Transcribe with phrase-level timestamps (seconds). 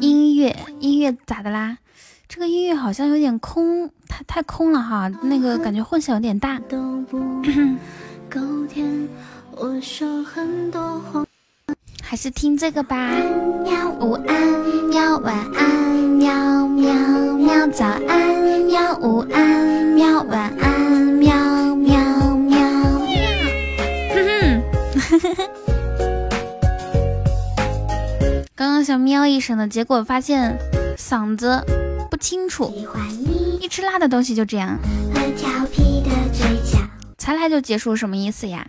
[0.00, 1.76] 音乐，音乐咋的啦？
[2.28, 6.60] 这个音乐好像有点空，太太空了哈，那个感觉混响有点大。
[12.02, 13.10] 还是听这个吧。
[14.00, 16.94] 午安喵，晚安喵喵
[17.36, 19.59] 喵，早安喵，午安
[29.00, 30.56] 喵一声的，结果发现
[30.96, 31.64] 嗓子
[32.10, 32.72] 不清楚。
[33.60, 34.78] 一吃辣的东西就这样。
[37.18, 38.66] 才来就结束，什么意思呀？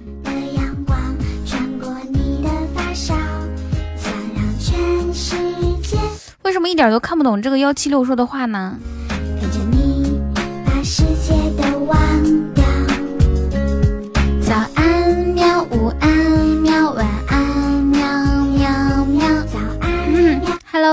[6.44, 8.78] 为什么一点都看不懂这个幺七六说的话呢？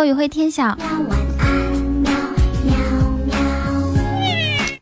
[0.04, 0.77] 雨慧天晓。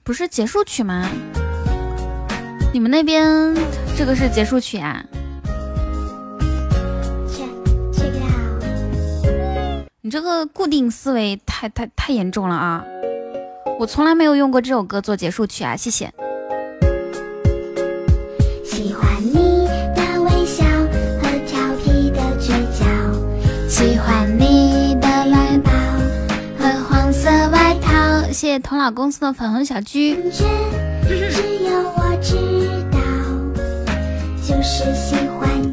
[0.02, 1.08] 不是结束曲吗？
[2.72, 3.54] 你们那边
[3.96, 5.04] 这个是结束曲啊？
[10.02, 12.84] 你这个固定思维太太太严重了啊！
[13.80, 16.12] 我从来没有用过这首歌做结束曲啊，谢谢。
[28.36, 30.14] 谢谢童老公司的粉红小鞠。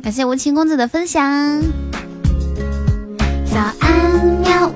[0.02, 1.62] 感谢无情公子的分享。
[3.46, 4.72] 早安喵，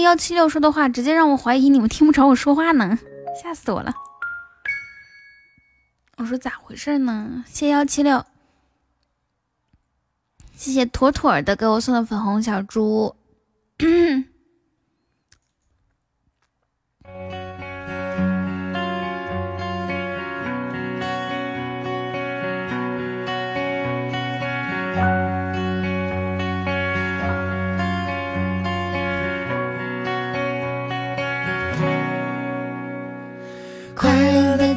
[0.00, 2.98] 幺七六说的话，直接让我怀疑你们听不着我说话呢，
[3.42, 3.94] 吓死我了！
[6.16, 7.44] 我说咋回事呢？
[7.46, 8.24] 谢幺七六。
[10.54, 13.14] 谢谢妥妥的给我送的粉红小猪。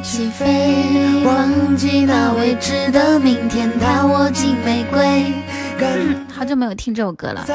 [0.02, 5.32] 起飞，忘记那未知的明天，他握紧玫瑰。
[6.32, 7.46] 好久没有听这首歌了，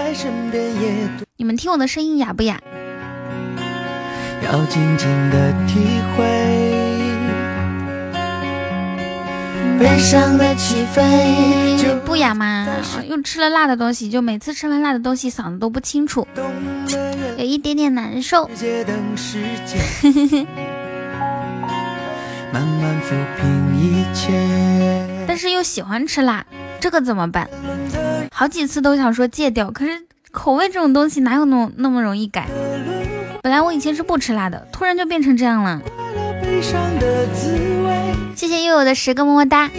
[1.38, 2.60] 你们听我的声音哑不哑？
[4.44, 5.80] 要静静的体
[6.16, 6.24] 会
[9.80, 12.68] 悲伤的起飞，就不哑吗？
[13.08, 16.28] 又吃了辣的东西，就每次吃完辣的东西嗓子都不清楚，
[17.38, 18.50] 有一点点难受。
[22.56, 24.32] 慢慢抚平一切
[25.28, 26.46] 但是又喜欢吃辣，
[26.80, 27.50] 这个怎么办？
[28.32, 29.92] 好几次都想说戒掉，可是
[30.32, 32.48] 口味这种东西哪有那么那么容易改？
[33.44, 35.82] 本来我以前是不吃辣的，突然就变成这样了。
[38.34, 39.70] 谢谢悠悠的十个么么哒，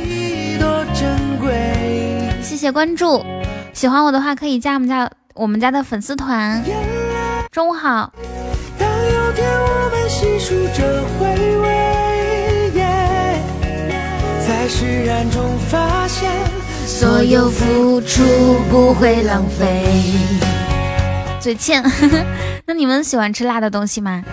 [2.43, 3.25] 谢谢关注，
[3.72, 6.62] 喜欢我的话可以加我们家我们家的粉丝团。
[7.50, 8.12] 中午好。
[14.66, 16.28] 在释然中发现。
[16.88, 18.25] 所有付出
[18.69, 19.84] 不会浪费。
[21.41, 21.81] 嘴欠，
[22.66, 24.25] 那你们喜欢吃辣的东西吗？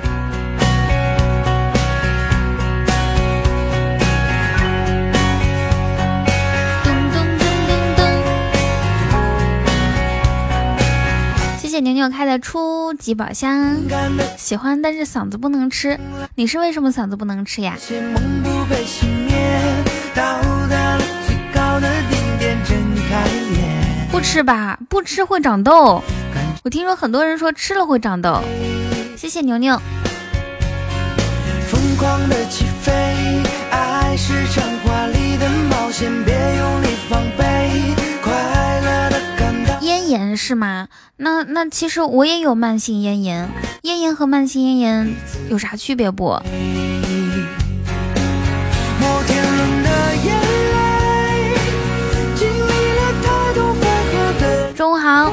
[11.61, 13.75] 谢谢牛牛开的初级宝箱，
[14.35, 15.99] 喜欢但是嗓子不能吃。
[16.33, 17.77] 你是为什么嗓子不能吃呀？
[24.11, 26.01] 不吃吧，不吃会长痘。
[26.63, 28.41] 我听说很多人说吃了会长痘。
[29.17, 29.79] 谢谢牛牛。
[39.81, 40.87] 咽炎是吗？
[41.17, 43.49] 那那其实我也有慢性咽炎，
[43.81, 45.15] 咽炎和慢性咽炎
[45.49, 46.39] 有啥区别不？
[55.13, 55.29] 好。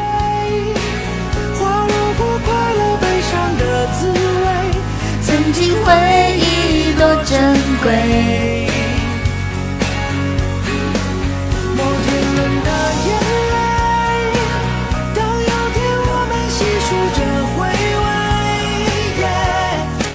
[1.59, 4.47] 花落过快乐悲伤的滋味，
[5.23, 5.89] 曾经回
[6.37, 8.69] 忆多珍贵。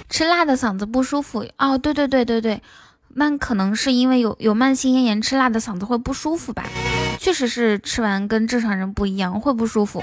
[0.07, 2.61] 吃辣的嗓子不舒服哦，对对对对对，
[3.15, 6.63] 那可能是因为有有慢性咽炎，吃辣的嗓子会不舒服吧。
[7.25, 9.99] 确实是吃完跟正常人不一样，会不舒服。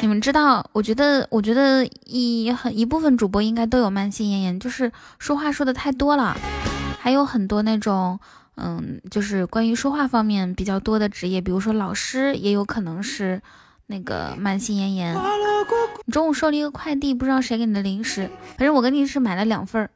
[0.00, 0.64] 你们知道？
[0.72, 6.34] 我觉得，我觉得一很一部分主播应该都有慢性咽炎，就是说话说的太多了，
[6.98, 8.18] 还有很多那种，
[8.54, 13.42] 嗯，就是关于说话方面比较多的职业，比如说老师，也有可能是
[13.92, 15.14] 那个慢性咽炎。
[16.06, 19.90] 你中午收了一个快递，不知道谁给你的零食，反正我跟你是买了两份儿，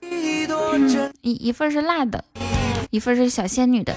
[1.22, 2.22] 一一份是辣的，
[2.90, 3.94] 一份是小仙女的。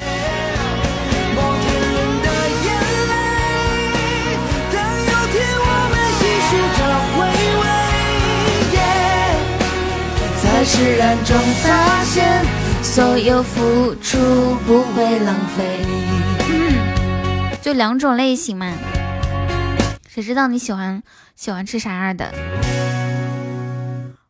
[10.72, 12.46] 释然中发现，
[12.84, 14.18] 所有付出
[14.68, 15.64] 不会浪费。
[17.62, 18.72] 就两种类型嘛，
[20.20, 21.02] 谁知道你喜欢
[21.38, 22.30] 喜欢吃啥样的？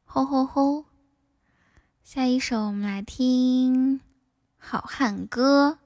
[0.05, 0.85] 吼吼吼！
[2.03, 3.97] 下一首我们来听
[4.59, 5.79] 《好汉歌》。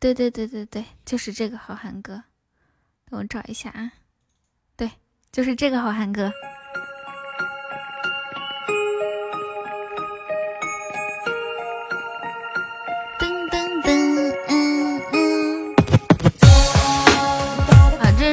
[0.00, 2.14] 对对对对对，就是这个《好汉歌》。
[3.08, 3.92] 等我找一下啊，
[4.74, 4.90] 对，
[5.30, 6.26] 就是这个《好汉歌》。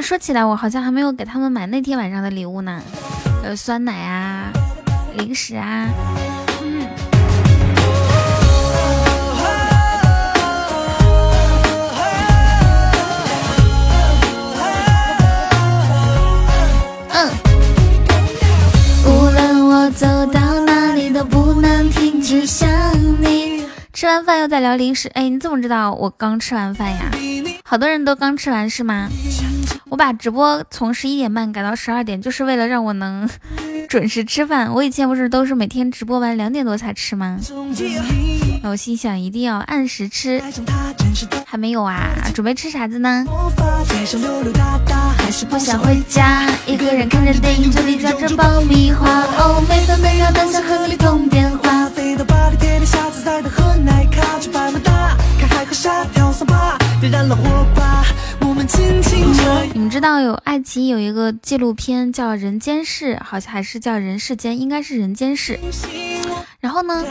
[0.02, 2.82] 说起来，我好像还没有给他们买那天晚上的礼物呢，
[3.44, 4.52] 呃，酸奶啊，
[5.16, 5.90] 零食啊。
[6.62, 6.88] 嗯。
[19.06, 22.70] 无论我走到哪里都不能停止想
[23.22, 23.66] 你。
[23.92, 27.12] 吃完饭又在聊零食，哎，你怎么知道我刚吃完饭呀？
[27.66, 29.10] 好多人都刚吃完是吗？
[29.90, 33.30] 我把直播从十一点半改到十二点，就是为了让我能
[33.88, 34.74] 准时吃饭。
[34.74, 37.40] 我以前不是都是每天直播完两点多才吃吗？
[38.64, 40.42] 我心想一定要按时吃，
[41.46, 42.10] 还没有啊？
[42.34, 43.26] 准备吃啥子呢？
[45.18, 49.08] 还是不想回家，一个人看着电影，嘴里嚼着爆米花。
[49.38, 51.68] 哦，每分每秒都想和你通电话。
[59.74, 65.60] 你们知道有爱奇艺有一个纪录片叫《人间世》，好像还是叫《人世间》，应该是《人间世》。
[66.60, 67.06] 然后呢，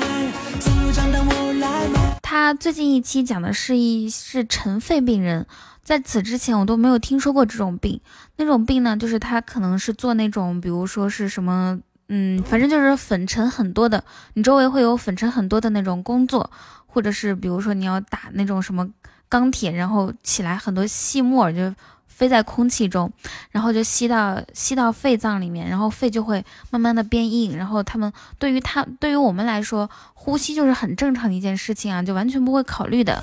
[2.20, 5.46] 他最近一期讲的是一是尘肺病人，
[5.84, 8.00] 在此之前我都没有听说过这种病。
[8.36, 11.78] 那种病呢，就是他可能是做那种，比如说是什么，
[12.08, 14.02] 嗯，反正就是粉尘很多的，
[14.34, 16.50] 你周围会有粉尘很多的那种工作，
[16.86, 18.90] 或者是比如说你要打那种什么。
[19.28, 21.74] 钢铁，然后起来很多细沫就
[22.06, 23.12] 飞在空气中，
[23.50, 27.56] 然后就吸到吸到肺脏里面，然后肺就会慢慢的变硬。
[27.56, 33.22] 然后他们对于他对于我们来说，呼吸就是很正常的一件事情啊，就完全不会考虑的。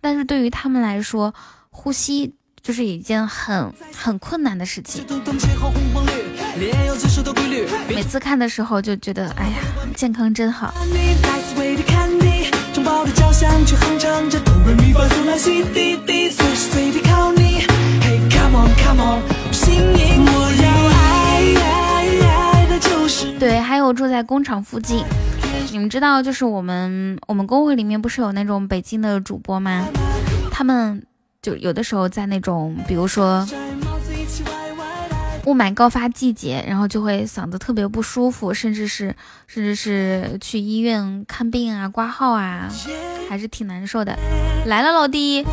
[0.00, 1.34] 但是对于他们来说，
[1.70, 5.04] 呼吸就是一件很很困难的事情。
[7.88, 9.58] 每次看的时候就觉得，哎呀，
[9.96, 10.72] 健康真好。
[23.38, 25.04] 对，还有住在工厂附近，
[25.72, 29.84] 你们知道，就是我们我们工会里面不是有那种北京的主播吗？
[30.50, 31.02] 他们
[31.40, 33.46] 就有的时候在那种，比如说。
[35.44, 39.14] 雾霾高发季节，然后就会嗓子特别不舒服，甚至是
[39.46, 42.68] 甚至是去医院看病啊、挂号啊，
[43.28, 44.16] 还是挺难受的。
[44.66, 45.44] 来了，老弟。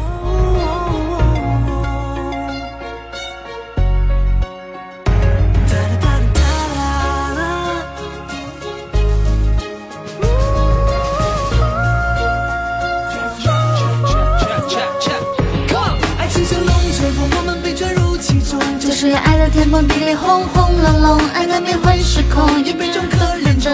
[19.01, 23.73] 是爱的天崩地裂，轰轰隆隆，爱难免会失控，一杯中可怜中。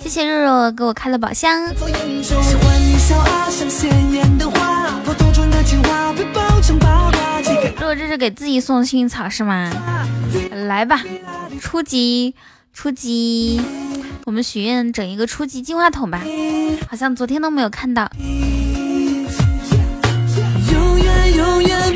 [0.00, 1.64] 谢谢肉肉给我开了宝箱。
[7.76, 9.70] 肉肉这是给自己送幸运草是吗？
[10.66, 11.04] 来吧，
[11.60, 12.34] 初级
[12.74, 13.62] 初级，
[14.24, 16.20] 我们许愿整一个初级进化桶吧。
[16.90, 18.10] 好像昨天都没有看到。
[20.72, 21.94] 永远永远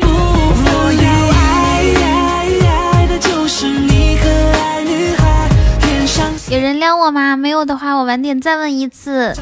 [6.53, 7.35] 有人撩我吗？
[7.35, 9.33] 没有的话，我晚点再问一次。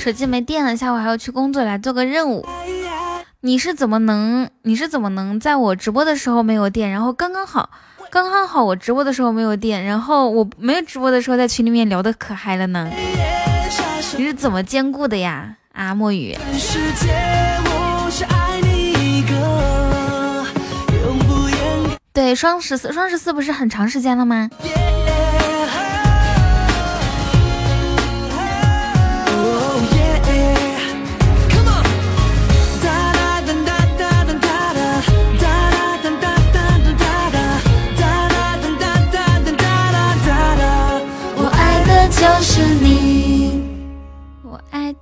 [0.00, 2.44] 手机没电了，下午还要去工作，来做个任务。
[3.42, 4.50] 你是怎么能？
[4.62, 7.70] 你是怎么能在我直播的时候没有电，然后刚刚好
[8.10, 12.90] 刚刚好我直播的时候没有电，然后我没有直播的时候在群里面聊的可嗨了呢。
[14.16, 15.58] 你是怎么兼顾的呀？
[15.72, 16.36] 啊，墨雨。
[22.12, 24.50] 对，双十四，双十四不是很长时间了吗？
[24.60, 25.09] 我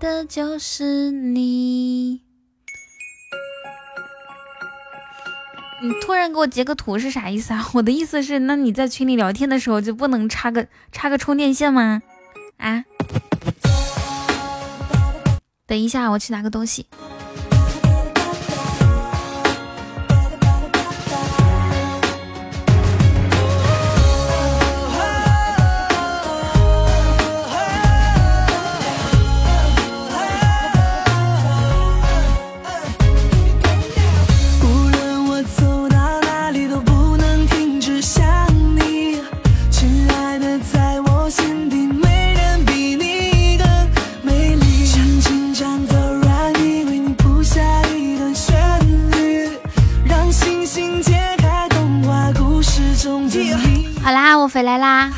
[0.00, 2.22] 的就是你。
[5.80, 7.64] 你突然给我截个图是啥意思啊？
[7.74, 12.02] 我的意思是，那你在群里聊天的时候就不能插个插个充电线吗？
[12.56, 12.84] 啊？
[15.66, 16.86] 等一下，我去拿个东西。
[54.48, 55.12] 我回来啦。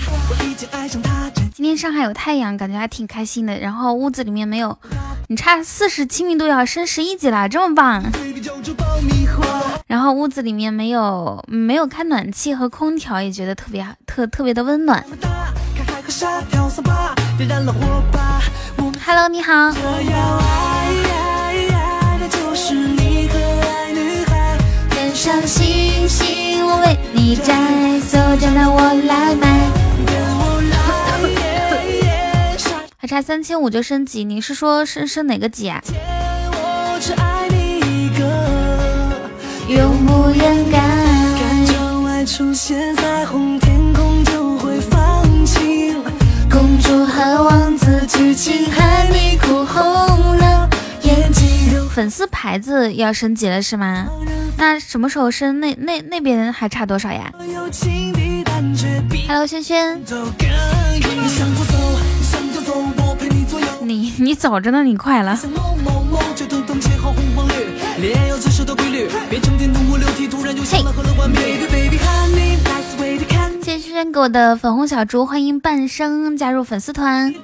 [1.54, 3.56] 今天上海有太阳，感觉还挺开心的。
[3.56, 4.76] 然后屋子里面没有，
[5.28, 8.02] 你差四十亲密度要升十一级了，这么棒。
[9.86, 15.04] 然后屋子里面没有没有开暖气和空调，也觉得特别特特别的温暖。
[19.06, 19.70] Hello，你好。
[27.12, 27.52] 你摘，
[28.00, 29.68] 所长的我来买。
[32.96, 35.82] 还差三千五就升级，你是说升升哪个级啊？
[39.68, 40.80] 永不言改。
[46.50, 50.68] 公主和王子剧情害你哭红了。
[51.94, 54.06] 粉丝牌子要升级了是吗？
[54.56, 55.58] 那什么时候升？
[55.60, 57.32] 那那那边还差多少呀
[59.26, 60.00] ？Hello，轩轩，
[63.82, 65.36] 你你早着呢，你快了。
[73.62, 77.34] 谢谢轩轩给我的粉红小猪，欢迎半生加入粉丝团。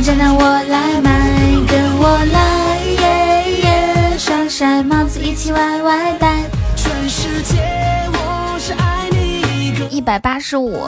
[0.00, 1.10] 真的我来买，
[1.66, 6.42] 跟我来耶耶，双甩帽子一起歪歪戴。
[6.76, 7.56] 全世界
[8.12, 10.84] 我只爱你一百八十五。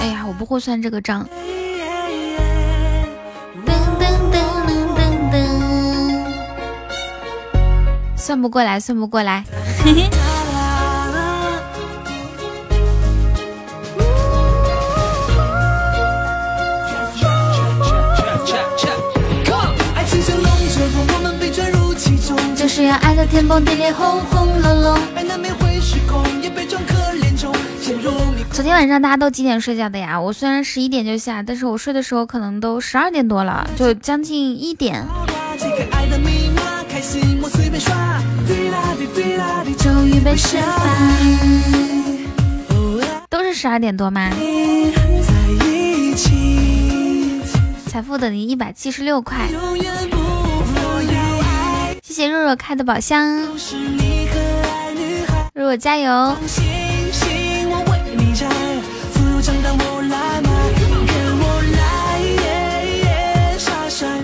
[0.00, 1.26] 哎呀，我不会算这个账。
[3.66, 5.00] 噔噔噔噔噔
[5.32, 5.36] 噔，
[8.16, 9.44] 算不过来，算不过来。
[9.84, 10.21] 嘿嘿。
[22.74, 24.98] 是要爱的天崩地裂，轰轰隆隆。
[28.50, 30.18] 昨天晚上大家都几点睡觉的呀？
[30.18, 35.06] 我虽然十一点就下，但是我睡的时候可能都十二点多了，就将近一点。
[39.78, 40.86] 终于被释放，
[43.28, 44.30] 都是十二点多吗？
[47.86, 49.46] 财富等于一百七十六块。
[52.12, 53.40] 谢谢若若开的宝箱，
[55.54, 56.36] 若若加油！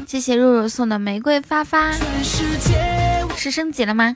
[0.07, 1.93] 谢谢若若送的玫瑰发发，
[3.35, 4.15] 是升级了吗？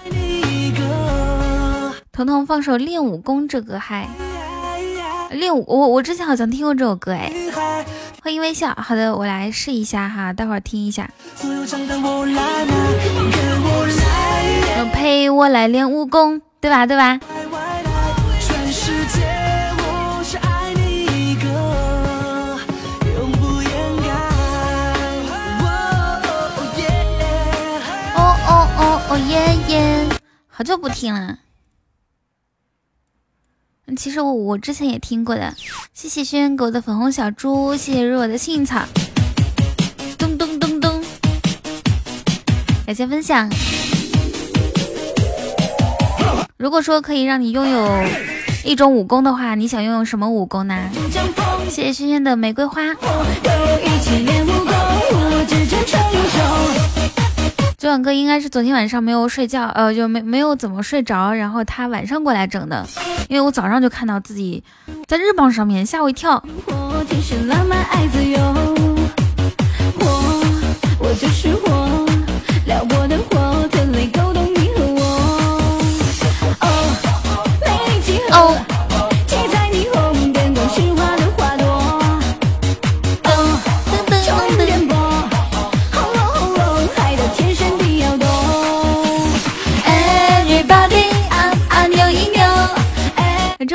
[2.12, 4.06] 彤彤放首练武功这歌嗨，
[5.30, 7.32] 练武我我之前好像听过这首歌哎。
[8.22, 11.10] 欢迎微笑，好的，我来试一下哈，待会儿听一下。
[14.86, 16.86] 陪我来练武功，对吧？
[16.86, 17.20] 对吧？
[29.14, 30.08] 哦耶，
[30.48, 31.36] 好久不听了。
[33.94, 35.54] 其实我我之前也听过的。
[35.92, 38.82] 谢谢轩辕狗的粉红小猪，谢谢若的幸运草。
[40.16, 41.04] 咚咚咚咚，
[42.86, 43.50] 感谢分享。
[46.62, 48.04] 如果说可以让你拥有
[48.62, 50.78] 一种武功的话，你想拥有什么武功呢？
[51.68, 52.80] 谢谢轩轩的玫瑰花。
[57.76, 62.86] 昨晚哥应该是昨天晚上没有睡觉，呃，就没没有怎么睡着，然后他晚上过来整的，
[63.28, 64.62] 因为我早上就看到自己
[65.08, 66.40] 在日榜上面，吓我一跳。
[72.64, 73.01] 这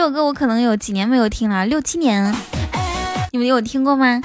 [0.08, 2.34] 首歌我可能有几年没有听了，六七年，
[3.34, 4.22] 你们有听过吗？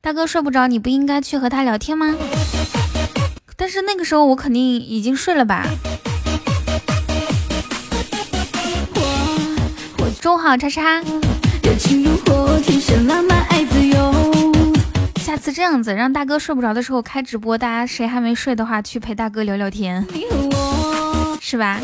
[0.00, 2.12] 大哥睡不着，你不应该去和他聊天吗？
[3.56, 5.64] 但是那个时候我肯定已经睡了吧。
[10.20, 11.00] 中午好，叉叉。
[15.32, 20.06] 下次这样子，让大哥睡不着的时候开直播，大家谁还没睡的话，去陪大哥聊聊天，
[21.40, 21.80] 是吧？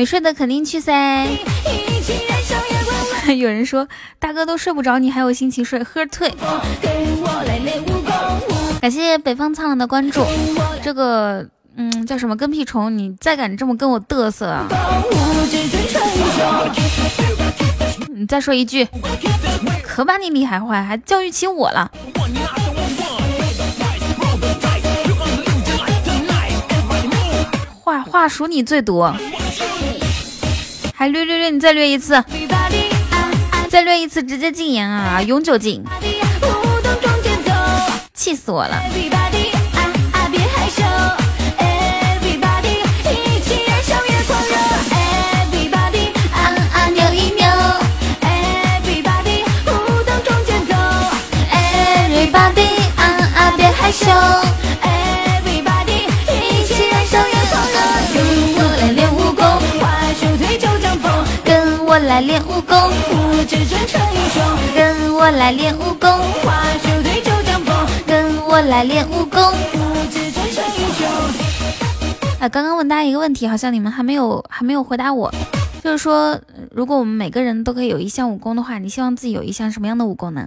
[0.00, 1.26] 没睡的肯定去噻。
[3.36, 3.86] 有人说
[4.18, 5.84] 大哥都睡不着，你还有心情睡？
[5.84, 6.32] 喝退。
[8.80, 10.24] 感谢北方苍狼的关注。
[10.82, 12.96] 这个嗯叫什么跟屁虫？
[12.96, 14.66] 你再敢这么跟我嘚瑟啊！
[18.08, 18.88] 你再说一句，
[19.82, 21.90] 可把你厉害坏，还教育起我了。
[27.82, 29.14] 话话数你最多。
[31.00, 32.22] 还略略略，你再略一次，
[33.70, 35.82] 再略一次，直接禁言啊，永久禁，
[38.12, 38.82] 气死我了！
[39.02, 39.10] 别
[62.02, 62.90] 来练武功，
[64.74, 66.08] 跟我来练武功，
[68.06, 69.40] 跟我来练武功。
[72.40, 75.30] 啊，刚刚问大家一个问题，好像你们还没有还没有回答我，
[75.84, 80.46] 就是说，如果我们每个人都可以有一项武功的话，你希望自己有一项什么样的武功呢？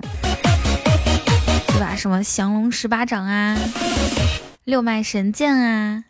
[1.67, 1.95] 对吧？
[1.95, 3.55] 什么降龙十八掌啊，
[4.63, 6.03] 六脉神剑啊，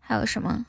[0.00, 0.66] 还有什么？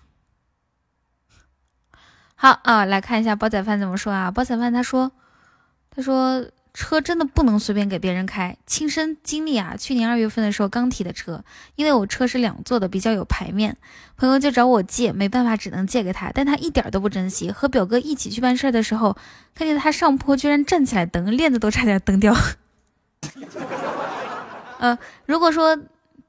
[2.46, 4.30] 好啊，来看一下煲仔饭怎么说啊？
[4.30, 5.12] 煲仔饭他说，
[5.90, 9.76] 他说车真的不能随便给别人开，亲身经历啊。
[9.76, 13.76] 去年二月份的时候刚提的车，因为我车是两座的，比较有排面，
[14.16, 17.50] 朋友就找我借，没办法只能借给他，但他一点都不珍惜。
[17.50, 19.18] 和表哥一起去办事的时候，
[19.56, 22.32] 看见他上坡居然站起来蹬，链子都差点蹬掉。
[24.78, 25.80] 呃，如果说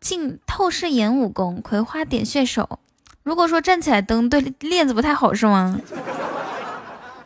[0.01, 2.79] 进透视眼武功，葵花点穴手。
[3.27, 5.81] 如果说站起来蹬对链子不太好是吗？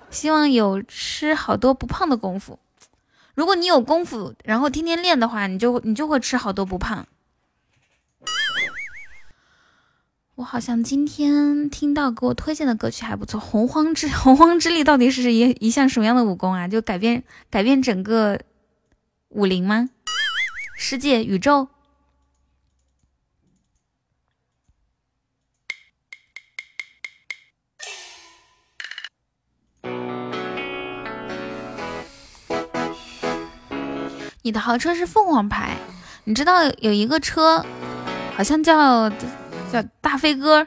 [0.08, 2.58] 希望有吃好多不胖的功夫。
[3.34, 7.06] 如果你有功夫，然后天天练的话，你就你就会吃好多不胖。
[10.36, 16.66] 我好像今天听到给我推荐的歌曲还不错，《洪荒之洪荒之力》到底是一一项什么样的武功啊？
[16.66, 18.40] 就改变改变整个
[19.28, 19.90] 武林吗？
[20.78, 21.68] 世界宇宙？
[34.50, 35.76] 你的豪车是凤凰牌，
[36.24, 37.64] 你知道有一个车，
[38.36, 39.08] 好像叫
[39.72, 40.66] 叫大飞哥。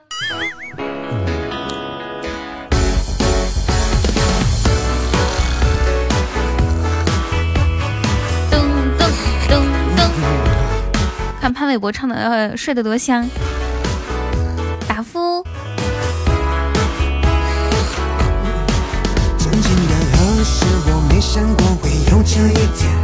[8.50, 8.56] 噔
[8.98, 9.04] 噔
[9.50, 9.62] 噔
[9.98, 10.10] 噔，
[11.41, 13.30] 看潘玮柏唱的、呃、睡得多香。
[14.88, 15.46] 达夫。
[19.38, 19.93] 曾经的，
[20.88, 23.03] 我没想过会有这一天。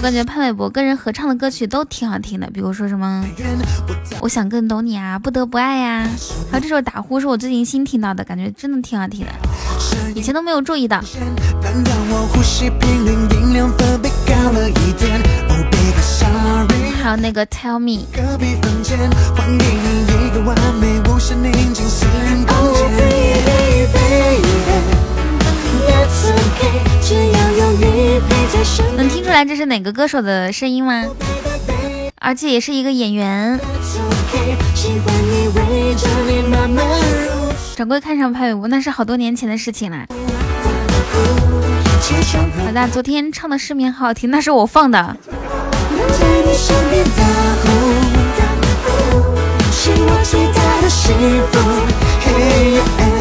[0.00, 3.22] 感觉潘玮柏跟人合唱的歌曲都挺好听的，比如说什么
[4.20, 6.08] 我想更懂你啊，不得不爱呀，
[6.50, 9.32] 还有这首打呼是我最近新听到的，感觉真的挺好听的，
[10.14, 11.02] 以前都没有注意到。
[17.02, 18.06] 还有那个 Tell Me。
[28.96, 31.04] 能听出来这是哪个歌手的声音吗？
[32.20, 33.58] 而且也是一个演员。
[37.76, 40.04] 掌柜看上潘玮柏，那是好多年前的事情了。
[42.66, 45.16] 老大昨天唱的《失眠》好好听，那是我放的。
[52.98, 53.17] 梦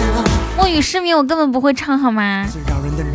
[0.78, 2.46] 雨失明，我根本不会唱，好吗？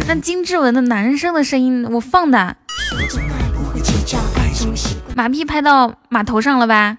[0.09, 2.57] 那金志文的男生的声音，我放的。
[5.15, 6.99] 马屁拍到马头上了吧？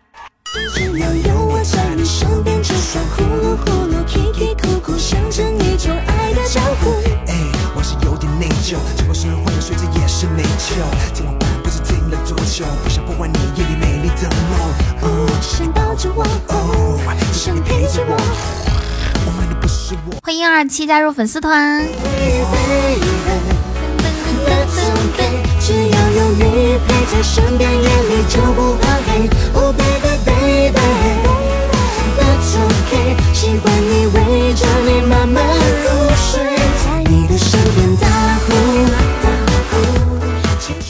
[20.23, 21.85] 欢迎二七加入粉丝团。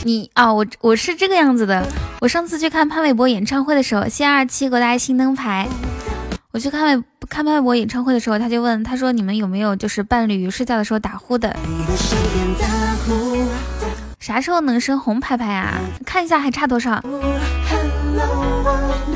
[0.06, 1.88] 你啊，我我是这个样子的。
[2.20, 5.68] 我上次去看潘玮柏演唱会的时候，谢二七给我带新灯牌。
[6.54, 11.52] 我去看外看潘玮柏演唱会的时候，他就问他说：“你们有没有就是伴侣睡觉的时候打呼的？
[14.20, 15.80] 啥时候能升红牌牌啊？
[16.06, 17.04] 看一下还差多少？”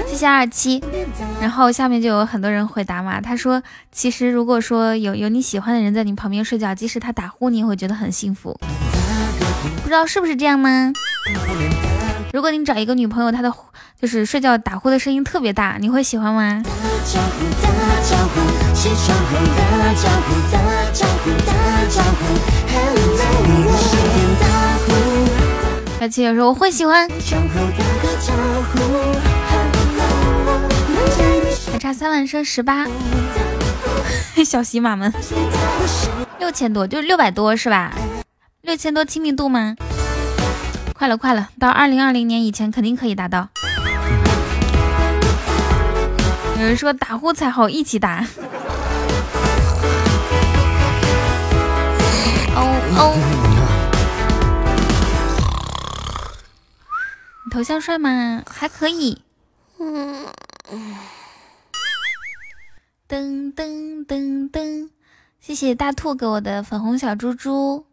[0.07, 0.83] 谢谢二七。
[1.39, 3.61] 然后下面就有很多人回答嘛，他说
[3.93, 8.59] ：“其实如果说有有你喜欢的人在你旁边睡觉，即使他打呼，你也会觉得很幸福。
[9.83, 10.91] 不知道是不是这样呢？
[12.33, 13.51] 如果你找一个女朋友，她的
[13.99, 16.61] 就是睡觉打呼的声音特别大，你会喜欢吗？”
[25.99, 27.09] 小七有说我会喜欢，
[31.71, 32.85] 还差三万升十八，
[34.45, 35.11] 小喜马们
[36.39, 37.91] 六千多，就是六百多是吧？
[38.61, 39.75] 六千多亲密度吗？
[40.97, 43.49] 快了快了，到二零二零年以前肯定可以达到。
[46.59, 48.25] 有人说打呼才好，一起打。
[52.55, 53.13] 哦哦，
[57.45, 58.41] 你头像帅吗？
[58.49, 59.21] 还可以。
[59.79, 60.25] 嗯。
[63.07, 64.89] 噔噔噔噔，
[65.39, 67.85] 谢谢大兔给我的粉红小猪猪。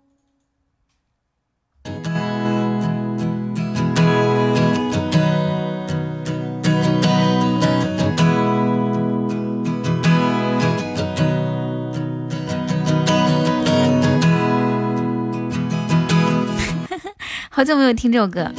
[17.57, 18.51] 好久没有听这首歌，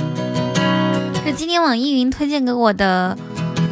[1.25, 3.17] 是今天网易云推荐给我的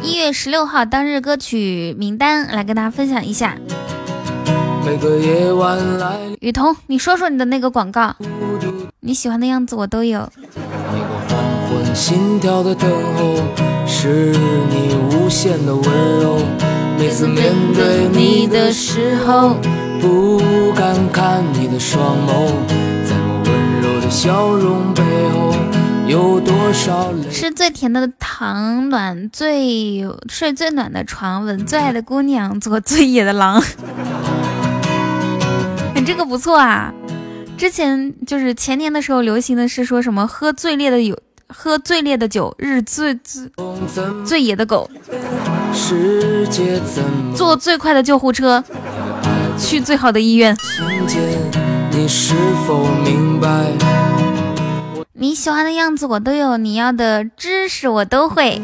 [0.02, 3.56] 一月十六号当日歌曲名单，来跟大家分享一下。
[6.40, 8.14] 雨桐，你说说你的那个广告，
[9.00, 10.28] 你喜欢的样子我都有。
[16.98, 19.56] 每次面对你的时候，
[20.02, 20.38] 不
[20.76, 22.93] 敢看你的双眸。
[24.14, 25.52] 笑容背后
[26.06, 33.60] 有多少是最甜的糖，暖最睡最暖的床，吻最爱的姑娘，做最野的狼。
[35.96, 36.94] 你这个不错啊！
[37.58, 43.50] 之前就是前年的时候流行的是说什么喝最烈的酒，喝最烈的酒，日最最
[44.24, 44.88] 最野的狗，
[47.34, 48.62] 坐最快的救护车，
[49.58, 50.56] 去最好的医院。
[51.90, 52.34] 你是
[52.66, 54.03] 否明白？
[55.16, 58.60] 你喜欢的样子我都有，你要的知识我都会。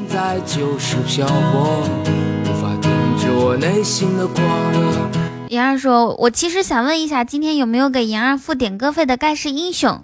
[5.48, 10.00] 妍儿说：“我其实想问一下，今天有没有给妍儿付点歌费的盖世英雄？”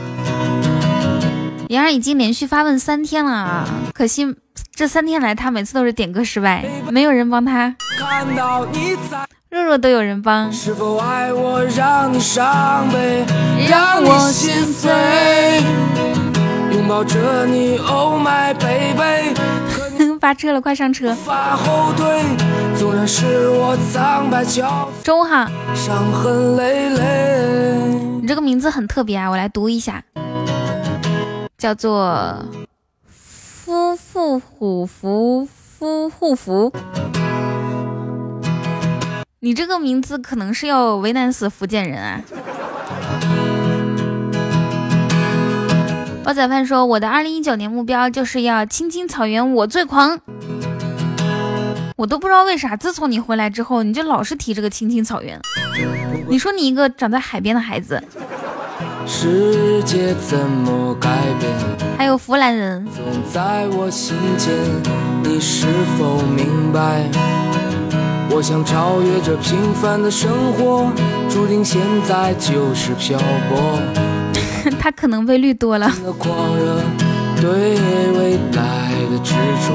[1.68, 4.36] 妍儿已经连续发问三天了啊，可惜
[4.72, 7.74] 这三天来他每次都是点歌失败，没有人帮他，
[9.50, 10.52] 弱弱都有人帮。
[10.52, 13.24] 是否爱我让你伤悲，
[13.68, 14.92] 让我心碎？
[16.86, 19.34] 拥抱着你，Oh my baby。
[20.22, 21.12] 发车了，快上车。
[21.16, 22.22] 发后退，
[22.78, 25.02] 纵然是我苍白憔悴。
[25.02, 27.78] 中午好，伤痕累累。
[28.20, 30.04] 你这个名字很特别啊，我来读一下，
[31.58, 32.44] 叫做
[33.08, 36.72] 夫妇虎符夫护符。
[39.40, 42.22] 你这个名字可能是要为难死福建人啊！
[46.26, 50.18] 煲仔饭说：“我的二零一九年目标就是要青青草原我最狂。”
[51.94, 55.40] 我都不知道为啥，自从你回来之后，你就老是提这个青青草原。
[56.26, 58.02] 你说你一个长在海边的孩子，
[59.06, 61.08] 世界怎么改
[61.38, 61.48] 变？
[61.96, 64.52] 还有湖南人，总在我心间，
[65.22, 67.08] 你是否明白？
[68.30, 70.90] 我想超越这平凡的生活，
[71.30, 73.16] 注定现在就是漂
[73.48, 74.15] 泊。
[74.80, 75.90] 他可能被绿多了。
[76.18, 76.80] 狂热
[77.40, 77.50] 对
[78.18, 79.34] 未来的执
[79.66, 79.72] 着，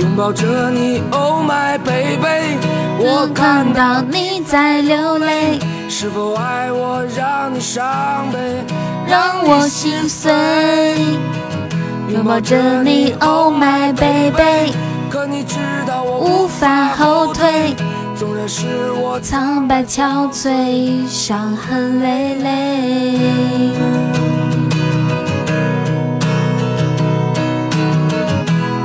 [0.00, 2.58] 拥抱着你，Oh my baby，
[2.98, 5.58] 我看到你在流泪。
[5.88, 8.38] 是否爱我让你伤悲，
[9.06, 10.32] 让我心碎？
[12.12, 14.72] 拥抱着你，Oh my baby，
[15.08, 17.74] 可你知道我无法后退，
[18.16, 23.18] 纵然是我苍白憔悴，伤痕累累。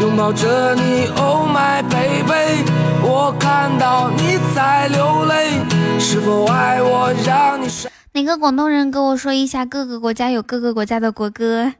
[0.02, 2.64] 拥抱着你，Oh my baby，
[3.04, 5.52] 我看到你在流泪，
[6.00, 7.92] 是否爱我让你伤？
[8.14, 11.74] 哪个广东人跟我说一下，各个国家有各个国家的国歌。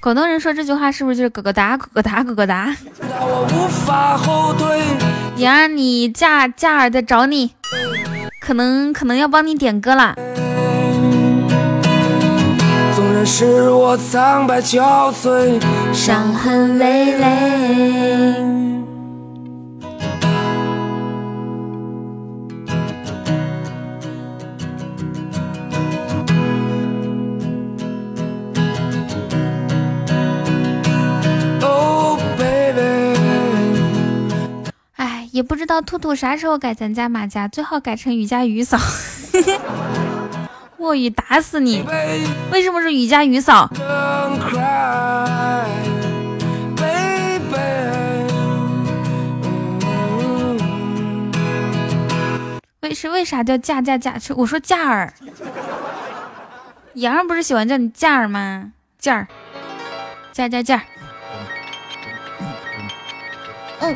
[0.00, 2.74] 广东人说这句话是不是就是咯咯哒咯咯哒咯咯哒？
[5.36, 7.50] 也让，你嫁嫁儿在找你，
[8.40, 10.14] 可能可能要帮你点歌啦。
[12.94, 15.60] 纵然是我苍白憔悴，
[15.92, 18.65] 伤痕累累。
[35.36, 38.78] 也不知道兔兔啥时候改咱家马甲，最好改成雨家雨嫂。
[40.80, 41.84] 卧雨打死你！
[42.50, 43.68] 为什么是雨家雨嫂？
[52.80, 54.14] 为是为啥叫嫁嫁嫁？
[54.36, 55.12] 我说嫁儿，
[56.94, 58.72] 杨儿不是喜欢叫你嫁儿吗？
[58.98, 59.28] 嫁儿，
[60.32, 60.82] 嫁嫁嫁。
[63.80, 63.94] 嗯。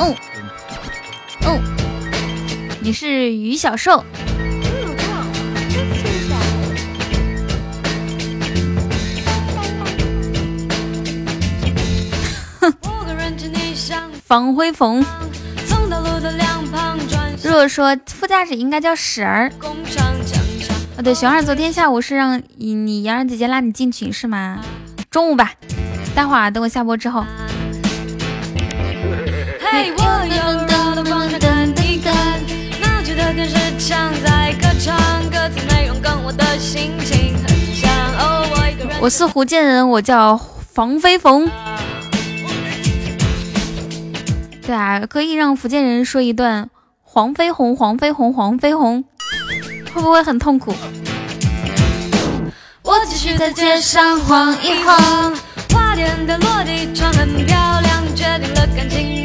[0.00, 0.16] 哦
[1.42, 1.60] 哦，
[2.80, 4.02] 你是于小兽。
[12.60, 12.72] 哼，
[14.24, 15.04] 方辉峰。
[17.42, 19.52] 如果说副驾驶应该叫屎儿。
[20.96, 24.60] 啊，对，熊二昨天下午是让你你洋洋姐姐拉你进群是吗？
[25.10, 25.52] 中午吧，
[26.14, 27.22] 待会儿等我下播之后。
[39.02, 40.38] 我是福建人，我叫
[40.74, 41.50] 黄飞鸿。
[44.66, 46.68] 对啊，可以让福建人说一段
[47.02, 49.02] 黄飞鸿，黄飞鸿，黄飞鸿，
[49.94, 50.74] 会不会很痛苦？
[52.82, 55.34] 我继续在街上晃一晃，
[55.72, 59.19] 花店的落地窗很漂亮，决定了感情。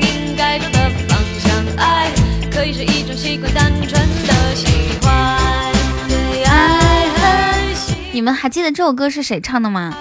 [1.78, 2.12] 爱
[2.52, 5.74] 可以是一种习惯，单纯的喜欢。
[6.08, 9.94] 对爱很喜你们还记得这首歌是谁唱的吗？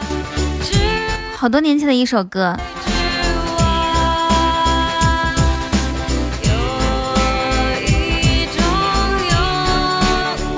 [1.37, 2.57] 好多年前的一首歌。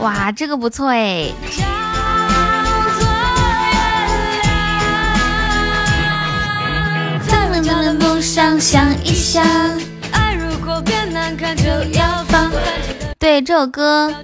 [0.01, 1.33] 哇，这个不错哎。
[13.19, 14.15] 对，这首歌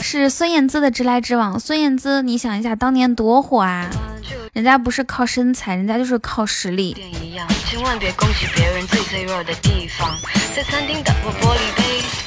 [0.00, 1.56] 是孙燕姿的《直来直往》。
[1.58, 3.88] 孙燕姿，你想一下，当年多火啊！
[4.52, 6.96] 人家不是靠身材，人家就是靠实力。
[7.68, 10.16] 千万别攻击别人最脆弱的地方，
[10.54, 11.82] 在餐厅打破玻璃杯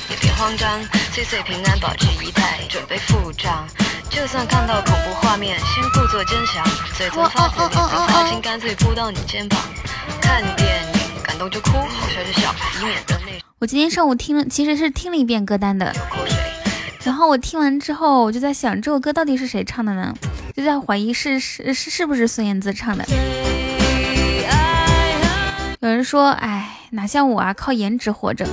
[0.10, 0.80] 也别慌张，
[1.12, 3.66] 岁岁平安保持仪态，准备付账。
[4.10, 6.66] 就算看到恐怖画面，先故作坚强，
[6.98, 7.48] 嘴唇发
[8.42, 9.60] 干脆扑到你肩膀。
[10.22, 10.44] 看
[11.30, 13.40] 感动就哭，好笑就笑，以免得内。
[13.60, 15.94] 我今天上午听了，其实是听了一遍歌单的。
[17.04, 20.12] 然后我听完之后，我就在想，这首歌到底是谁唱的呢？
[20.56, 23.06] 就在怀疑是是是是不是孙燕姿唱的。
[25.82, 28.48] 有人说，哎，哪像我啊，靠颜值活着。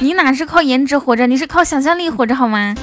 [0.00, 2.74] 你哪是靠颜值活着，你是靠想象力活着，好吗？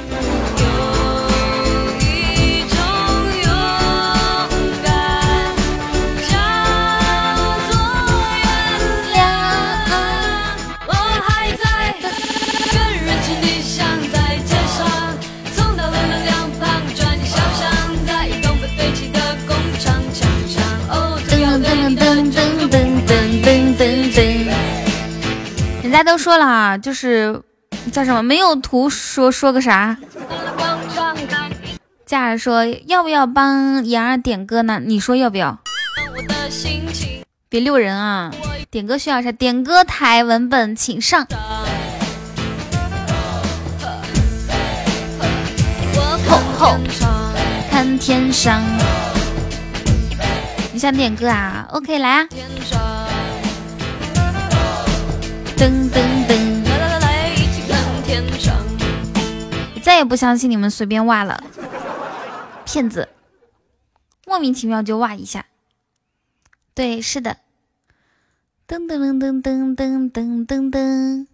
[25.95, 27.41] 大家都说了啊，就是
[27.89, 29.95] 叫什么没有图说说个啥。
[32.05, 34.81] 家人说要不要帮妍儿点歌呢？
[34.83, 35.57] 你说要不要？
[37.47, 38.29] 别溜人啊！
[38.69, 39.31] 点歌需要啥？
[39.31, 41.25] 点歌台文本请上。
[46.27, 46.77] 吼吼，
[47.71, 48.61] 看天上。
[50.73, 52.27] 你想点歌啊？OK，来啊。
[55.57, 56.63] 噔噔噔！
[56.65, 58.55] 来来来，一起看天上。
[59.73, 61.41] 我再也不相信你们随便挖了，
[62.65, 63.07] 骗子，
[64.25, 65.45] 莫名其妙就挖一下。
[66.73, 67.37] 对，是的。
[68.67, 71.27] 噔噔噔噔噔噔噔噔。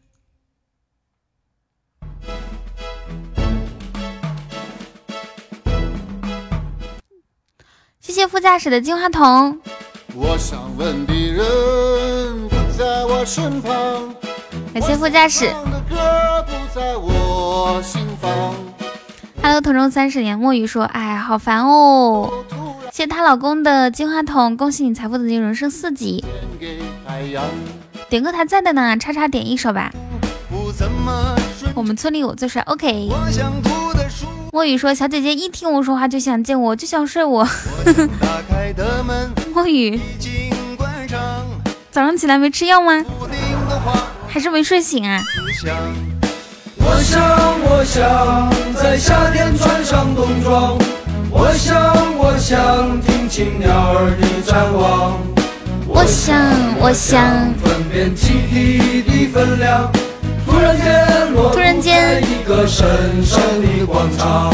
[8.00, 9.62] 谢谢副驾驶的金话筒。
[10.14, 14.14] 我想问的人在我身旁。
[14.74, 15.50] 感谢副驾驶。
[19.44, 22.32] Hello，同中三十年，墨鱼说：“哎，好烦哦。”
[22.92, 26.24] 谢谢她老公的金话筒，恭喜你财富等级人生四级。
[28.10, 29.92] 点歌台在的呢，叉叉点一首吧。
[31.74, 33.10] 我们村里我最帅，OK。
[34.52, 37.48] 墨雨说：“小姐姐一听我说话就想见我，就想睡我。”
[39.54, 40.00] 墨鱼，
[41.92, 43.04] 早上起来没吃药吗？
[44.28, 45.22] 还是没睡醒啊！
[46.78, 47.22] 我想，
[47.66, 48.50] 我想
[48.82, 50.78] 在夏天穿上冬装。
[51.30, 55.20] 我想，我想听清鸟儿的展望。
[55.86, 56.40] 我想，
[56.80, 59.92] 我想分辨气体的分量。
[60.46, 61.08] 突然间，
[61.52, 62.88] 突然间，一个神
[63.22, 64.54] 圣的广场。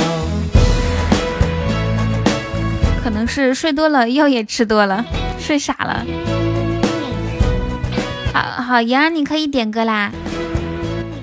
[3.04, 5.06] 可能是睡多了，药也吃多了，
[5.39, 6.04] 睡傻了。
[8.38, 10.12] 好好，妍儿，你可以点歌啦！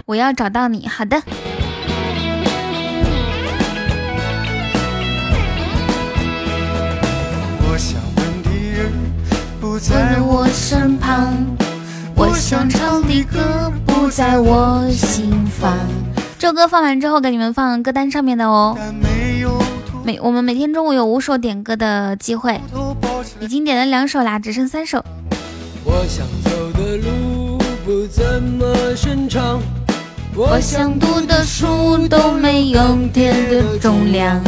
[0.05, 0.89] 我要找到你。
[0.89, 1.23] 好的。
[7.61, 8.91] 我想问的人
[9.61, 11.47] 不在我身旁，
[12.17, 15.79] 我想唱的歌不在我心房。
[16.37, 18.77] 这首歌放完之后，给你们放歌单上面的哦。
[20.05, 22.61] 每我们每天中午有五首点歌的机会，
[23.39, 25.05] 已经点了两首啦，只剩三首。
[25.85, 26.51] 我想走
[27.85, 28.67] 不怎么
[30.35, 34.43] 我想读的书都没有电的重量。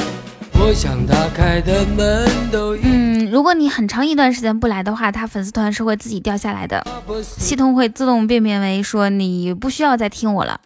[0.58, 6.82] 我想打开的门都嗯，如果你很长一段时间不来的话，他粉丝团是会自己掉下来的，
[7.22, 10.58] 系统会自动辨别为说你不需要再听我了。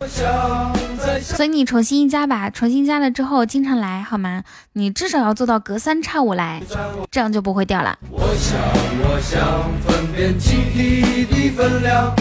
[1.21, 4.45] 所以你重新一加吧，重新加了之后经常来好吗？
[4.75, 6.62] 你至少要做到隔三差五来，
[7.11, 7.99] 这样就不会掉了。
[8.12, 8.61] 我想，
[9.03, 12.14] 我想分辨气体的分量，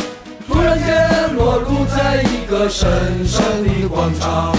[0.49, 2.89] 突然间落入在一个神
[3.25, 4.53] 圣的广场。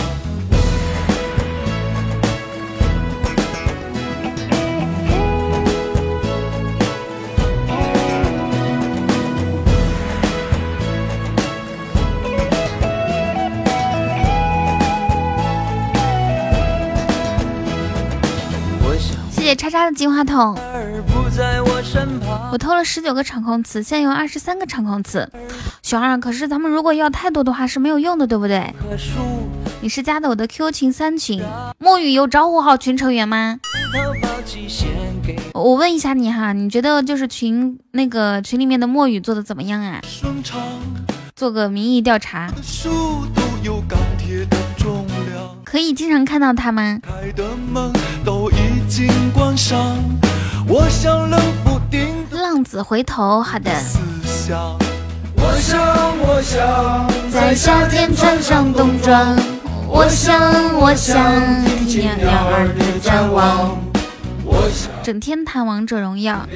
[19.55, 20.57] 叉叉的金话筒，
[22.53, 25.29] 我偷了十九个场控词，现在有二十三个场控词。
[25.83, 28.73] 熊二，可是咱们如果要太多的话是没有用的，对不对？
[29.81, 31.43] 你是加的我的 Q 群三群，
[31.79, 33.59] 墨雨有招呼好群成员吗？
[35.55, 40.01] 我问一下你哈，你觉得就是群那个群里面的墨雨做的怎么样啊？
[41.35, 42.53] 做个民意调查。
[45.65, 46.99] 可以经常看到他吗？
[52.31, 53.71] 浪子回头，好的。
[55.37, 55.81] 我想，
[56.19, 59.37] 我想在夏天穿上冬装，
[59.89, 60.39] 我想，
[60.77, 61.17] 我想
[61.87, 63.90] 听鸟儿的展望。
[65.03, 66.47] 整天谈王者荣耀，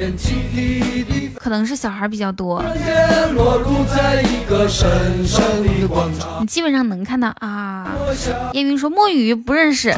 [1.36, 2.62] 可能是小孩比较多。
[6.40, 7.90] 你基本上能看到啊。
[8.52, 9.94] 叶云说墨雨不认识，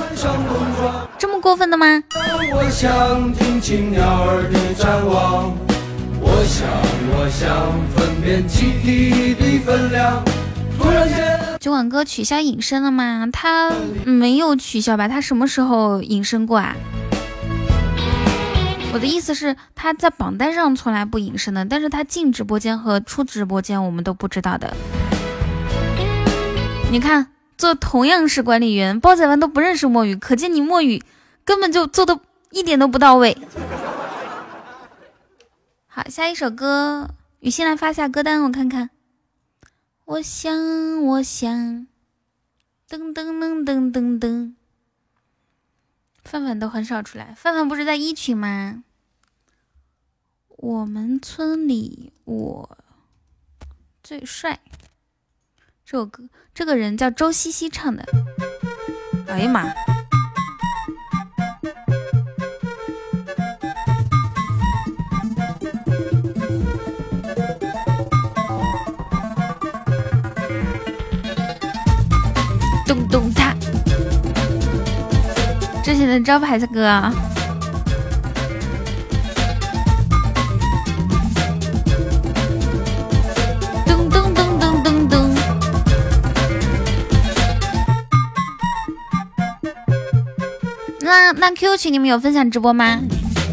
[1.18, 2.02] 这么过分的吗？
[11.60, 13.28] 酒馆哥取消隐身了吗？
[13.32, 13.72] 他
[14.04, 15.08] 没有取消吧？
[15.08, 16.74] 他什么时候隐身过啊？
[18.96, 24.74] 我的意思是，他在榜单上从来不隐身的，但是他进直播间和出直播间我们都不知道的。
[26.90, 31.02] 你看，做同样是管理员，煲仔饭都不认识墨雨，可见你墨雨
[31.44, 32.18] 根本就做的
[32.48, 33.36] 一点都不到位。
[35.88, 38.88] 好，下一首歌，雨欣来发下歌单，我看看。
[40.06, 41.86] 我想，我想，
[42.88, 44.54] 噔噔噔噔噔噔。
[46.24, 48.84] 范范都很少出来，范范不是在一群吗？
[50.66, 52.76] 我们村里我
[54.02, 54.58] 最帅，
[55.84, 58.04] 这首歌这个人叫周西西唱的。
[59.28, 59.72] 哎呀妈！
[72.84, 73.54] 咚咚哒，
[75.84, 77.35] 之前的招牌的歌。
[91.38, 92.98] 那那 QQ 群你们有分享直播吗？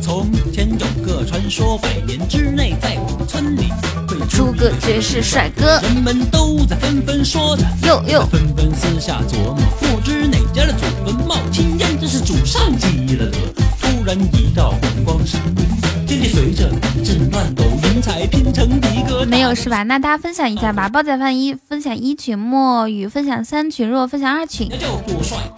[0.01, 3.71] 从前有个传说，百年之内在我们村里
[4.07, 13.37] 会出个绝世帅哥，人们都在纷纷说着，哟哟，纷纷私下琢磨，不知哪家的祖坟冒青烟，这是祖上积了德。
[13.79, 15.39] 突然一道红光闪
[18.03, 19.25] 彩拼成一个。
[19.25, 19.81] 没有是吧？
[19.83, 20.89] 那大家分享一下吧。
[20.89, 24.69] 煲仔饭一分享一群，墨雨分享三群，若分享二群。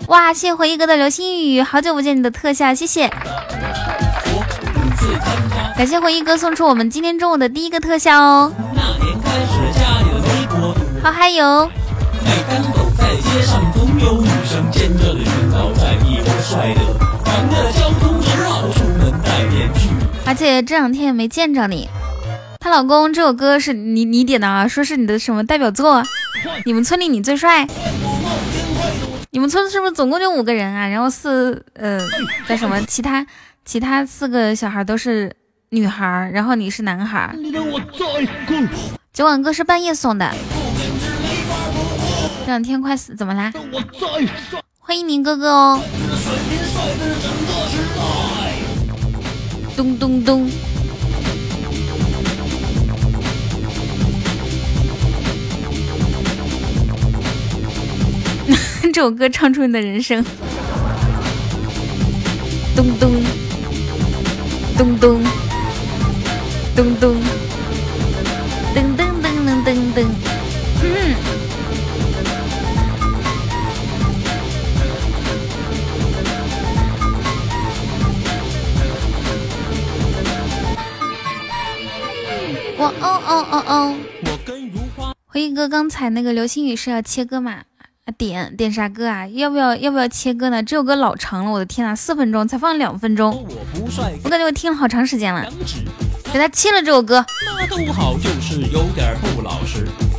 [0.07, 3.09] 哇，谢谢回忆哥的流星雨，好久不见你的特效，谢谢。
[5.75, 8.53] 感谢回忆哥送出我们今天中午的第一个特效哦。
[11.03, 11.69] 好嗨哟！
[20.25, 21.89] 而且这两天也没见着你。
[22.66, 24.68] 她老公这首歌是你你点的啊？
[24.68, 26.03] 说是你的什么代表作？
[26.66, 27.63] 你们村里你最帅？
[29.30, 30.88] 你们村是不是总共就五个人啊？
[30.88, 31.99] 然后四呃
[32.49, 32.82] 叫什么？
[32.88, 33.24] 其他
[33.66, 35.32] 其他四个小孩都是
[35.70, 37.36] 女孩，然后你是男孩。
[39.13, 40.34] 酒馆哥是半夜送的。
[42.39, 43.53] 这两天快死，怎么啦？
[44.80, 45.80] 欢迎宁哥哥哦。
[49.78, 50.49] 咚咚咚。
[58.91, 60.23] 这首歌唱出你的人生。
[62.75, 63.11] 咚咚
[64.77, 65.23] 咚咚
[66.75, 67.15] 咚咚
[68.73, 70.05] 噔噔噔噔噔噔。
[70.83, 70.86] 嗯。
[82.77, 83.95] 我哦哦哦哦。
[85.25, 87.63] 回忆哥，刚才那个流星雨是要切歌吗？
[88.05, 89.25] 啊点点啥歌啊？
[89.27, 90.61] 要不要要不要切歌呢？
[90.61, 93.45] 这首歌老长了，我的天呐，四分钟才放两分钟，
[94.23, 95.51] 我感觉我听了好长时间了。
[96.31, 97.25] 给他切了这首歌。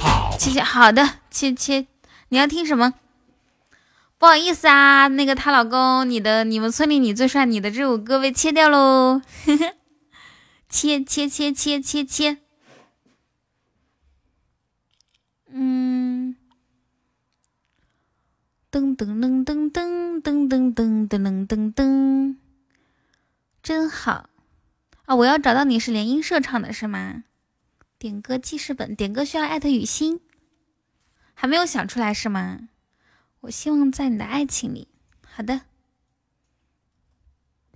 [0.01, 1.87] 好切切好的切切，
[2.31, 2.95] 你要听什么？
[4.19, 9.21] 不好意思啊，那个她老公，你的你们村里你最帅，你的这首歌被切掉喽。
[10.69, 12.39] 切切切切切切。
[15.53, 16.06] 嗯。
[18.77, 22.37] 噔噔噔噔噔噔噔噔噔噔噔，
[23.63, 24.29] 真好
[25.07, 25.15] 啊！
[25.15, 27.25] 我要找到你是联音社唱的是吗？
[27.99, 30.21] 点歌记事本，点歌需要艾特雨欣，
[31.33, 32.69] 还没有想出来是吗？
[33.41, 34.89] 我希望在你的爱情里，
[35.27, 35.63] 好的，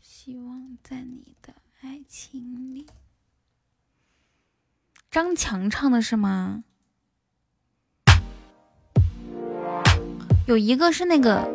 [0.03, 2.87] 希望在你的爱情里。
[5.11, 6.65] 张强唱的是吗？
[10.51, 11.49] 有一个是那个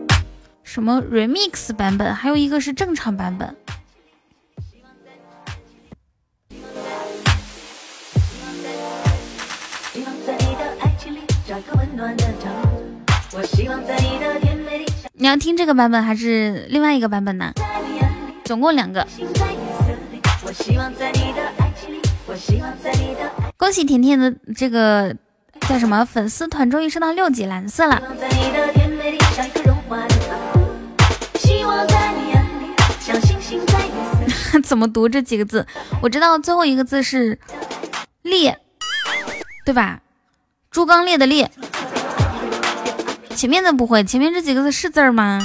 [0.63, 3.53] 什么 remix 版本，还有一个是正常版本。
[15.11, 17.51] 你要听这个版本还是另外一个版本呢？
[18.45, 19.05] 总共两个。
[23.57, 25.13] 恭喜甜甜的这个
[25.67, 28.01] 叫什么粉丝团终于升到六级蓝色了。
[29.05, 30.15] 这里像一个融化的
[32.99, 33.87] 小星星，在
[34.61, 35.63] 怎么读这几个字？
[36.01, 37.37] 我知道最后一个字是
[38.23, 38.59] 烈，
[39.63, 40.01] 对吧？
[40.71, 41.51] 猪刚烈的烈。
[43.35, 45.39] 前面的不会，前面这几个字是字吗？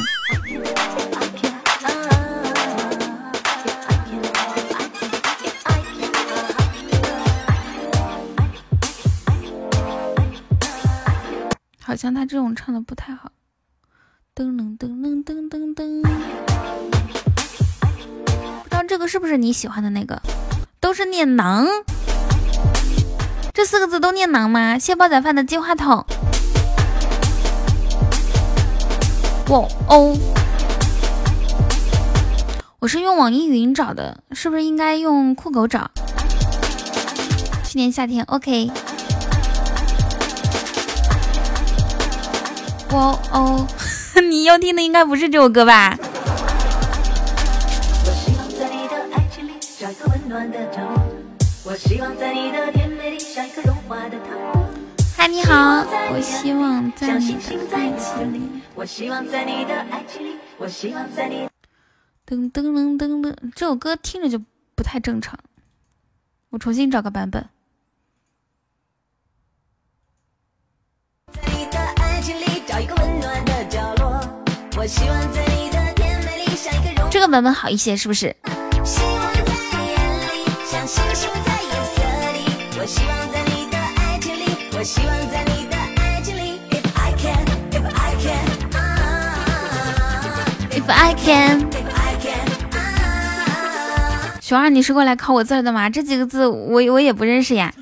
[11.82, 13.30] 好像他这种唱的不太好。
[14.41, 16.01] 噔噔噔噔噔噔噔，
[18.62, 20.22] 不知道这个是不是你喜欢的那个？
[20.80, 21.66] 都是念囊，
[23.53, 24.78] 这四个字都念囊吗？
[24.78, 26.07] 谢煲仔饭的金话筒。
[29.49, 30.16] 哇哦，
[32.78, 35.91] 我是用网易云找的，是不是应该用酷狗找？
[37.62, 38.70] 去年夏天，OK。
[42.93, 43.66] 哇哦，
[44.21, 45.99] 你要听的应该不是这首歌吧？
[55.16, 57.39] 嗨，你好，我希望在你的
[57.73, 58.41] 爱情里。
[58.75, 61.49] 我希望在你的爱情里，我希望在你。
[62.27, 64.41] 噔噔噔噔噔，这首歌听着就
[64.75, 65.39] 不太正常，
[66.51, 67.47] 我重新找个版本。
[77.11, 78.35] 这个版本好一些，是不是
[90.89, 91.68] ？I can。
[94.41, 95.89] 熊二，你是过来考我字的吗？
[95.89, 97.72] 这几个字我我也不认识呀。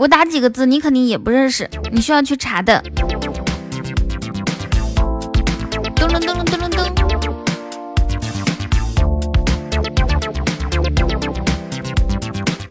[0.00, 2.82] 我打几个字，你肯定也不认识，你需要去查的。
[5.94, 6.90] 噔噔噔噔噔噔。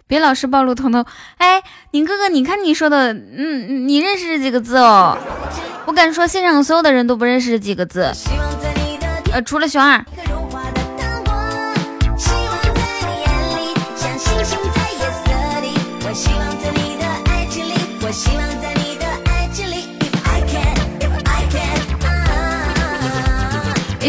[0.07, 1.05] 别老是暴露彤彤。
[1.37, 1.61] 哎，
[1.91, 5.15] 宁哥哥，你看你说的，嗯，你认识这几个字哦？
[5.85, 8.11] 我敢说，现场所有的人都不认识这几个字，
[9.31, 10.03] 呃，除了熊二。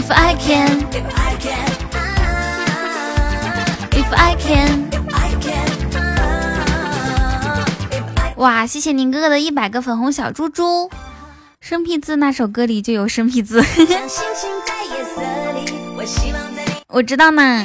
[0.01, 1.69] If I can, if I can
[3.93, 5.29] if i can ah
[7.91, 8.33] if i。
[8.37, 10.91] 哇，谢谢宁哥哥的一百个粉红小猪猪。
[11.61, 13.63] 生僻字那首歌里就有生僻字，
[16.89, 17.63] 我知道呢。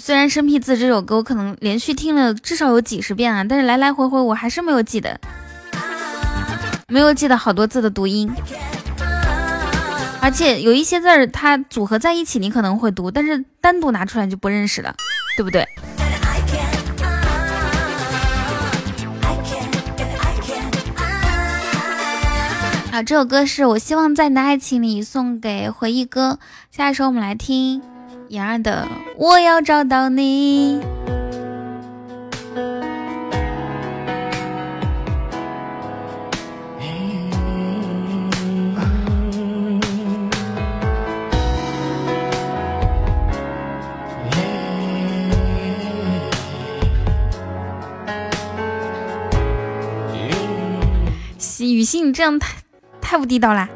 [0.00, 5.16] 虽然生僻字这首歌我可能连续听了至少有几十遍啊，但是来来回回我还是没有记得，
[6.88, 8.28] 没有记得好多字的读音，
[10.26, 14.92] 而且有一些字儿它组合在一起你可能会读，但是单独拿出来就不认识了，
[15.36, 15.64] 对不对？
[22.90, 26.40] 好，这首歌是我希望在你的爱情里送给回忆哥。
[26.72, 27.80] 下一首我们来听
[28.30, 30.80] 妍儿的《我要找到你》。
[52.16, 52.56] 这样太……
[52.98, 53.68] 太不地道啦！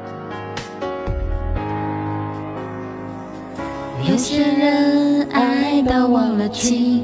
[4.09, 7.03] 有些人爱到忘了情，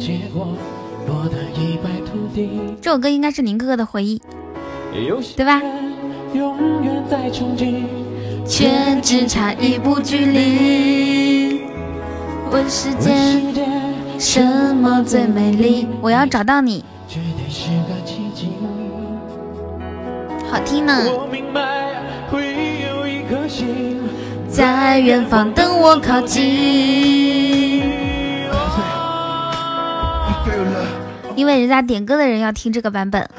[2.82, 4.20] 这首歌应该是宁哥哥的回忆，
[5.36, 5.62] 对吧？
[8.48, 11.62] 却只差一步距离。
[12.52, 13.54] 问世间
[14.18, 15.88] 什么最美丽？
[16.02, 16.84] 我要找到你，
[20.50, 21.04] 好听呢。
[24.50, 27.84] 在远方等我靠近，
[31.36, 33.30] 因为人家点歌的人要听这个版本。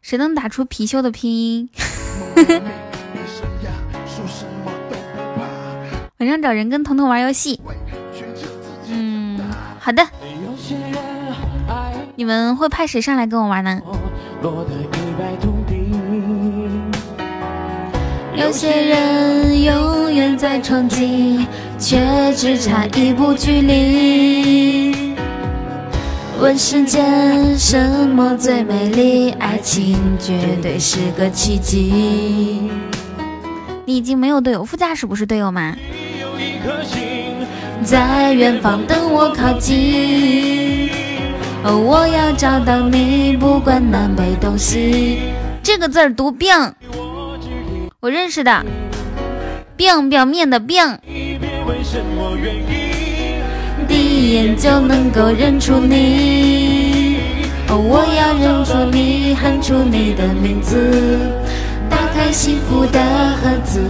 [0.00, 1.68] 谁能打出貔貅的拼音？
[6.18, 7.60] 晚上找人跟彤彤玩游戏。
[8.88, 9.40] 嗯，
[9.78, 10.06] 好的。
[12.14, 13.80] 你们会派谁上来跟我玩呢？
[18.38, 21.44] 有些人永远在憧憬，
[21.76, 25.12] 却只差一步距离。
[26.40, 27.76] 问世间什
[28.08, 29.30] 么最美丽？
[29.40, 32.70] 爱情绝对是个奇迹。
[33.84, 35.74] 你已经没有队友，副驾驶不是队友吗？
[37.82, 40.88] 在远方等我靠近，
[41.64, 45.18] 哦我要找到你，不管南北东西。
[45.60, 46.48] 这个字儿读病，
[48.00, 48.64] 我认识的，
[49.76, 50.76] 病表面的病。
[53.88, 57.16] 第一眼就能够认出你，
[57.66, 61.18] 哦我要认出你，喊出你的名字，
[61.90, 63.00] 打开幸福的
[63.42, 63.80] 盒子。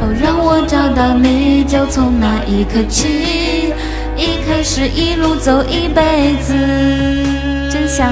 [0.00, 3.74] 哦，让我找到你，就从那一刻起，
[4.16, 6.54] 一开始一路走一辈子，
[7.68, 8.08] 真香。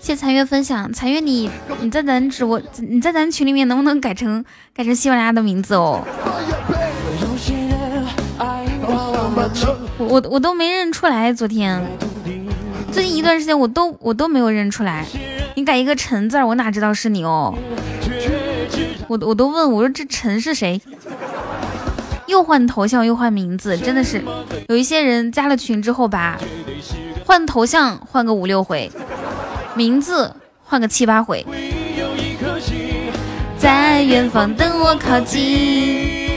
[0.00, 1.48] 谢残月分享，残月你
[1.80, 4.44] 你在咱直播，你在咱群里面能不能改成
[4.74, 6.02] 改成喜马拉雅的名字哦？
[9.98, 11.80] 我我我都没认出来，昨天
[12.90, 15.06] 最近一段时间我都我都没有认出来，
[15.54, 17.54] 你改一个陈字，我哪知道是你哦？
[19.06, 20.80] 我我都问我说这陈是谁？
[22.30, 24.22] 又换头像又换名字，真的是
[24.68, 26.38] 有一些人加了群之后吧，
[27.26, 28.90] 换头像换个五六回。
[29.74, 30.32] 名字
[30.64, 31.44] 换个七八回，
[33.58, 36.28] 在远方等我靠近。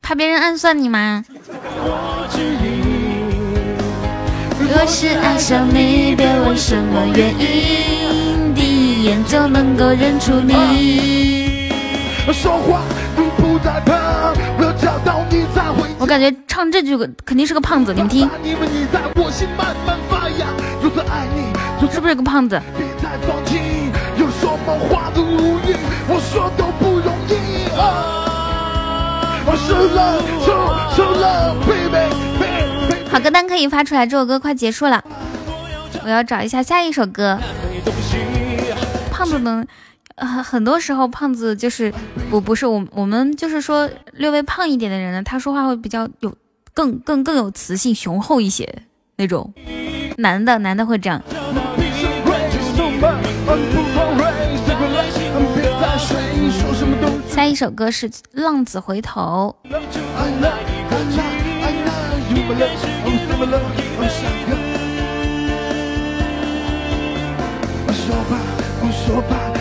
[0.00, 1.24] 怕别人暗算你吗？
[4.58, 11.39] 若是爱上你，别问什么原因，第一眼就能够认出你。
[12.32, 12.82] 说话
[13.16, 15.88] 你不再怕，我找到你才会。
[15.98, 18.30] 我感觉唱这句肯定是个胖子，你们听，
[21.90, 22.60] 是不是个胖子？
[33.10, 35.02] 好歌单可以发出来，这首歌快结束了，
[36.04, 37.38] 我要找一下下一首歌。
[39.10, 39.66] 胖子能。
[40.20, 41.92] 很很多时候，胖子就是
[42.30, 46.34] 不不是我我们就是说略微胖一点的人呢，他说话会比较有
[46.72, 48.68] 更更更有磁性、雄厚一些
[49.16, 49.52] 那种。
[50.18, 51.22] 男的男的会这样。
[57.28, 59.56] 下一首歌是《浪子回头》。
[68.02, 68.36] 说吧，
[68.82, 69.59] 你心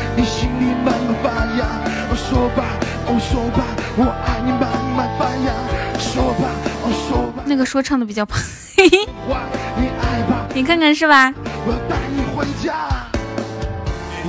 [0.60, 1.66] 里慢慢发芽。
[2.16, 2.66] 说吧，
[3.08, 3.64] 哦说吧，
[3.98, 5.48] 我爱你慢慢发芽。
[5.98, 6.50] 说吧，
[6.84, 7.44] 哦说吧。
[7.46, 8.40] 那个说唱的比较胖，
[8.78, 9.08] 嘿嘿。
[10.54, 11.34] 你看看是吧？
[11.66, 12.74] 我带你回家。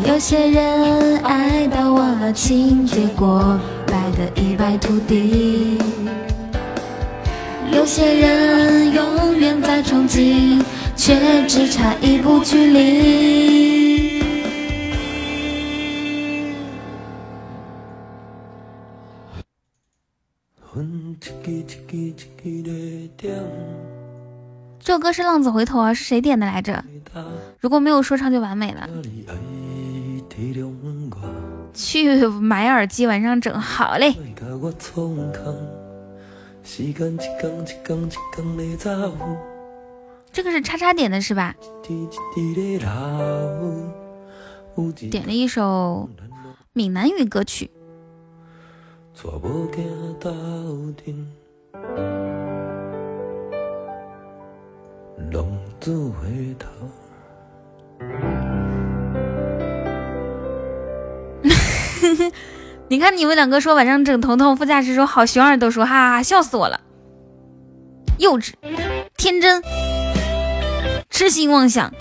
[0.06, 5.78] 有些人爱到忘了情，结果败得一败涂地。
[7.72, 10.62] 有些人永远在憧憬，
[10.96, 13.89] 却只差一步距离。
[24.82, 26.82] 这首歌是《浪子回头》啊，是谁点的来着？
[27.58, 28.88] 如果没有说唱就完美了。
[31.74, 34.14] 去买耳机，晚上整好嘞。
[40.32, 41.54] 这个是叉叉点的是吧？
[45.10, 46.08] 点了一首
[46.72, 47.70] 闽南语歌曲。
[56.12, 56.68] 回头。
[62.88, 66.80] 你看你们两个说晚上整头痛，副驾驶说好，熊二都说哈哈哈，笑死我了，
[68.18, 68.54] 幼稚、
[69.16, 69.62] 天真、
[71.10, 71.92] 痴心妄想。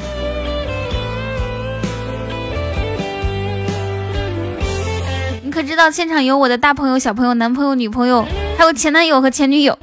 [5.60, 8.26] 可知道现场有我的大朋友、小朋友、男朋友、女朋友，
[8.58, 9.78] 还有前男友和前女友。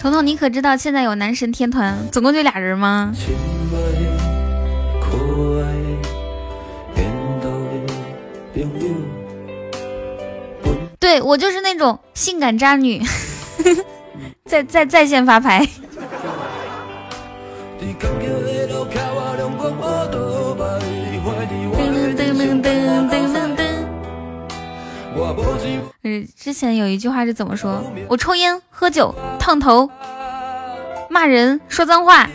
[0.00, 3.12] 彤彤，你可知道现在有男神天团，总共就俩人吗？
[11.10, 13.02] 对我就是那种性感渣女，
[14.46, 15.66] 在在在线发牌。
[26.04, 27.82] 嗯，之前有一句话是怎么说？
[28.06, 29.90] 我抽烟、喝酒、烫头、
[31.08, 32.30] 骂人、说脏话，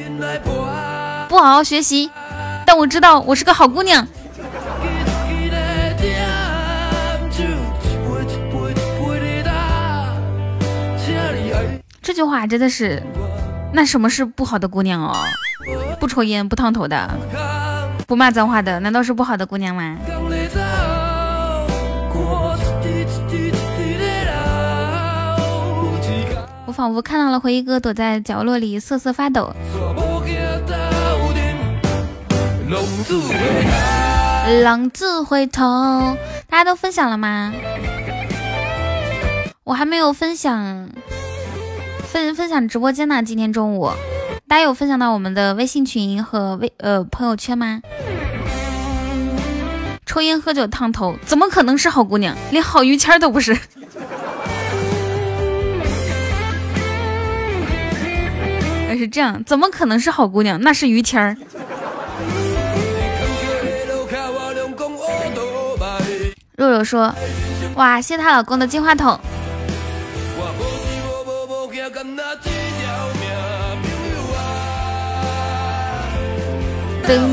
[1.29, 2.11] 不好好学习，
[2.67, 4.05] 但我知道我是个好姑娘。
[12.05, 13.01] 这句话真的是，
[13.73, 15.11] 那什么是不好的姑娘哦？
[15.99, 17.09] 不抽烟、不烫头的，
[18.05, 19.97] 不骂脏话的，难道是不好的姑娘吗？
[26.67, 29.51] 我仿佛看到了回忆哥躲在角落里瑟瑟发抖。
[34.61, 36.15] 狼子回头，
[36.47, 37.51] 大家都分享了吗？
[39.63, 40.87] 我还没有分享。
[42.15, 43.21] 分分享直播间呢？
[43.21, 43.91] 今天中午，
[44.47, 47.81] 大家有分享到我们的微信群和微呃朋友圈吗？
[50.05, 52.33] 抽烟喝酒烫头，怎么可能是好姑娘？
[52.51, 53.51] 连好于谦都不是。
[58.87, 60.57] 那 是这样，怎么可能是好姑娘？
[60.61, 61.35] 那是于谦儿。
[66.55, 67.13] 肉肉说
[67.75, 69.19] ：“哇，谢她老公的金话筒。”
[71.75, 71.91] 噔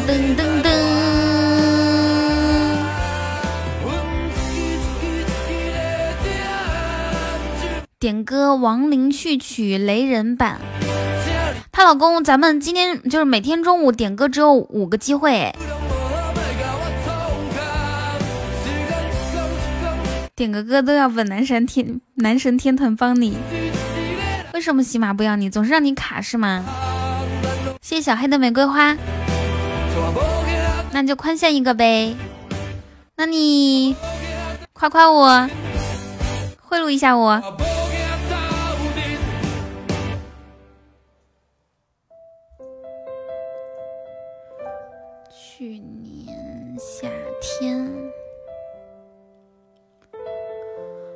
[0.04, 0.68] 噔噔噔，
[8.00, 10.60] 点歌亡灵序曲雷人版。
[11.70, 15.54] 她老公，咱们今天就是每天中午点歌只有五个机会，
[20.34, 23.38] 点个歌都要问男神天男神天团帮你。
[24.54, 25.48] 为什么喜马不要你？
[25.48, 26.64] 总是让你卡是吗？
[27.80, 28.96] 谢谢小黑的玫瑰花。
[30.92, 32.14] 那就宽限一个呗，
[33.16, 33.96] 那你
[34.74, 35.48] 夸夸我，
[36.60, 37.42] 贿赂一下我。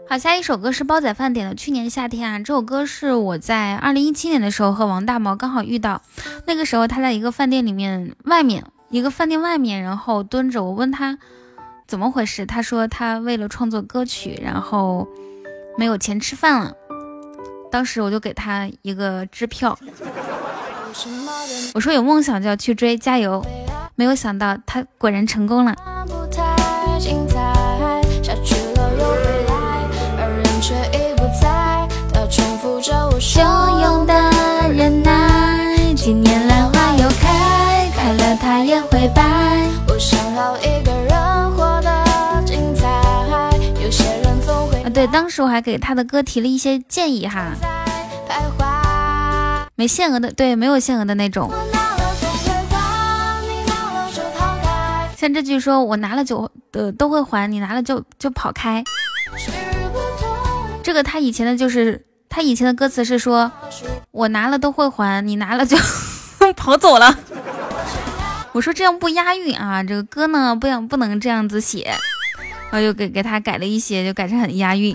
[0.09, 6.01] 好，下一首歌是煲仔饭点的《去年夏天》啊，这首歌是我在二零一七年的时候和王大毛刚好遇到，
[6.47, 8.65] 那个时候他在一个饭店里面外面。
[8.89, 10.63] 一个饭店外面，然后蹲着。
[10.63, 11.19] 我问他
[11.89, 15.09] 怎么回事，他说他为了创作歌曲，然后
[15.77, 16.73] 没有钱吃饭了。
[17.69, 19.77] 当时我就给他一个支票，
[21.75, 23.45] 我说有梦想就要去追，加油！
[23.97, 25.75] 没有想到他果然成功了。
[38.39, 39.23] 他也会败。
[39.89, 42.87] 我想要一个人活得精彩。
[43.83, 47.53] 有些人总会啊，对，当时我还给他的歌提了一些建议哈。
[49.75, 51.51] 没限额的，对，没有限额的那种。
[55.17, 58.85] 像这句说，我拿了就呃都会还你拿了就就跑开。
[60.83, 62.07] 这个他以前的就是
[62.37, 63.51] 他以前的歌词是说，
[64.11, 65.75] 我拿了都会还你拿了就
[66.55, 67.17] 跑走了。
[68.53, 71.95] 我说这样不押韵啊，这个歌呢不想不能这样子写，
[72.71, 74.95] 然后就给给他改了一些，就改成很押韵。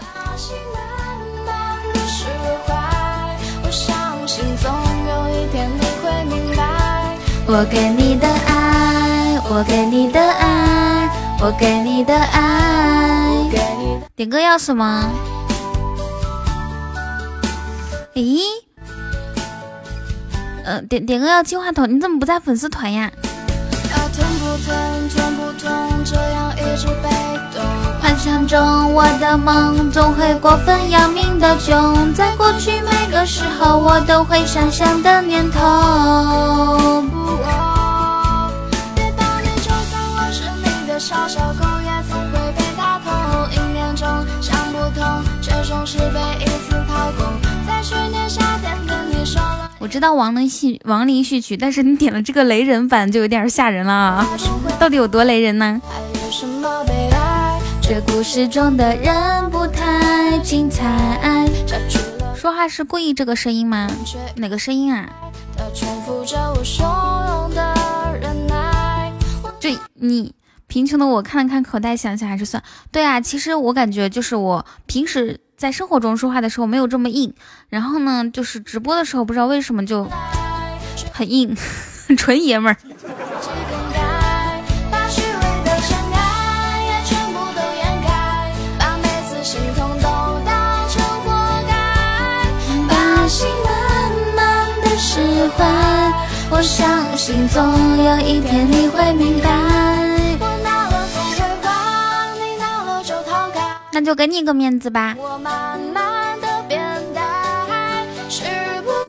[7.47, 11.09] 我给你的爱，我给你的爱，
[11.41, 13.31] 我给你的爱。
[14.15, 15.09] 点歌要什么？
[18.13, 18.41] 咦？
[20.63, 23.11] 嗯，点点歌要金话筒，你怎么不在粉丝团呀？
[23.93, 25.09] 啊，痛不痛？
[25.09, 26.03] 痛不痛？
[26.03, 27.09] 这样一直被
[27.53, 27.63] 动
[28.01, 35.59] 幻想中我的梦总会过分要命的囧，在过去每个时候我都会想象的念头。
[38.95, 43.49] 别抱怨，就算我是你的小小狗，也总会被打痛。
[43.51, 44.07] 一年中
[44.41, 47.40] 想不通，却总是被一次掏空。
[49.81, 54.23] 我知道亡灵序亡灵序曲，但是你点了这个雷人版就有点吓人了，
[54.79, 55.81] 到底有多雷人呢？
[57.81, 61.49] 这故事中的人不太精彩。
[62.35, 63.89] 说话是故意这个声音吗？
[64.35, 65.09] 哪个声音啊？
[69.59, 70.35] 就你
[70.67, 72.61] 贫穷的我看了看口袋，想想还是算。
[72.91, 77.31] 对啊，其实我感觉就是我平时在生活中说话的时候没有这么硬，
[77.69, 80.09] 然后呢，就是直播的时候不知道为什么就
[81.11, 81.55] 很硬，
[82.17, 82.77] 纯爷们儿。
[96.49, 97.63] 我相信总
[98.03, 99.90] 有一天你会明白。
[103.93, 105.15] 那就给你个面子吧。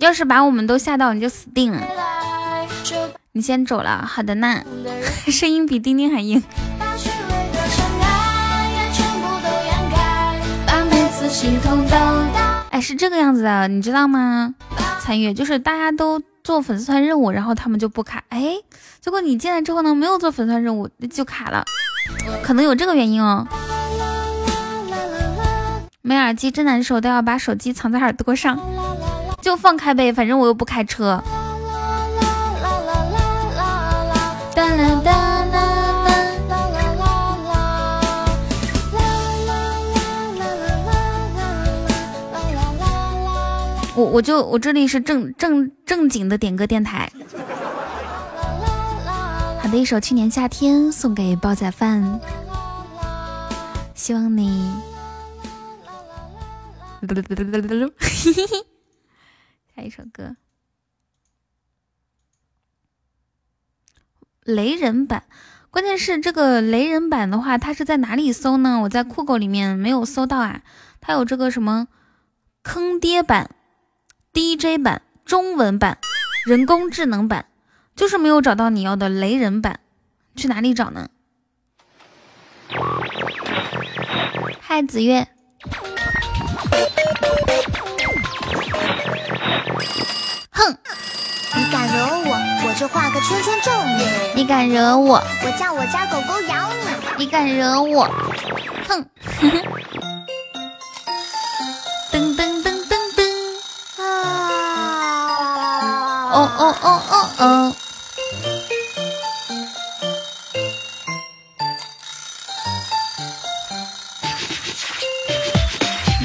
[0.01, 1.80] 要是把我们都吓到，你就死定了。
[3.33, 4.62] 你先走了，好的呢。
[5.30, 6.43] 声音比丁丁还硬。
[12.70, 14.55] 哎，是这个样子的，你知道吗？
[15.01, 16.22] 参与就是大家都。
[16.45, 18.57] 做粉丝团任务，然后他们就不卡，哎，
[19.01, 21.64] 结果你进来之后呢，没有做粉丝团任务就卡了，
[22.43, 23.47] 可能有这个原因哦。
[26.05, 28.59] 没耳机真难受，都要把手机藏在耳朵上，
[29.41, 31.23] 就放开呗，反正我又不开车。
[43.95, 47.09] 我我就我这里是正正正经的点歌电台。
[49.61, 52.19] 好的，一首《去年夏天》送给煲仔饭，
[53.95, 54.91] 希望你。
[59.75, 60.37] 下一首歌，
[64.45, 65.25] 雷人版。
[65.71, 68.81] 关键是这个雷人版的话，它是在哪里搜呢？
[68.83, 70.63] 我在酷狗里面没有搜到啊。
[71.01, 71.89] 它有这个什么
[72.63, 73.51] 坑爹版。
[74.35, 75.99] DJ 版、中文版、
[76.47, 77.51] 人工智能版，
[77.95, 79.81] 就是没有找到你要的雷人版，
[80.35, 81.11] 去哪里找呢？
[84.61, 85.29] 嗨，子月。
[90.51, 90.77] 哼，
[91.55, 91.95] 你敢惹
[92.25, 94.07] 我，我就画个圈圈咒你。
[94.35, 97.25] 你敢惹我，我叫我家狗狗咬你。
[97.25, 98.09] 你敢惹我，
[98.89, 99.05] 哼。
[102.12, 103.20] 噔噔噔噔噔！
[104.03, 104.05] 啊。
[106.33, 107.75] 哦哦哦哦哦！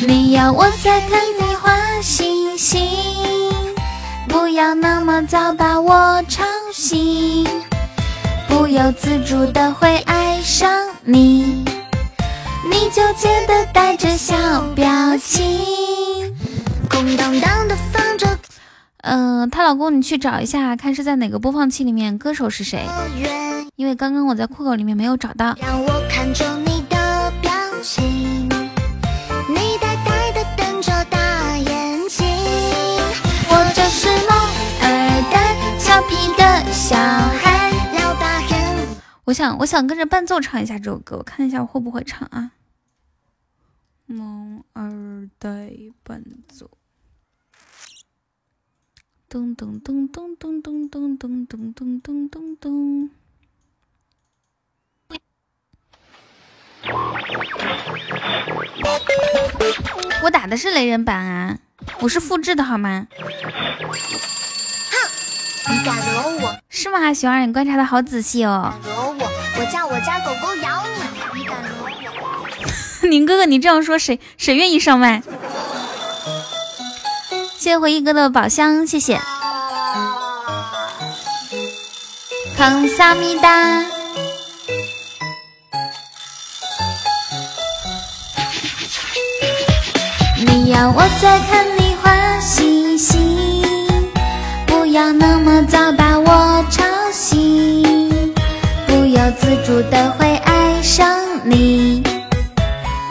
[0.08, 1.70] 你要我再看你画
[2.02, 2.82] 星星，
[4.30, 7.46] 不要那么早把我吵醒，
[8.48, 10.72] 不由自主的会爱上
[11.04, 11.66] 你，
[12.72, 14.34] 你纠结的带着小
[14.74, 14.88] 表
[15.18, 15.60] 情，
[16.90, 18.26] 空荡荡的放着。
[19.00, 22.86] 嗯，她老公，你去找一下，看是在哪个播放器里面，歌手是谁？
[23.76, 25.54] 因为刚刚我在酷狗里面没有找到。
[25.60, 26.57] 让我看着
[39.28, 42.52] 我想，我想跟着伴奏唱一下这首歌，我看一下我会不会唱啊。
[44.06, 46.72] 萌二代伴奏。
[49.28, 53.10] 咚咚咚咚咚咚咚咚咚咚咚咚咚！
[60.24, 61.60] 我打的是雷人版啊，
[62.00, 63.10] 我是复制的好吗？
[63.12, 64.96] 哼，
[65.74, 66.58] 你敢惹我？
[66.70, 68.74] 是吗，熊二，你观察的好仔细哦。
[68.84, 69.07] 惹，我
[69.72, 71.40] 叫我家狗狗咬你。
[71.40, 73.08] 你敢惹我？
[73.08, 75.22] 宁哥哥，你这样说，谁谁愿意上麦？
[77.58, 79.20] 谢谢回忆哥的宝箱，谢谢。
[82.58, 83.84] 康萨米达，
[90.46, 91.67] 你要我再看
[99.48, 101.08] 自主的会爱上
[101.46, 102.04] 你，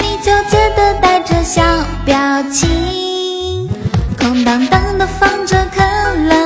[0.00, 1.62] 你纠结的带着小
[2.04, 2.14] 表
[2.52, 3.66] 情。
[4.18, 5.82] 空荡荡的放着可
[6.28, 6.45] 乐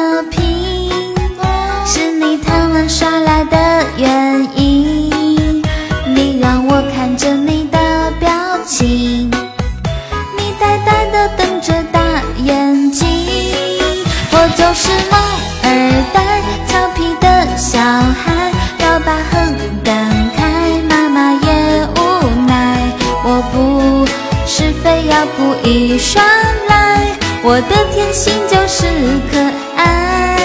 [25.98, 26.22] 耍
[26.68, 27.06] 赖，
[27.42, 28.86] 我的天性就是
[29.30, 29.38] 可
[29.76, 30.36] 爱。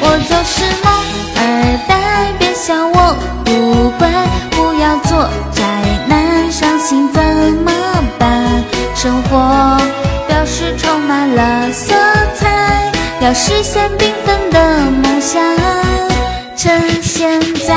[0.00, 0.86] 我就是萌
[1.36, 1.40] 二
[1.88, 4.08] 代，别笑我不乖，
[4.50, 5.62] 不要做宅
[6.06, 7.22] 男，伤心怎
[7.64, 7.70] 么
[8.18, 8.64] 办？
[8.94, 9.76] 生活
[10.26, 11.94] 表示充满了色
[12.34, 15.42] 彩，要实现缤纷的梦想，
[16.56, 17.74] 趁现在。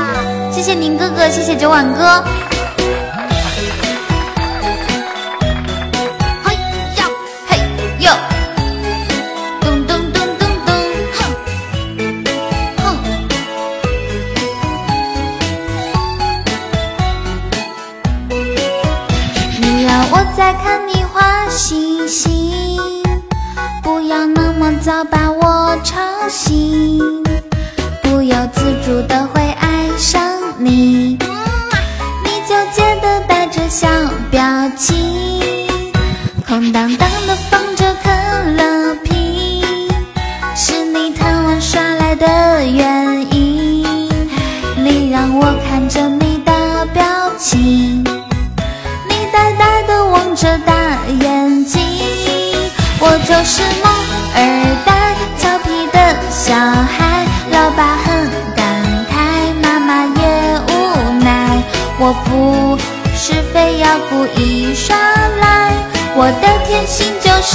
[0.52, 2.22] 谢谢宁哥哥，谢谢九晚哥。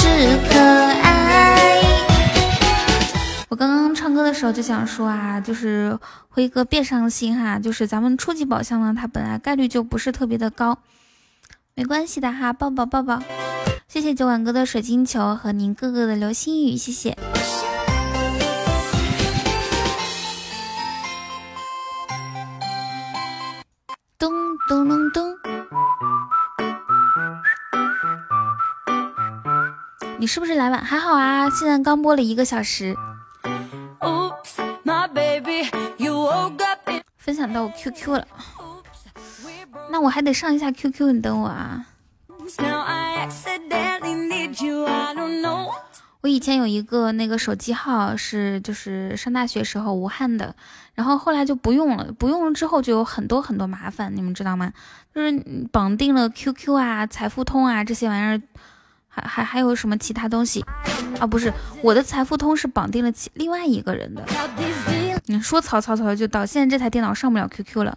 [0.06, 1.82] 是可爱。
[3.48, 5.98] 我刚刚唱歌的时候就想说啊，就是
[6.28, 10.78] 辉哥别伤心哈，就是咱们初级宝箱呢，它本来概率就不是特别的高。
[11.74, 13.20] 没关系的哈，抱抱抱抱，
[13.88, 17.16] 谢谢九碗哥的水晶球和您哥哥的流星雨，谢谢。
[24.18, 24.32] 咚
[24.68, 24.88] 咚
[30.26, 30.84] 你是不是来晚？
[30.84, 32.96] 还好啊，现在刚播了一个小时。
[37.16, 38.26] 分享到我 QQ 了。
[39.88, 41.86] 那我还得上一下 QQ，你等我啊。
[46.22, 50.56] 我以前有一个那个手机号是就是上大学时候武汉的，
[50.96, 54.72] 然后后来就不用了，不用了之后就有很多很多麻烦，你们知道吗？
[55.14, 58.42] 就是绑定了 QQ 啊、财付通啊这些玩意儿，
[59.16, 60.64] 还还还有什么其他东西
[61.18, 61.26] 啊？
[61.26, 61.52] 不是，
[61.82, 64.22] 我的财付通是绑定了其另外一个人的。
[65.24, 67.96] 你说曹操曹操就到，现在这台电脑上不了 QQ 了。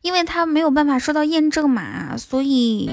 [0.00, 2.90] 因为他没有办法收到验证码，所以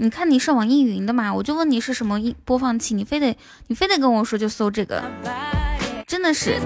[0.00, 5.02] 你看你是网易云的嘛，我就问你是什么播放器，你非得你非得跟我说就搜这个，
[6.06, 6.58] 真的是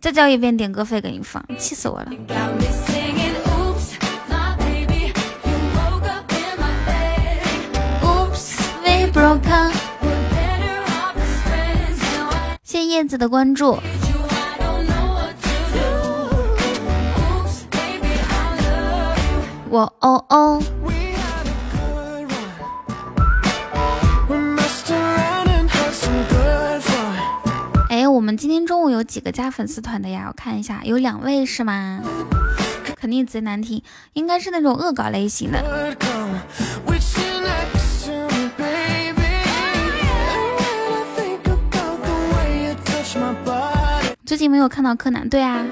[0.00, 2.10] 再交一遍点歌费给你放，气死我了。
[12.64, 13.78] 谢谢叶子的关注。
[19.70, 20.60] 我哦哦。
[27.88, 30.24] 哎，我们今天中午有几个加粉丝团的呀？
[30.26, 32.00] 我看一下，有两位是吗？
[32.96, 33.80] 肯定贼难听，
[34.14, 35.96] 应该是那种恶搞类型的。
[44.34, 45.64] 最近没有看到柯南，对啊，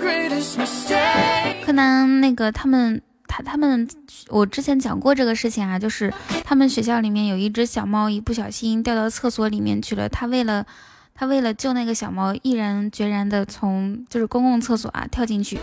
[1.66, 3.02] 柯南那个他们。
[3.26, 3.88] 他他们，
[4.28, 10.08] 我之前讲过这个事情啊，就是他们学校里面有一只小猫，一不小心掉到厕所里面去了。
[10.08, 10.64] 他为了
[11.12, 15.58] 他为了救那个小猫，毅然决然的从就是公共厕所啊跳进去。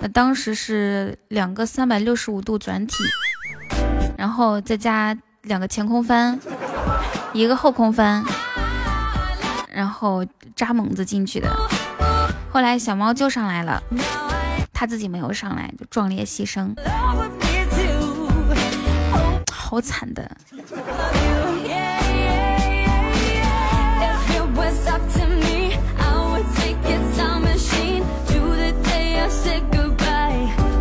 [0.00, 2.94] 那当时是两个三百六十五度转体，
[4.16, 6.40] 然后再加两个前空翻，
[7.34, 8.24] 一个后空翻，
[9.70, 10.24] 然后
[10.56, 11.54] 扎猛子进去的。
[12.52, 13.82] 后来小猫救上来了。
[14.74, 16.74] 他自己没有上来就壮烈牺牲，
[19.52, 20.28] 好惨的。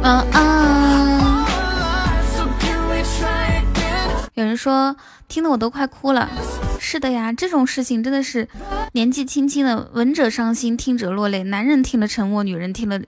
[0.03, 1.45] 嗯嗯。
[4.33, 4.95] 有人说
[5.27, 6.27] 听得我都快哭了。
[6.83, 8.49] 是的呀，这种事情真的是
[8.93, 11.43] 年纪轻轻的，闻者伤心，听者落泪。
[11.43, 12.99] 男人听了沉默，女人听了。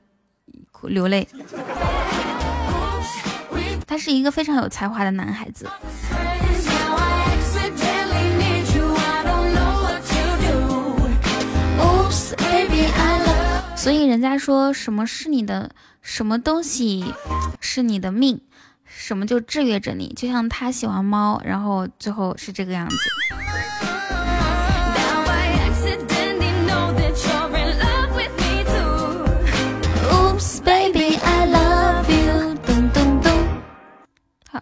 [0.83, 1.27] 流泪，
[3.87, 5.67] 他是一个非常有才华的男孩子。
[13.75, 15.71] 所以人家说什么是你的，
[16.01, 17.13] 什么东西
[17.59, 18.39] 是你的命，
[18.85, 20.13] 什么就制约着你。
[20.15, 22.97] 就像他喜欢猫，然后最后是这个样子。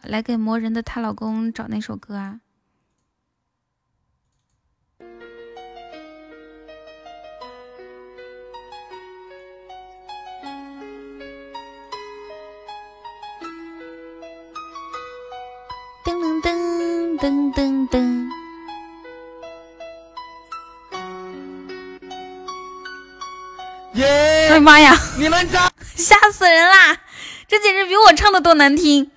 [0.03, 2.39] 来给磨人的她老公找那首歌啊？
[16.03, 18.29] 噔噔噔噔噔！
[23.93, 24.49] 耶！
[24.49, 24.95] 哎呀妈呀！
[25.17, 25.47] 你们
[25.95, 26.97] 吓死人啦！
[27.47, 29.11] 这简直比我唱的都难听。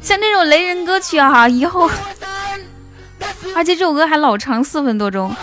[0.00, 1.90] 像这种雷人歌曲啊，以后，
[3.54, 5.34] 而且这首歌还老长，四分多钟。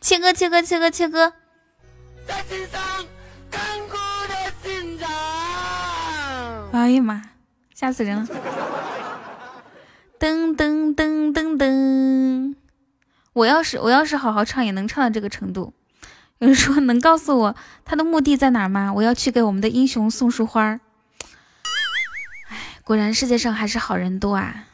[0.00, 1.32] 切歌，切歌，切歌，切歌。
[6.72, 7.22] 哎呀妈，
[7.74, 8.26] 吓死人了！
[10.18, 12.54] 噔噔噔噔噔。
[13.32, 15.72] 我要是我要是好好唱，也能唱到这个程度。
[16.38, 18.92] 有人说 能告诉我他的墓地在哪儿吗？
[18.92, 20.80] 我要去给我们的英雄送束花。
[22.48, 24.64] 哎，果然世界上还是好人多啊！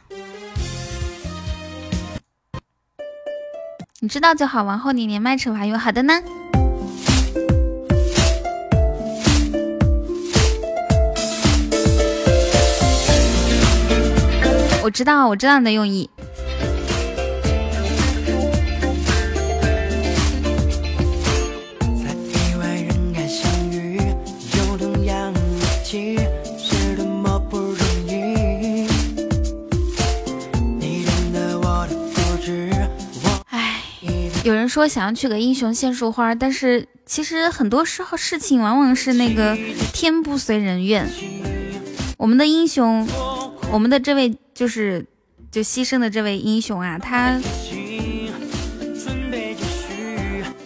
[3.99, 6.13] 你知道就好，往后你连麦惩罚用好的呢。
[14.83, 16.09] 我知道，我知道你的用意。
[34.71, 39.53] 说想要去给英雄献束花，但是其实很多时候事情往往是那个
[39.91, 41.05] 天不随人愿。
[42.17, 43.05] 我们的英雄，
[43.69, 45.05] 我们的这位就是
[45.51, 47.37] 就牺牲的这位英雄啊，他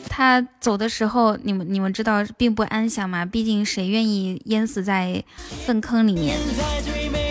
[0.08, 3.26] 他走的时候，你们你们知道并不安详嘛？
[3.26, 5.24] 毕竟谁愿意淹死在
[5.66, 6.38] 粪坑里面？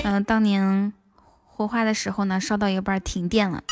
[0.02, 0.92] 嗯，当年
[1.46, 3.62] 火化的时候呢，烧到一半停电了。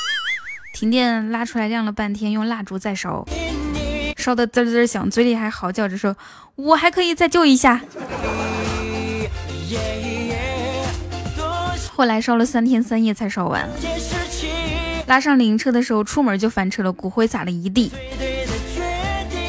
[0.73, 3.25] 停电拉出来晾了半天，用蜡烛再烧，
[4.17, 6.17] 烧的滋滋响，嘴里还嚎叫着说
[6.57, 7.81] ：“我还可以再救一下。”
[11.95, 13.69] 后来烧了三天三夜才烧完。
[15.07, 17.93] 拉上灵车的时候，出门就翻车了，骨灰撒了一地。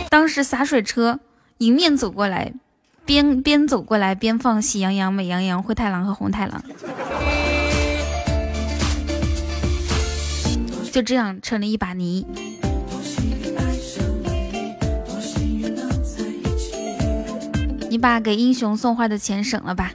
[0.10, 1.20] 当时洒水车
[1.60, 2.52] 迎面走过来，
[3.06, 6.62] 边边走过来边放喜羊羊、美羊羊、灰太狼和红太狼。
[10.94, 12.24] 就这样成了一把泥。
[17.90, 19.92] 你把给英雄送花的钱省了吧。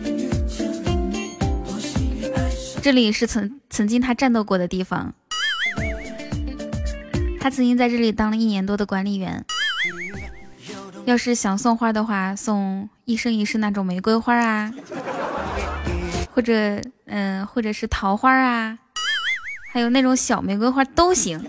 [2.83, 5.15] 这里是曾曾经他战斗过的地方，
[7.39, 9.45] 他曾经在这里当了一年多的管理员。
[11.05, 14.75] 要是想送花的话，送一生一世那种玫瑰花啊，
[16.33, 18.81] 或者嗯，或者是桃花啊。
[19.79, 21.41] 还有那种小玫瑰花都行，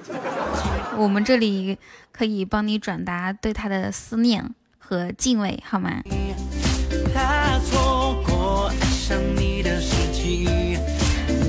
[0.95, 1.75] 我们这里
[2.11, 6.03] 可以帮你转达对他的思念和敬畏，好吗？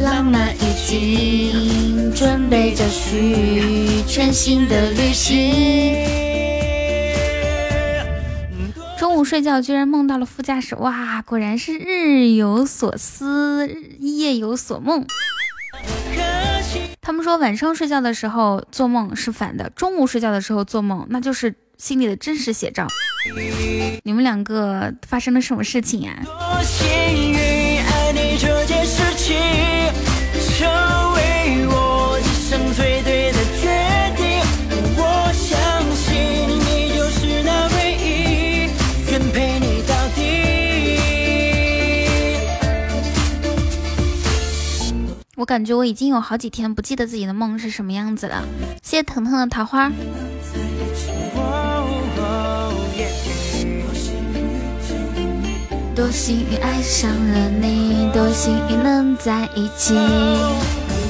[0.01, 5.94] 浪漫已经准备着去全新的旅行。
[8.98, 15.05] 中午睡觉居然梦到了副驾驶，哇，果然是日有所思，夜有所梦。
[17.02, 22.86] 他们说晚上睡觉的时候做梦是反的，中午睡觉的时候做梦那就是心里的真实写照。
[24.02, 26.14] 你们两个发生了什么事情呀？
[45.40, 48.44] 我感觉我已经有好几天不记得自己的梦是什么样子了。
[48.82, 49.90] 谢谢腾腾的桃花。
[55.96, 59.94] 多幸运爱上了你，多幸运能在一起。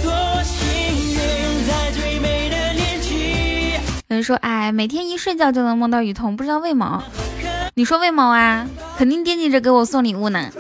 [0.05, 0.13] 多
[0.45, 0.65] 幸
[1.11, 3.73] 运在最美的年纪
[4.07, 7.03] 有人说，哎，每天一睡觉就能梦到雨桐，不知道为毛？
[7.75, 8.65] 你说为毛啊？
[8.97, 10.51] 肯定惦记着给我送礼物呢。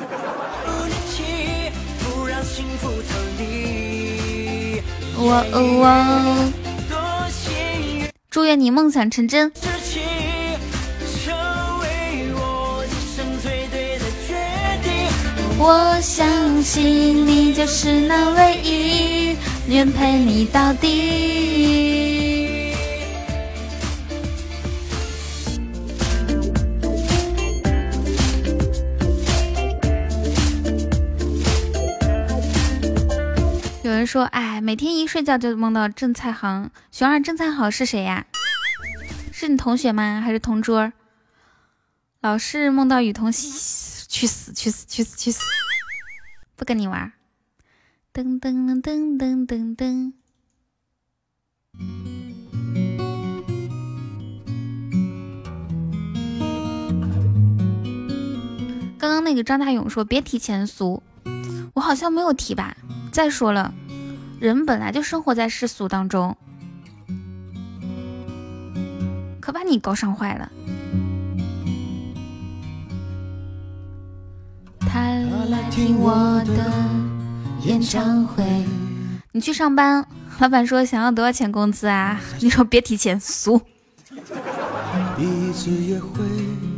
[5.23, 5.87] 哇哦哇！
[8.31, 9.53] 祝愿你梦想成真。
[15.59, 19.37] 我相信你就是那唯一，
[19.69, 22.20] 愿陪你到底。
[34.01, 36.71] 人说，哎，每天一睡觉就梦到郑菜行。
[36.91, 38.25] 熊二，郑菜好是谁呀？
[39.31, 40.23] 是你同学吗？
[40.25, 40.91] 还是同桌？
[42.23, 45.43] 老是梦到雨桐，去死去死去死去死！
[46.57, 47.13] 不跟你玩。
[48.15, 50.13] 噔噔噔噔噔噔。
[58.99, 61.03] 刚刚那个张大勇说别提前俗，
[61.75, 62.75] 我好像没有提吧？
[63.13, 63.75] 再说了，
[64.41, 66.35] 人本来就生活在世俗当中，
[69.39, 70.51] 可把你高尚坏了。
[74.81, 74.99] 他
[75.51, 76.73] 来听我的
[77.67, 78.43] 演唱会，
[79.33, 80.07] 你去上班，
[80.39, 82.19] 老板说想要多少钱工资啊？
[82.41, 83.61] 你说别提钱，俗。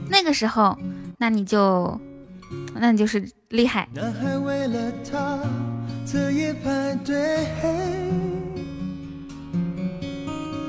[0.09, 0.77] 那个时候，
[1.19, 2.01] 那你就。
[2.75, 3.89] 那你就是厉害。
[6.13, 7.47] 彻夜排队，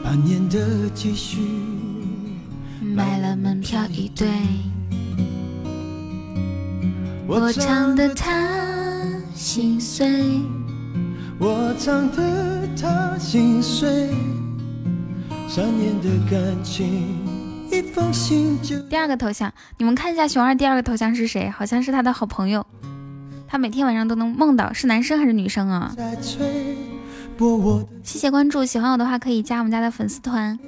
[0.01, 1.41] 半年的积蓄
[2.79, 4.25] 买了门票一对，
[7.27, 10.07] 我唱的他心碎，
[11.37, 14.11] 我唱的他心碎，
[15.49, 17.19] 三年的感情。
[17.69, 18.57] 一封信
[18.89, 21.49] 第二个头像，你们看一下熊二第二个头像是谁？
[21.49, 22.65] 好像是他的好朋友，
[23.53, 25.95] 他每天晚上都能梦到，是男生还是女生啊？
[28.01, 30.57] 谢谢关注，喜欢我的话可以加我们家的粉丝团。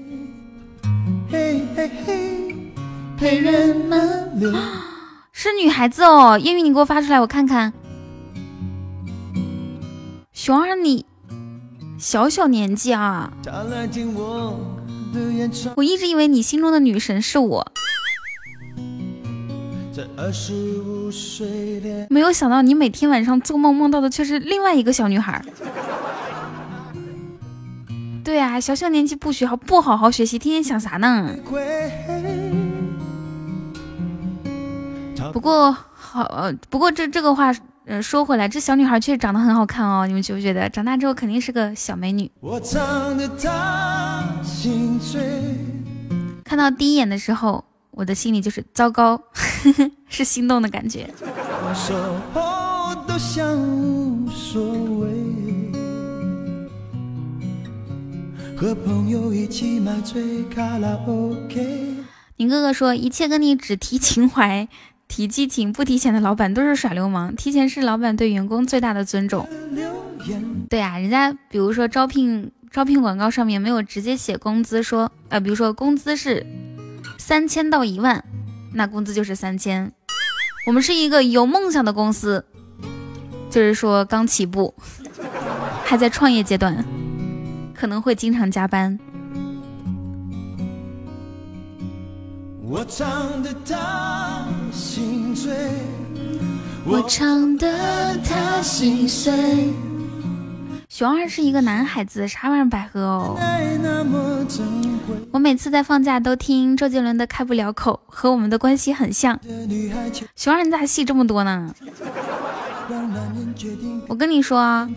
[5.33, 7.73] 是女孩子哦，英语你给我发出来我看看。
[10.31, 11.07] 熊二你
[11.97, 13.33] 小小年纪啊。
[15.75, 17.71] 我一直以为你心中的女神是我，
[22.09, 25.43] 没有想到你每天晚上做梦梦到的却是另外一个小女孩。
[28.23, 31.35] 对啊，小小年纪不学好，不好好学习，天天想啥呢？
[35.31, 37.53] 不过好，不过这这个话。
[37.87, 40.67] 嗯，说回来，这小女孩确实长得很好看哦，你们觉不觉得？
[40.67, 42.31] 长大之后肯定是个小美女。
[46.43, 47.63] 看到第一眼的时候，
[47.95, 49.21] 我的心里就是糟糕，
[50.09, 51.09] 是心动的感觉。
[62.37, 64.67] 宁哥哥说，一切跟你只提情怀。
[65.07, 69.47] 提激情不提钱的老板都是耍流氓，提钱是老板对员工最大的尊重。
[70.67, 76.43] 对啊，人家比如说招聘招聘广告上面没有直接写工资，说呃，比如说工资是
[77.27, 78.23] 三千到一万，
[78.71, 79.91] 那工资就是三千。
[80.67, 82.45] 我们是一个有梦想的公司，
[83.49, 84.71] 就是说刚起步，
[85.83, 86.85] 还在创业阶段，
[87.73, 88.99] 可能会经常加班。
[92.61, 95.51] 我唱的他心醉，
[96.85, 99.33] 我唱的他心碎。
[100.97, 103.37] 熊二是一个男孩子，啥玩意儿百合哦？
[105.29, 109.37] 我每次在放假都听周杰伦的《开不了口》，和我们的关系很像。
[110.37, 111.75] 熊二你咋戏这么多呢？
[114.07, 114.89] 我跟你说啊，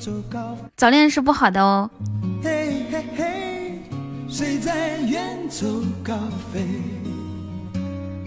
[0.76, 1.90] 早恋是不好的哦。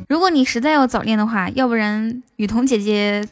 [0.09, 3.25] 如果你实在要早恋的话，要不然雨桐姐姐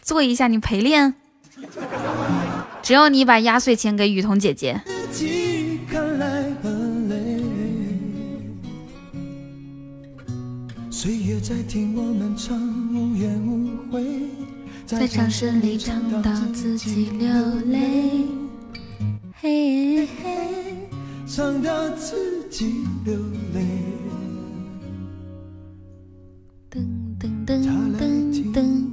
[0.00, 1.14] 做一下你陪练，
[2.82, 4.80] 只要你把压岁钱给雨桐姐姐。
[14.84, 17.28] 在掌声里唱到自己流
[17.66, 18.26] 泪，
[19.40, 20.88] 嘿嘿，
[21.26, 23.14] 唱到自己流
[23.54, 23.60] 泪。
[26.70, 26.84] 噔
[27.18, 27.64] 噔噔
[27.98, 28.92] 噔噔！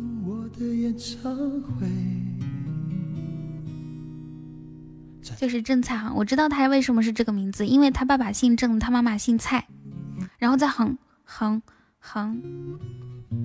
[5.37, 9.67] 就是郑菜行，我知道他为什么是这个名字，因为他爸爸姓郑，他妈妈姓蔡，
[10.37, 11.61] 然后在杭杭
[11.99, 12.41] 杭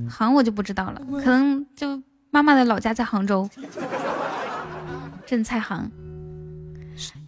[0.08, 3.48] 杭，我就不知道了，可能就妈妈的老家在杭州。
[5.26, 5.90] 郑菜行，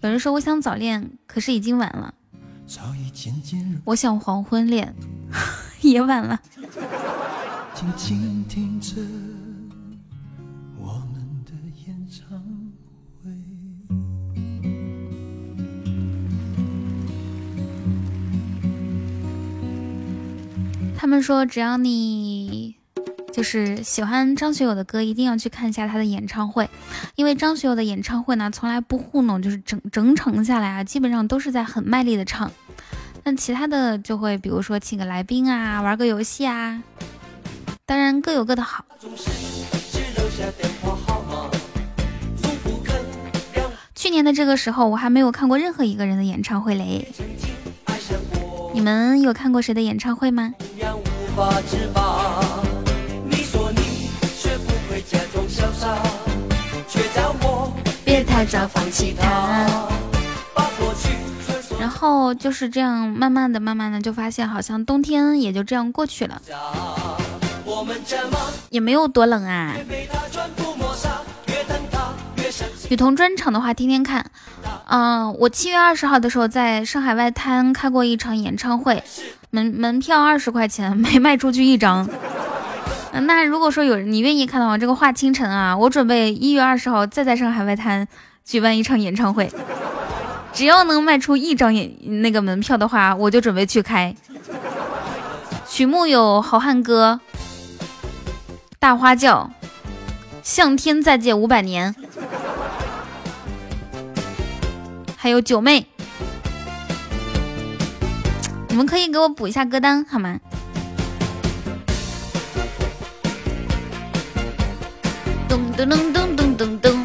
[0.03, 2.15] 有人说我想早恋，可是已经晚了。
[3.85, 4.95] 我想黄昏恋。
[5.83, 6.41] 也晚了。
[20.99, 22.75] 他们说，只要你
[23.33, 26.69] 就是喜欢张学友的歌，一定要去看一下他的演唱会，
[27.15, 32.51] 因为张学友的演唱会呢，从来不糊弄，就是整整场下来啊，基本上都是在很卖力的唱。
[33.25, 36.83] 那其他的就会，比如说请个来宾啊，玩个游戏啊，
[37.85, 38.85] 当然各有各的好。
[43.95, 47.13] 去年的这个时候，我还没有看过任何一个人的演唱会嘞。
[48.77, 50.53] 你们有看过谁的演唱会吗？
[58.05, 59.89] 别太早放弃他。
[61.81, 66.43] 然后就是这样，慢慢的、慢慢的就发现，好像冬天也就这样过去了，
[68.69, 69.75] 也没有多冷啊。
[72.89, 74.25] 雨桐专场的话，天天看。
[74.87, 79.03] 嗯，我七月二十号的时候在上海外滩开过一场演唱会，
[79.51, 82.09] 门门票二十块钱，没卖出去一张。
[83.13, 88.07] 那如果说有你愿意看的话，这个华清晨啊，我准备一月二十号再在上海外滩
[88.45, 89.51] 举办一场演唱会，
[90.53, 91.93] 只要能卖出一张演
[92.23, 94.15] 那个门票的话，我就准备去开。
[95.67, 97.21] 曲目有《好汉歌》
[98.79, 99.51] 《大花轿》
[100.43, 101.93] 《向天再借五百年》。
[105.27, 105.85] 还有九妹，
[108.69, 110.39] 你们可以给我补一下歌单好吗？
[115.49, 117.05] 咚咚咚咚咚咚咚。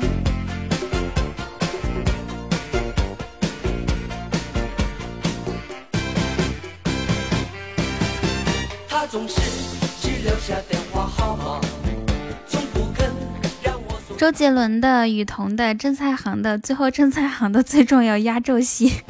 [8.88, 9.42] 他总是
[10.00, 11.61] 只留下电话号码。
[14.22, 19.02] 周杰伦的、雨桐的、郑菜航的，最后郑菜航的最重要压轴戏。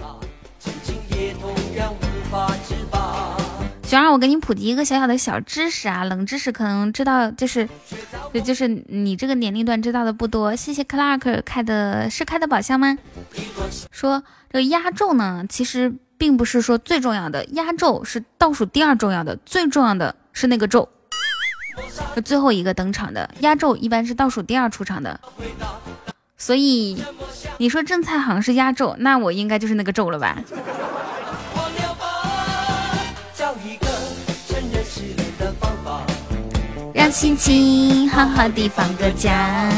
[3.83, 7.67] 熊儿，我给你普及一个小小的小知识啊，冷知识可能知道，就是，
[8.45, 10.55] 就是你这个年龄段知道的不多。
[10.55, 12.97] 谢谢 Clark 开的，是开的宝箱吗？
[13.91, 20.87] 说这个压轴呢，其实并不是说最重要的，压轴是倒数第二重要的，最重要的是那个咒。
[22.23, 25.19] 最后一个登场的压轴一般是倒数第二出场的，
[26.37, 27.03] 所以
[27.57, 30.37] 你说郑菜行是压轴，那我应该就是那个咒了吧？
[36.93, 39.71] 让心情好好的放个假。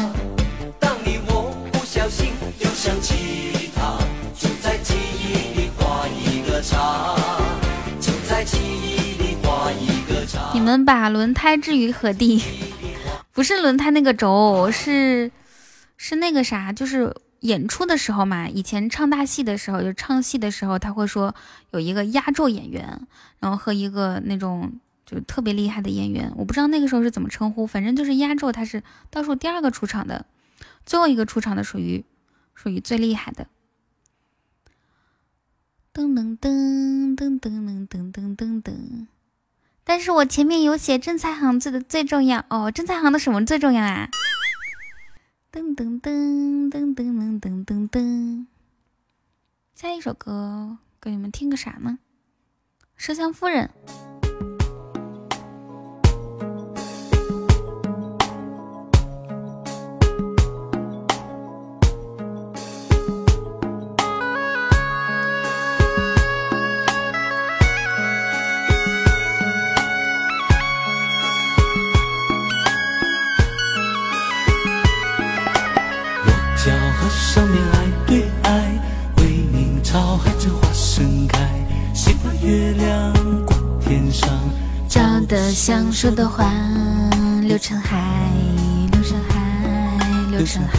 [0.80, 3.97] 当你我不小心又想起他，
[4.38, 7.15] 就在记忆里画一个叉，
[10.64, 12.41] 们把轮胎置于何地？
[13.34, 15.30] 不是轮胎那个轴，是
[15.98, 18.48] 是那个啥，就是演出的时候嘛。
[18.48, 21.35] 以前唱大戏的时候，就唱戏的时候，他会说
[21.72, 23.06] 有一个压轴演员，
[23.40, 30.26] 然后和一个那种就特别厉害的演员，我不知道那个时候是怎么称呼，反正就是压轴，他是倒数第二个出场的，
[30.85, 32.06] 最后一个出场的属于
[32.53, 33.48] 属于最厉害的。
[35.94, 39.07] 噔噔噔噔噔噔噔噔噔。
[39.84, 44.10] 但是我前面有写正财行最的最重要哦，正财行的什么最重要啊？
[45.51, 48.45] 噔噔噔噔噔噔噔噔，
[49.76, 51.99] 下一首歌给你们听个啥呢？
[52.97, 53.69] 麝香夫人。
[85.65, 86.52] 想说的话，
[87.41, 87.98] 流成海，
[88.91, 89.40] 流成海，
[90.30, 90.77] 流成海。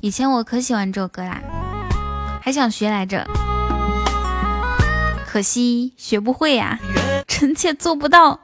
[0.00, 1.42] 以前我可喜欢这首歌啦，
[2.40, 3.26] 还想学来着，
[5.26, 6.78] 可惜学不会呀，
[7.26, 8.38] 臣妾做不到。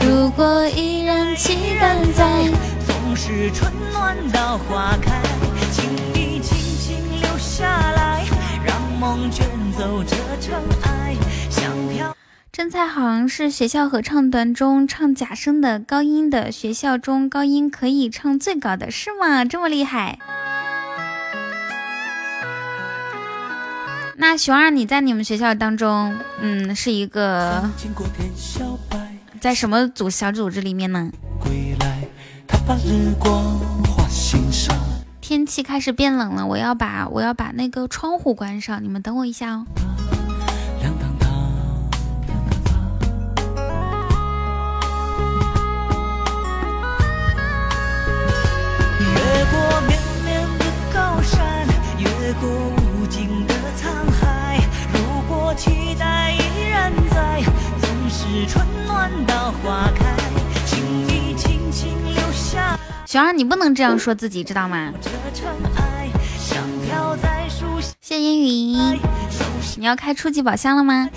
[0.00, 2.44] 如果依然期待在，
[2.86, 5.22] 总是春暖到花开，
[5.72, 8.05] 请你轻轻留下来，让
[8.98, 9.46] 梦卷
[9.76, 10.54] 走这尘
[10.84, 11.14] 埃。
[12.50, 19.44] 郑菜航是学校合唱团中唱假声的高音的，学校中高音可以唱最高的，是吗？
[19.44, 20.18] 这么厉害？
[24.16, 27.68] 那熊二，你在你们学校当中，嗯，是一个
[29.38, 31.10] 在什么组小组织里面呢？
[35.28, 39.66] 天气开始变冷了，我要把我要把那个窗户关上，你们等我一下哦。
[55.56, 57.42] 期待依然在，
[57.80, 60.35] 总是春暖到花开。
[63.06, 64.92] 熊二，你不能这样说自己，知道吗？
[68.00, 69.00] 谢谢烟云，
[69.76, 71.08] 你要开初级宝箱了吗？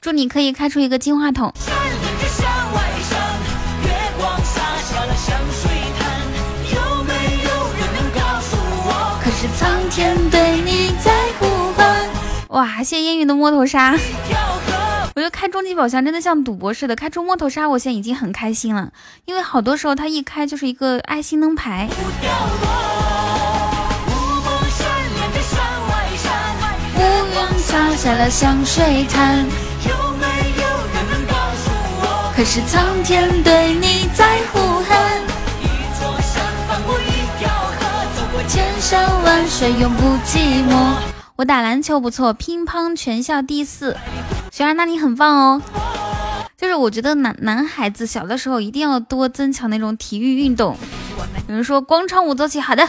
[0.00, 1.52] 祝你可以开出一个金话筒。
[9.22, 12.08] 可是苍天对你在呼唤。
[12.48, 13.96] 哇，谢谢烟云的摸头杀。
[15.14, 18.92] 我觉得开终极宝箱真的像赌博似的，开出摸头杀，我现在已经很开心了，
[19.24, 21.88] 因为好多时候它一开就是一个爱心灯牌。
[26.96, 29.44] 乌云洒下了香水滩。
[32.36, 35.20] 可是苍天对你在呼喊。
[38.48, 41.09] 千山万水永不寂寞。
[41.40, 43.96] 我打篮球不错，乒乓全校第四。
[44.52, 45.62] 小二，那你很棒哦。
[46.54, 50.76] 就是我觉得男男孩子小的时候一定要多增强那种体育运动。
[51.48, 52.86] 有人说广场舞走起，好的，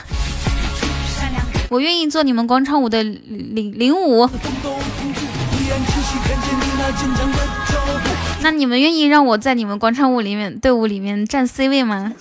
[1.69, 4.29] 我愿意做你们广场舞的领领舞。
[8.41, 12.11] 那你们愿意让我在你们广场舞里面队伍里面占 C 位吗？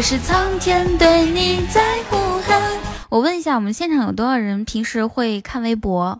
[0.00, 2.58] 可是苍天对你在呼喊。
[3.10, 6.18] 我问一下，我们现场有多少人平时会看微博？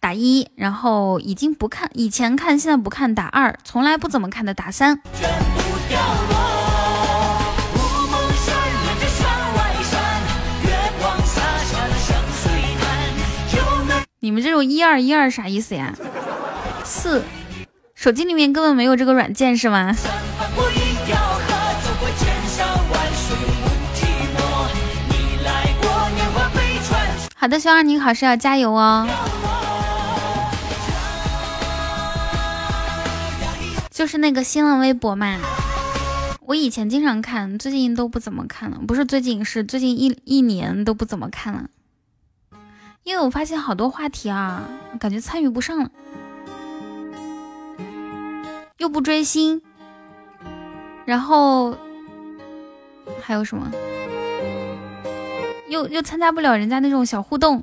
[0.00, 5.00] 打一，然后已经不看，以前看，现在不看，打二，从来不怎么看的打三。
[14.18, 15.94] 你们这种一二一二啥意思呀？
[16.82, 17.22] 四，
[17.94, 19.94] 手机里面根本没有这个软件是吗？
[27.40, 29.06] 好的，熊二你考试要加油哦。
[33.90, 35.38] 就是那个新浪微博嘛，
[36.40, 38.78] 我以前经常看，最近都不怎么看了。
[38.88, 41.68] 不是最近，是最近一一年都不怎么看了。
[43.04, 44.64] 因为我发现好多话题啊，
[44.98, 45.90] 感觉参与不上了，
[48.78, 49.62] 又不追星，
[51.04, 51.76] 然后
[53.22, 53.70] 还有什么？
[55.68, 57.62] 又又参加不了人家那种小互动。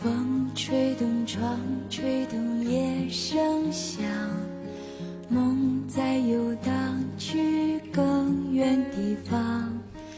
[0.00, 1.58] 风吹动窗，
[1.90, 4.02] 吹动夜声响，
[5.28, 6.72] 梦在游荡，
[7.18, 9.70] 去更远地方。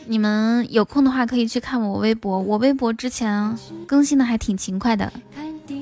[0.06, 3.56] 你们有空的话可以去看我微博，我微博之前
[3.86, 5.12] 更新的还挺勤快的，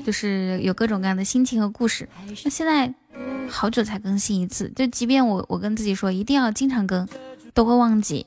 [0.05, 2.07] 就是有各种各样的心情和故事。
[2.43, 2.93] 那现在。
[3.49, 7.07] 好久才更新一次，就即便我我跟自己说一定要经常更，
[7.53, 8.25] 都会忘记。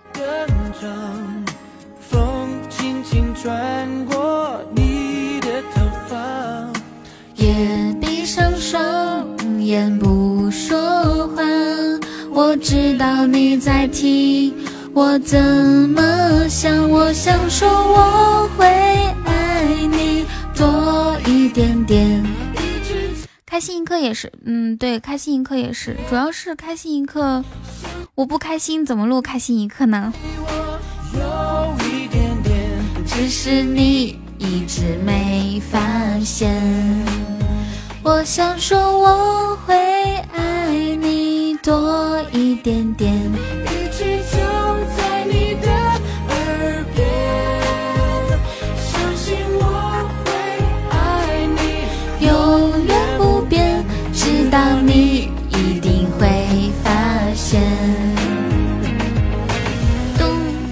[7.35, 9.27] 也闭上双
[9.61, 11.43] 眼不说话，
[12.31, 14.55] 我知道你在听
[14.93, 15.41] 我怎
[15.91, 18.67] 么想，我想说我会
[19.25, 20.25] 爱你
[20.55, 22.32] 多一点点。
[23.53, 27.45] 开心一刻也是，嗯，对，开心一刻也是，主要是开心一刻，
[28.15, 30.11] 我不开心怎么录开心一刻呢？
[33.07, 35.79] 只是你一直没发
[36.21, 36.51] 现。
[38.03, 39.75] 我想说我会
[40.35, 43.13] 爱你多一点点。
[43.13, 44.62] 一直就
[54.53, 56.91] 到你一定会发
[57.35, 57.63] 现。
[60.19, 60.29] 咚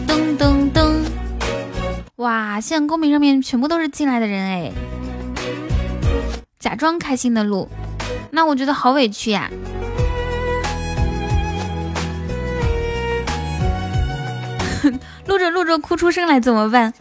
[0.07, 1.03] 咚咚咚！
[2.17, 4.71] 哇，现在公屏上面全部都是进来的人哎，
[6.59, 7.71] 假装开心的录，
[8.31, 9.51] 那我觉得好委屈呀。
[15.25, 16.93] 录着录着哭出声来怎么办？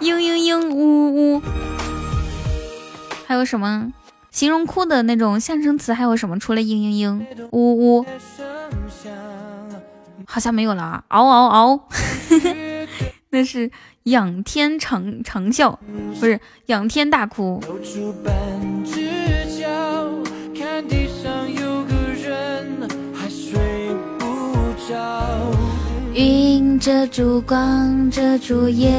[0.00, 1.42] 嘤嘤嘤，呜呜呜，
[3.26, 3.90] 还有什么？
[4.32, 6.38] 形容哭的那种象声词还有什么？
[6.38, 8.06] 除了嘤嘤嘤、呜呜，
[10.24, 11.04] 好像没有了啊！
[11.08, 11.80] 嗷嗷嗷，
[13.28, 13.70] 那是
[14.04, 15.76] 仰天长长啸，
[16.18, 17.62] 不是仰天大哭。
[26.14, 28.92] 云遮住光，遮住夜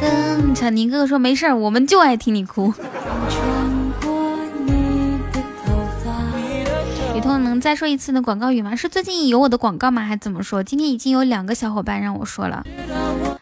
[0.00, 0.74] 更长。
[0.74, 2.72] 宁哥哥说没事儿，我们就爱听你哭。
[7.60, 8.74] 再说一次的广告语吗？
[8.74, 10.02] 是最近有我的广告吗？
[10.02, 10.62] 还怎么说？
[10.62, 12.64] 今天已经有两个小伙伴让我说了，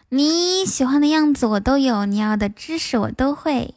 [0.09, 3.73] 你喜欢的样子我都有，你要的知识我都会。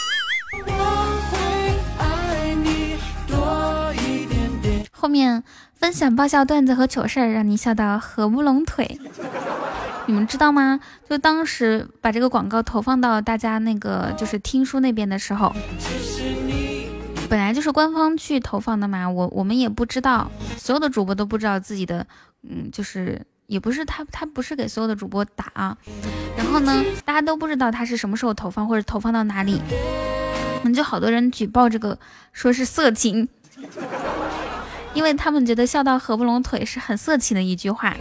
[4.91, 5.43] 后面
[5.75, 8.99] 分享爆笑段子和糗事儿，让你笑到合不拢腿。
[10.07, 10.81] 你们知道吗？
[11.09, 15.53] 就当时把这个广告投放到大家那个就是听书那边的时候，
[17.33, 22.07] 本来就是官方去投放的嘛，我我们也不知道，所有的主播都不知道自己的，
[22.43, 25.75] 嗯，就是也不是他他不是给所有的主播打啊，
[26.37, 29.59] 然后呢，大家都不知道他是什么时候投放或者投放到哪里，
[30.63, 31.99] 们就好多人举报这个
[32.35, 33.27] 说是色情，
[34.93, 37.97] 因为他们觉得笑到合不拢腿是很色情的一句话。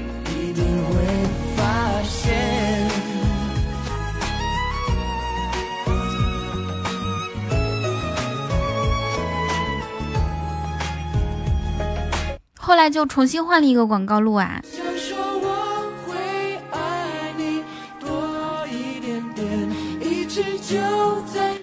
[12.72, 14.62] 后来就重新换了一个广告录啊！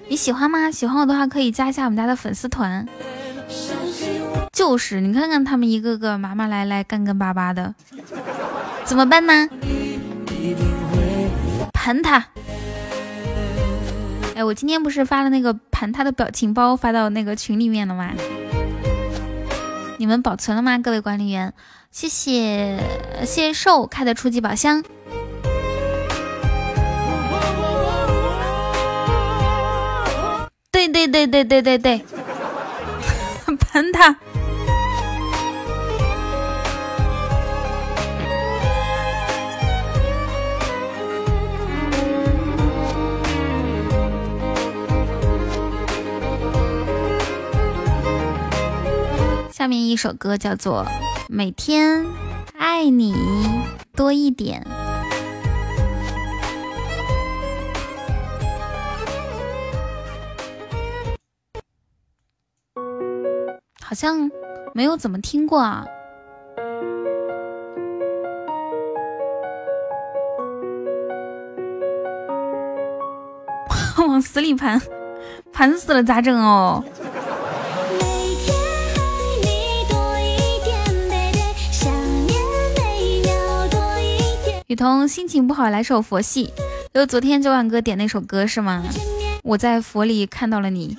[0.07, 0.71] 你喜欢吗？
[0.71, 2.87] 喜欢我的话可以加一下我们家的粉丝团。
[4.53, 7.75] 就是你看看他们一个个麻麻来来干干巴巴的，
[8.85, 9.49] 怎么办呢？
[11.73, 12.23] 盘他！
[14.37, 18.11] 哎，我今天不是发了那个盘他的表情包发到那个群里面了吗？
[19.99, 21.53] 你们保存了吗，各位管理员？
[21.91, 22.79] 谢谢
[23.21, 24.83] 谢谢兽开的初级宝箱。
[30.71, 32.05] 对对对对对对对，
[33.59, 34.17] 喷他。
[49.59, 50.85] 下面一首歌叫做
[51.29, 52.07] 《每天
[52.57, 53.13] 爱你
[53.97, 54.65] 多一点》，
[63.83, 64.31] 好像
[64.75, 65.85] 没有怎么听过啊，
[74.07, 74.81] 往死里盘，
[75.53, 76.85] 盘死了咋整哦？
[84.69, 86.53] 雨桐心情不好，来首佛系。
[86.93, 88.85] 就昨天九晚哥点那首歌是吗？
[89.43, 90.95] 我在佛里看到了你。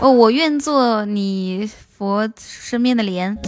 [0.00, 3.38] 哦，我愿做你佛身边的莲。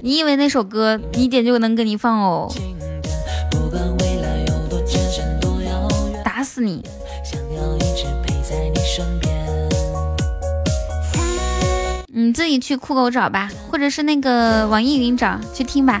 [0.00, 2.48] 你以为那首歌你点就能给你放哦？
[6.24, 6.84] 打死你！
[12.16, 16.00] 你自己去酷狗找吧，或者是那个网易云找去听吧。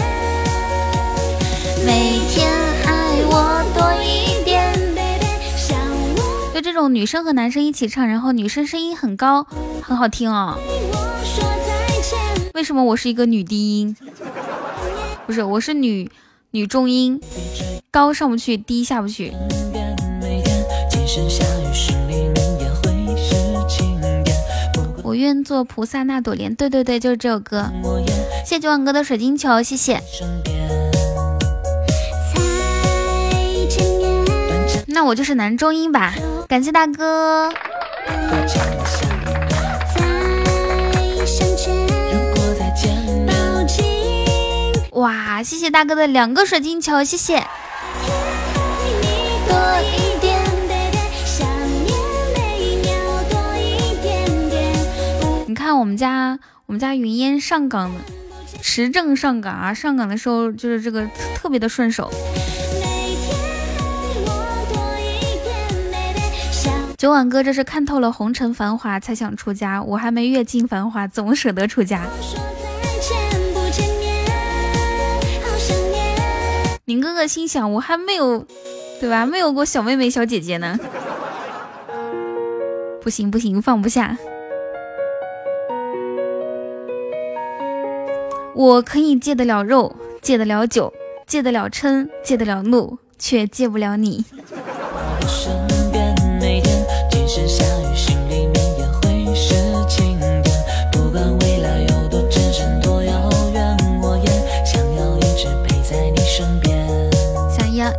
[6.61, 9.45] 这种女生和男生一起唱，然后女生声音很高，
[9.81, 10.57] 很好听哦。
[12.53, 13.95] 为什么我是一个女低音？
[15.25, 16.09] 不是，我是女
[16.51, 17.19] 女中音，
[17.89, 19.33] 高上不去，低下不去。
[25.03, 26.53] 我愿做菩萨那朵莲。
[26.53, 27.65] 对对对，就是这首歌。
[28.45, 30.01] 谢谢九万哥的水晶球，谢谢。
[34.87, 36.13] 那我就是男中音吧，
[36.51, 37.49] 感谢大哥。
[44.91, 47.41] 哇，谢谢大哥的两个水晶球，谢谢。
[55.47, 58.01] 你看我们家，我们家云烟上岗的，
[58.61, 62.11] 持证上岗啊，上岗的时候就是这个特别的顺手。
[67.01, 72.03] 九晚哥，这是看透了红尘繁华才想出家，我还没阅尽繁华，怎么舍得出家？
[76.85, 78.45] 宁哥哥心想，我还没有，
[78.99, 79.25] 对吧？
[79.25, 80.77] 没有过小妹妹、小姐姐呢。
[83.01, 84.15] 不行不行，放不下。
[88.53, 90.93] 我可以戒得了肉，戒得了酒，
[91.25, 94.23] 戒得了嗔，戒得了怒，却戒不了你。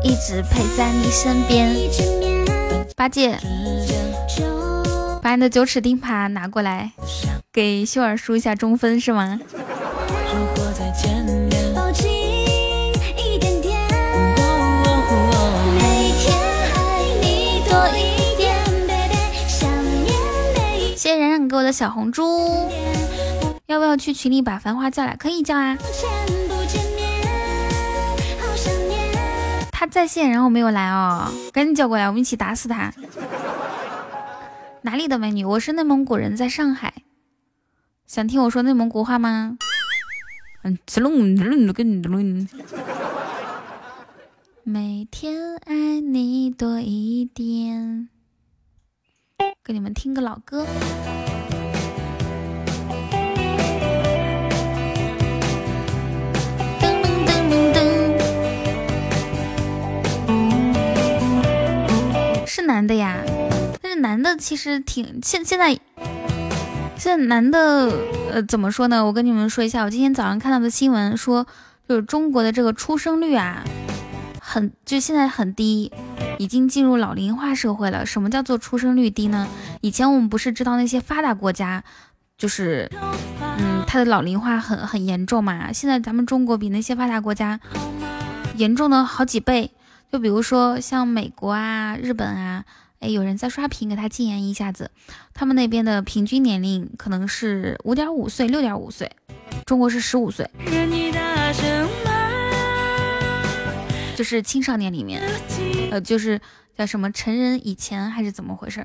[0.05, 1.75] 一直陪在你身边，
[2.97, 3.39] 八戒，
[5.23, 6.93] 把你的九齿钉耙拿过来，
[7.53, 9.39] 给秀儿输一下中分是吗？
[20.97, 22.69] 谢谢冉冉给我的小红猪，
[23.67, 25.15] 要不要去群里把繁花叫来？
[25.17, 25.79] 可以叫啊。
[29.83, 32.93] 他在线，然后没有来哦，赶紧叫过来，我们一起打死他。
[34.83, 35.45] 哪里的美女？
[35.45, 36.95] 我是内蒙古人，在上海。
[38.07, 39.59] 想听我说内蒙古话吗？
[40.63, 40.79] 嗯，
[44.63, 48.09] 每天爱你多一点。
[49.65, 50.65] 给你们听个老歌。
[62.55, 63.17] 是男的呀，
[63.81, 65.73] 但是男的其实挺现现在
[66.99, 67.91] 现在男的
[68.31, 69.03] 呃怎么说呢？
[69.07, 71.47] 我跟你们说一下，我今天早上看到的新闻说，
[71.89, 73.65] 就是中国的这个出生率啊，
[74.39, 75.91] 很就现在很低，
[76.37, 78.05] 已经进入老龄化社会了。
[78.05, 79.49] 什么叫做出生率低呢？
[79.81, 81.83] 以前我们不是知道那些发达国家
[82.37, 82.87] 就是
[83.41, 85.73] 嗯它的老龄化很很严重嘛？
[85.73, 87.59] 现在咱们中国比那些发达国家
[88.59, 89.71] 严重的好几倍。
[90.13, 92.67] 就比如说像美国啊、日本啊，
[93.01, 94.91] 哎，有人在刷屏，给他禁言一下子。
[95.33, 99.11] 他们那边的平均年龄可能是五点五岁、六点五岁，
[99.65, 100.47] 中国是十五岁，
[104.15, 105.23] 就是青少年里面，
[105.91, 106.39] 呃，就是
[106.77, 108.85] 叫什么成人以前还是怎么回事？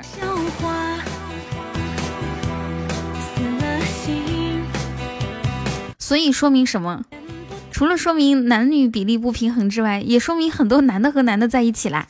[6.00, 7.04] 所以说明什么？
[7.78, 12.08] 除了说明男女比例不平衡之外，也说明很多男的和男的在一起啦。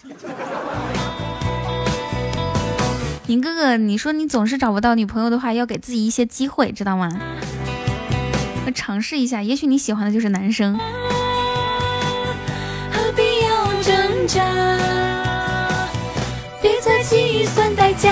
[3.26, 7.10] 宁哥哥，你说你总是找不到女朋友的话，要给自己一些机会，知道吗？
[8.73, 10.80] 尝试一下，也许你喜欢的就是男生。
[12.94, 14.41] 何必要挣扎？
[16.61, 18.10] 别再计算代价。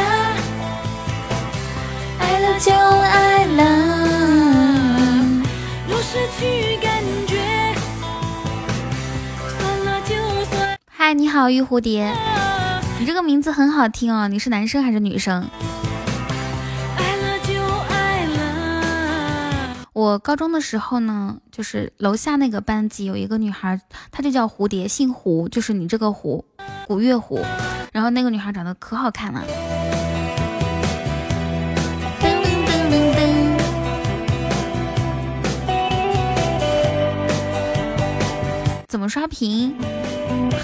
[2.19, 3.63] 爱了就爱了。
[5.87, 6.77] 若失去
[11.07, 12.11] 嗨，你好，玉蝴蝶，
[12.99, 14.27] 你这个名字很好听哦。
[14.27, 15.47] 你是男生还是女生？
[19.93, 23.79] 我高中的时候呢，就是楼下那个班级有一个女孩，
[24.09, 26.43] 她就叫蝴蝶，姓胡，就是你这个胡，
[26.87, 27.39] 古月胡。
[27.91, 29.43] 然后那个女孩长得可好看了。
[32.19, 33.25] 噔噔噔噔。
[38.87, 39.75] 怎么刷屏？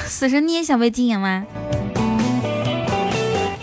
[0.07, 1.45] 死神，你也想被禁言吗？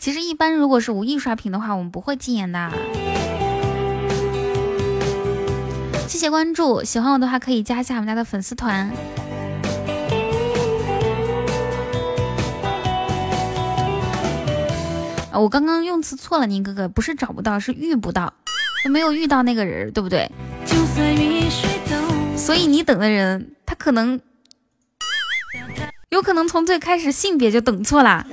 [0.01, 2.73] 其实一般如果是无意刷屏的话，我们不会禁言的。
[6.07, 8.91] 谢谢关注，喜欢我的话可以加一下我们家的粉丝团。
[15.31, 18.33] 啊，我刚刚用词错了，宁哥哥，不是找不到，是遇不到，
[18.91, 20.31] 没有遇到那个人，对不对？
[22.37, 24.19] 所以你等的人，他可能。
[26.11, 28.27] 有可能从最开始性别就等错啦。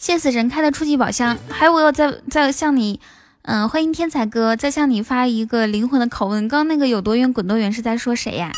[0.00, 2.98] 谢死神开的初级宝箱，还有我要再再向你，
[3.42, 8.50] 嗯，欢迎天才哥，再向你发一个灵魂的拷问，刚刚那个有多远滚多远是在说谁呀？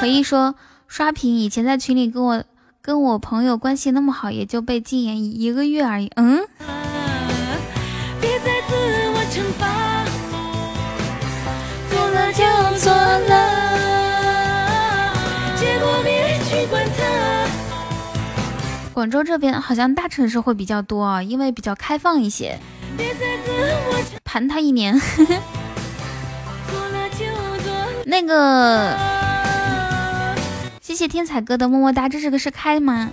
[0.00, 0.54] 回忆说
[0.86, 2.44] 刷屏，以前在群里跟我
[2.80, 6.08] 跟我朋友关系那么好，也就被禁言一个月而已。
[6.14, 6.46] 嗯。
[18.94, 22.56] 广州这边好像大城市会比较多啊，因为比较开放一些。
[24.24, 24.96] 盘他一年。
[28.06, 28.96] 那个。
[30.98, 33.12] 谢天才哥的么么哒，这是个是开吗？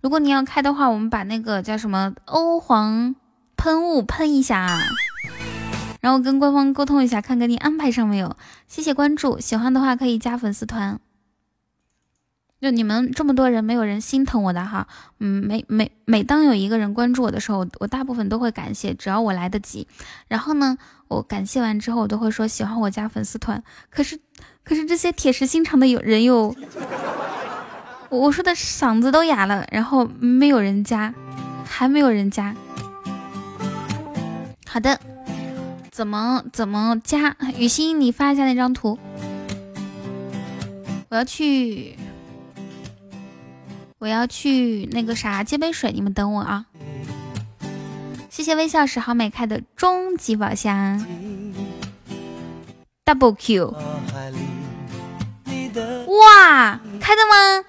[0.00, 3.16] 如果你要开的话，我们把那个叫什么欧皇
[3.56, 4.80] 喷雾喷一下啊，
[6.00, 8.36] 然后跟官方沟通一下，看给你安排上没有。
[8.68, 11.00] 谢谢关注，喜欢的话可以加粉丝团。
[12.60, 14.86] 就你们这么多人，没有人心疼我的哈。
[15.18, 19.88] 嗯，每每每当有一个人关注我的时候，我大部分都会感谢，只要我来得及。
[20.28, 20.78] 然后呢，
[21.08, 23.64] 我感谢完之后，我都会说喜欢我加粉丝团。
[23.90, 24.20] 可是，
[24.64, 26.54] 可是这些铁石心肠的有人又，
[28.08, 31.14] 我说的嗓子都哑了，然后没有人加，
[31.64, 32.54] 还没有人加。
[34.66, 35.00] 好的，
[35.90, 37.36] 怎么怎么加？
[37.56, 38.98] 雨欣，你发一下那张图，
[41.08, 41.96] 我要去。
[43.98, 46.64] 我要去那个啥接杯水，你们等我啊！
[48.30, 51.04] 谢谢微笑时好美开的终极宝箱
[53.14, 53.74] ，double Q，
[56.06, 57.64] 哇，开的吗？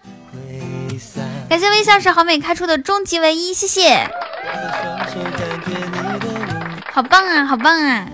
[1.49, 4.07] 感谢微笑是好美开出的终极唯一，谢谢，
[6.93, 8.07] 好棒啊，好棒啊！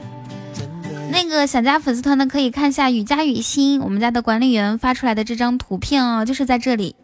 [1.12, 6.96] 那个想加粉丝团的可以看一下雨佳雨欣我们家的管理员发出来的这张图片哦，就是在这里。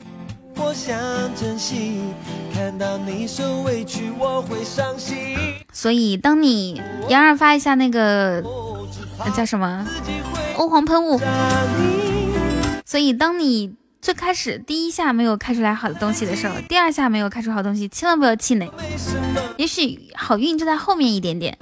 [0.55, 0.97] 我想
[1.35, 2.01] 珍惜，
[2.53, 5.35] 看到你受委屈我会伤心。
[5.71, 8.43] 所以当你杨二发一下那个
[9.35, 9.85] 叫什么
[10.55, 11.19] 欧皇喷雾，
[12.85, 18.71] 所以当你最开始第一下没有开出来好的东西的时候，第二下没有开出好东西，千万不要气馁，
[19.57, 21.57] 也许好运就在后面一点点。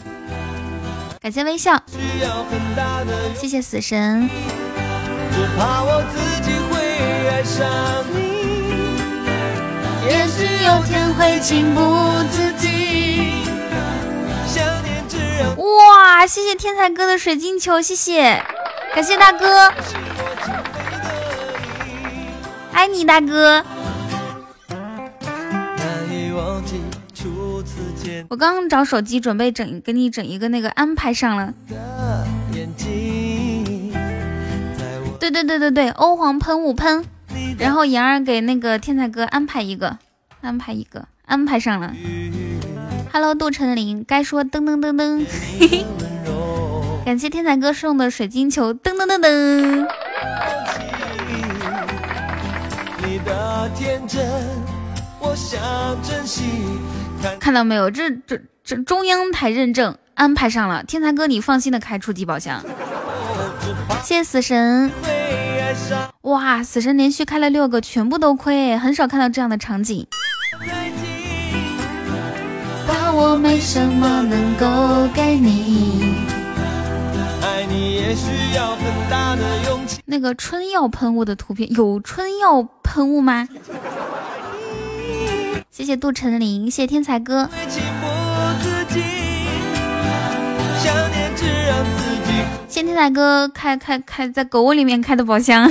[1.22, 1.81] 感谢微笑，
[3.35, 4.30] 谢谢死神。
[5.31, 7.65] 只怕我自己会爱上
[8.13, 8.20] 你。
[10.12, 11.82] 也许有天会情不
[12.30, 12.70] 自禁。
[15.56, 18.44] 哇，谢谢天才哥的水晶球，谢谢，
[18.94, 19.72] 感谢大哥，
[22.74, 23.64] 爱你大哥。
[28.28, 31.54] 我刚刚找手机准备整，给你整一个那个安排上了。
[35.20, 37.06] 对对对对对，欧皇喷雾喷。
[37.57, 39.97] 然后妍儿给那个天才哥安排一个，
[40.41, 41.93] 安排一个，安排上了。
[43.13, 45.26] Hello，杜晨林，该说噔噔噔噔，
[47.05, 49.88] 感谢天才哥送的水晶球，噔噔噔噔。
[57.39, 57.91] 看到没有？
[57.91, 62.63] 这这这中央台认证安排上了，天才哥你放心的开初级宝箱。
[64.03, 64.91] 谢谢死神。
[66.22, 70.06] 哇，死神连续开了六个，全部都亏，很少看到这样的场景。
[72.88, 76.15] 把我没什么能够给你。
[80.06, 83.48] 那个春药喷雾的图片，有春药喷雾吗？
[85.72, 87.49] 谢谢杜晨林，谢谢天才哥。
[92.82, 95.70] 谢天才哥开开开在狗窝里面开的宝箱。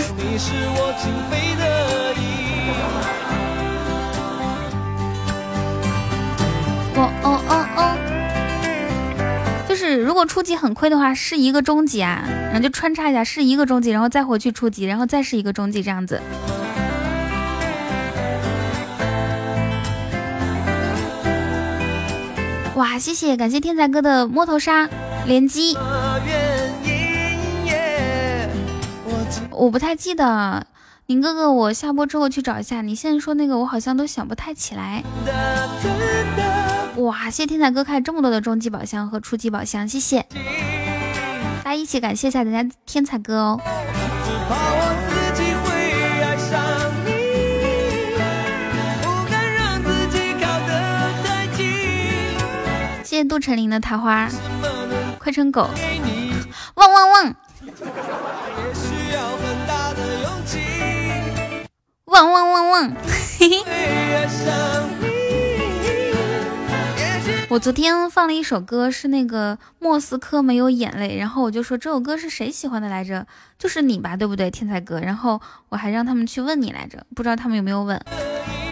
[6.94, 7.96] 哦哦哦哦，
[9.68, 16.22] 就是如果初级很亏的话，是一个中级啊，然后就穿插一下，是一个中级，然后再回去初级，然后再是一个中级这样子。
[22.76, 24.88] 哇，谢谢，感谢天才哥的摸头杀
[25.26, 25.76] 连击。
[29.50, 30.66] 我不太记得，
[31.06, 32.82] 宁哥哥，我下播之后去找一下。
[32.82, 35.02] 你现在说那个，我好像都想不太起来。
[36.96, 40.26] 哇，谢天才哥开这么多的终极宝箱和初级宝箱，谢谢
[41.62, 43.60] 大家一起感谢一下咱家天才哥哦。
[53.04, 54.28] 谢谢杜成林的桃花，
[55.18, 55.68] 快成狗，
[56.74, 57.34] 汪汪汪。
[62.06, 62.92] 汪汪汪汪！
[63.38, 63.64] 嘿嘿。
[67.48, 73.26] 我昨天放了一首歌，是那个莫斯科没有眼泪，然后我就说这首歌是谁喜欢的来着？
[73.58, 75.00] 就是你吧，对不对，天才哥？
[75.00, 78.00] 然后我还让他们去问你来着，不知道他们有没有问。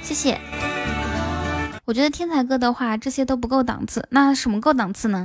[0.02, 0.38] 谢谢。
[1.84, 5.24] 我觉得天才哥的话，这些都不够档次，那什么够档次呢？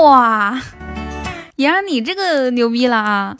[0.00, 0.60] 哇，
[1.56, 3.36] 妍儿你这个牛逼了啊！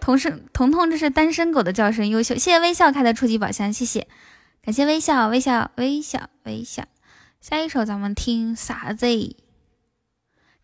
[0.00, 2.34] 童声彤彤这是单身狗的叫声，优秀！
[2.34, 4.06] 谢谢微笑开的初级宝箱，谢谢，
[4.62, 6.84] 感谢微笑微笑微笑微笑。
[7.40, 9.06] 下一首咱们听啥子？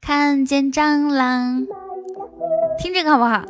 [0.01, 1.67] 看见蟑螂，
[2.79, 3.43] 听这个好不好？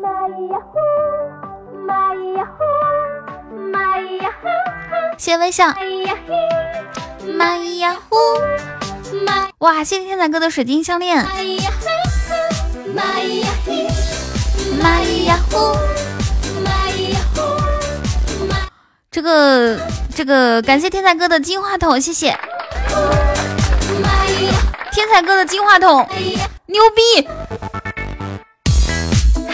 [5.18, 5.74] 谢谢微笑。
[7.36, 8.16] 玛呀呼，
[9.58, 9.84] 哇！
[9.84, 11.24] 谢谢天才哥的水晶项链。
[19.10, 19.78] 这个
[20.14, 22.36] 这个，感谢天才哥的金话筒，谢谢。
[24.90, 26.08] 天才哥的金话筒，
[26.66, 27.28] 牛逼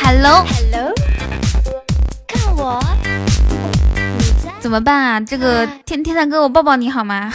[0.03, 0.95] ！Hello Hello，
[2.27, 2.81] 看我，
[4.61, 5.21] 怎么办啊？
[5.21, 7.33] 这个天天才哥，我抱抱你好吗？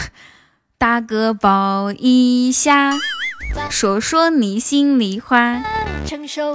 [0.76, 2.92] 大哥抱一下，
[3.70, 5.62] 说说你心里话。
[6.04, 6.54] 承受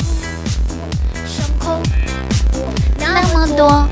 [1.26, 1.82] 伤口
[3.00, 3.88] 那么多，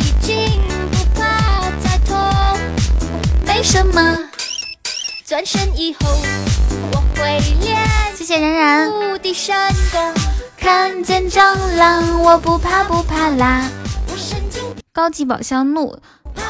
[0.00, 0.60] 已经
[0.90, 2.18] 不怕再痛，
[3.46, 4.18] 没什么。
[5.24, 6.00] 转身以后，
[6.92, 7.78] 我会练。
[8.16, 8.90] 谢谢冉冉。
[8.90, 9.54] 无敌神
[9.92, 10.14] 功，
[10.56, 13.68] 看见蟑螂，我不怕不怕啦。
[14.92, 15.98] 高级宝箱怒。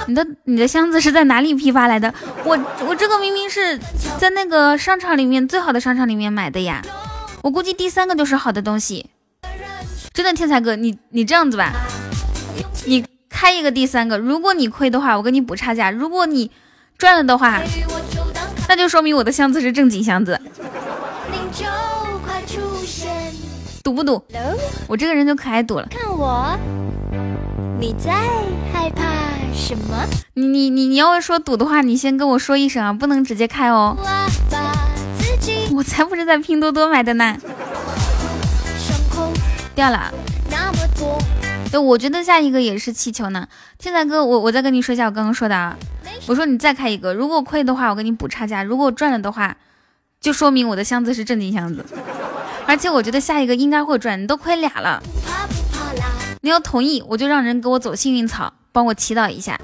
[0.07, 2.13] 你的你的箱子是在哪里批发来的？
[2.45, 3.79] 我我这个明明是
[4.19, 6.83] 在那个商场里面最好的商场里面买的呀。
[7.43, 9.11] 我估计第三个就是好的东西。
[10.13, 11.73] 真的天才哥，你你这样子吧，
[12.85, 16.51] 你开一个第三个，如果你亏的话，我给你补差价；如果你
[16.99, 17.63] 赚了的话，
[18.69, 20.39] 那就说明我的箱子是正经箱子。
[23.83, 24.23] 赌不赌？
[24.87, 25.89] 我这个人就可爱赌了。
[25.91, 26.57] 看我，
[27.81, 28.13] 你在
[28.73, 29.03] 害怕。
[29.55, 30.07] 什么？
[30.35, 33.97] 你你你你要说赌的话，你先跟我说一声啊，不能直接开哦。
[35.75, 37.37] 我才不是在拼多多买的呢。
[39.75, 40.13] 掉了。
[41.71, 43.49] 对，我觉得下一个也是气球呢。
[43.79, 45.77] 天才哥，我我再跟你说一下我刚刚说的啊。
[46.27, 49.57] 我说你再开一个，如果亏的话，我给你补差价；如果赚了的话，
[50.21, 51.85] 就说明我的箱子是正经箱子。
[52.67, 55.03] 而且我觉得下一个应该会赚，你都亏俩了。
[56.43, 58.53] 你要同意，我就让人给我走幸运草。
[58.73, 59.61] 帮我祈祷一下，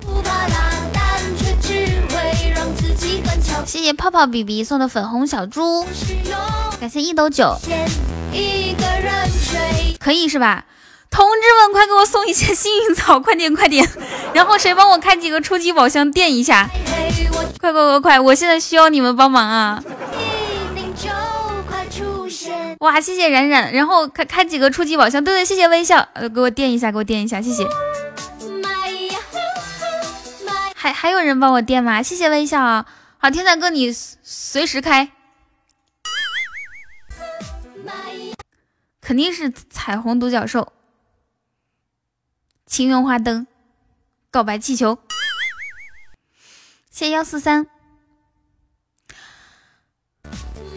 [3.65, 5.87] 谢谢泡泡 BB 送的粉红小猪，
[6.81, 7.57] 感谢一斗酒，
[9.99, 10.65] 可以是吧？
[11.11, 13.89] 同志们，快给我送一些幸运草，快点快点！
[14.35, 16.69] 然后谁帮我开几个初级宝箱垫一下？
[17.61, 18.21] 快快快快！
[18.21, 19.83] 我现在需要你们帮忙啊！
[22.81, 27.67] 哇，谢谢冉冉，然后开开几个初级宝箱，对对，谢谢微笑，呃，给我垫一下，给我垫一下，谢谢。
[30.81, 32.01] 还还有人帮我垫吗？
[32.05, 32.87] 谢谢微笑啊。
[33.19, 35.11] 好，天才哥你随时开，
[39.01, 40.73] 肯定是彩虹独角兽、
[42.65, 43.49] 情缘花灯、
[44.31, 45.01] 告白气球。
[46.93, 47.67] 谢幺四三。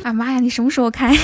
[0.03, 1.15] 啊妈呀，你什么时候开？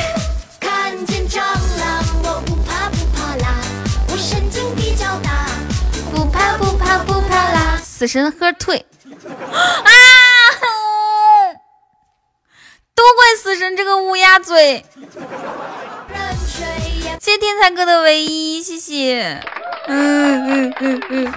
[7.97, 9.89] 死神喝退啊！
[12.93, 14.85] 都怪死神这个乌鸦嘴！
[17.19, 19.41] 谢谢天才哥的唯一，谢谢。
[19.87, 21.33] 嗯嗯嗯嗯。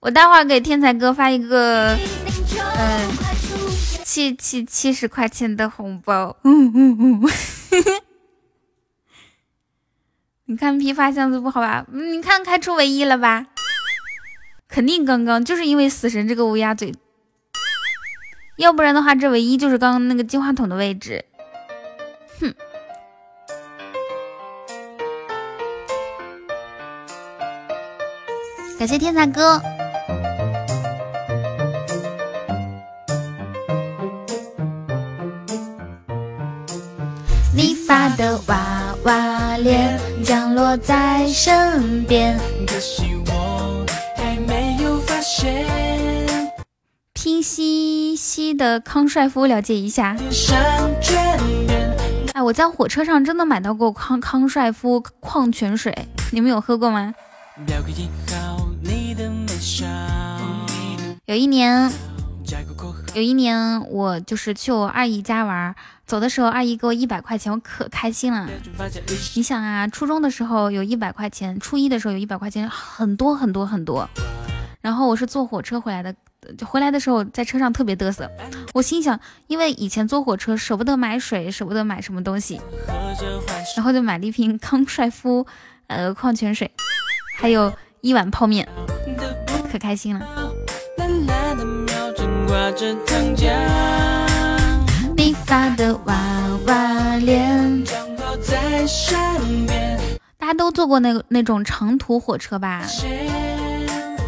[0.00, 1.94] 我待会儿给天才哥发一个，
[2.78, 3.10] 嗯，
[4.02, 6.34] 七七七十块钱的红包。
[6.44, 7.20] 嗯嗯嗯。
[10.50, 11.86] 你看批发箱子不好吧？
[11.92, 13.46] 你看开出唯一了吧？
[14.68, 16.92] 肯定刚刚就是因为死神这个乌鸦嘴，
[18.56, 21.24] 要不然的话这唯一就是刚刚那个金话筒的位置。
[22.40, 22.52] 哼！
[28.76, 29.62] 感谢天才哥。
[37.54, 43.86] 你发的娃娃脸降落在身边，可惜我
[44.16, 45.66] 还没有发现。
[47.14, 50.14] 拼夕夕的康帅夫了解一下。
[52.34, 57.14] 哎，我在火车上真的买到过康康帅夫矿泉水，你们有喝过吗？
[61.26, 61.90] 有一年。
[63.14, 65.74] 有一年，我就是去我二姨家玩，
[66.10, 68.48] 走的时候二姨给我一百块钱，我可开心了。
[69.36, 74.10] 你想啊，初中的时候有一百块钱，初一的时候有一百块钱，很多很多很多。
[74.80, 76.12] 然后我是坐火车回来的，
[76.66, 78.28] 回来的时候在车上特别嘚瑟。
[78.74, 82.60] 我心想，因为以前坐火车舍不得买水，舍不得买什么东西，
[83.76, 85.46] 然后就买了一瓶康帅夫
[85.86, 86.68] 呃矿泉水，
[87.38, 88.68] 还有一碗泡面，
[89.70, 90.26] 可开心了。
[95.50, 96.14] 发的娃
[96.68, 97.82] 娃脸。
[100.38, 102.84] 大家都坐过那个那种长途火车吧？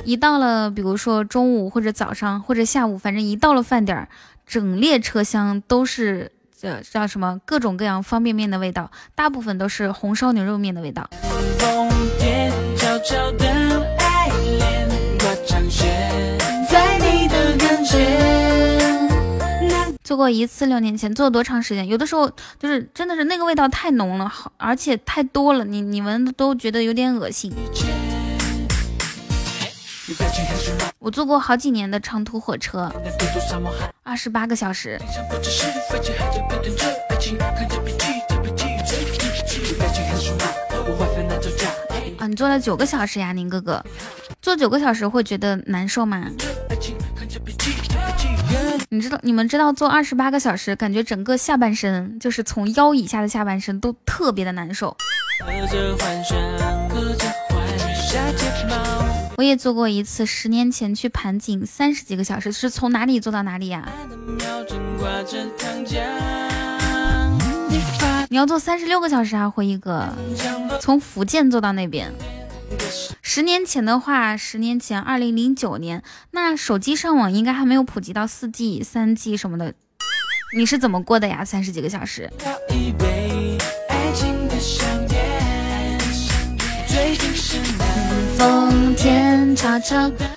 [0.05, 4.09] 一到了，比如说中午或者早上或者下午，反正一到了饭点儿，
[4.45, 11.09] 整列车厢都是叫叫什么各种各样方便面的味道，大部分都是红烧牛肉面的味道。
[20.13, 21.89] 做过一次，六年前做了多长时间？
[21.89, 27.51] 有的时候就是真的是那个味道太浓了，好而且太多了，你你们都觉得有点恶心。
[30.99, 32.93] 我坐过好几年的长途火车，
[34.03, 35.01] 二十八个小时。
[42.19, 43.83] 啊，你坐了九个小时呀，宁哥哥，
[44.43, 46.31] 坐九个小时会觉得难受吗？
[48.95, 54.95] 你知道你们知道坐二十八个小时，感觉整个下半身就是从腰以下的下半身都特别的难受。
[59.39, 63.89] 我也做过一次，十年前去盘锦，三十几个小时，是从哪里坐到哪里呀？
[68.29, 70.07] 你要坐三十六个小时啊，回一哥，
[70.83, 72.13] 从福建坐到那边。
[73.35, 76.03] 十年前的话，十年前，二零零九年，
[76.33, 79.73] 那手机上网应该还没有普及到四 G、三 G 什么的。
[80.55, 81.43] 你是怎么过的呀？
[81.43, 82.31] 三十几个小时。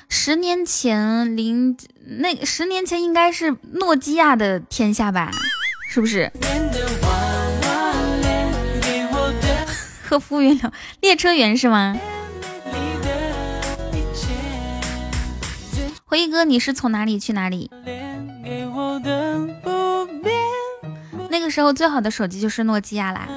[0.07, 1.75] 十年前，零
[2.21, 5.29] 那十年前应该是诺基亚的天下吧？
[5.89, 6.31] 是不是？
[10.01, 11.99] 和 服务员聊，列车员是吗？
[16.07, 17.71] 回忆哥，你是从哪里去哪里？
[21.31, 23.27] 那个时候最好的手机就是诺基亚啦。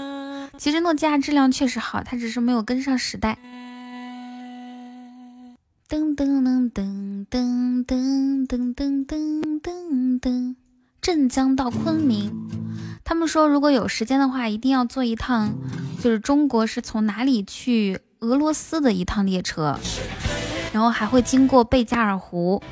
[0.58, 3.38] 其实诺基亚质量确实好，它只是没有跟上时代。
[5.88, 10.54] 噔噔噔噔噔噔噔噔噔噔，
[11.00, 12.30] 镇江到昆明。
[13.02, 15.54] 他们说，如果有时间的话，一定要坐一趟，
[16.02, 19.80] 就是中国是从哪里去俄罗斯的一趟列车。
[20.72, 22.62] 然后还会经过贝加尔湖。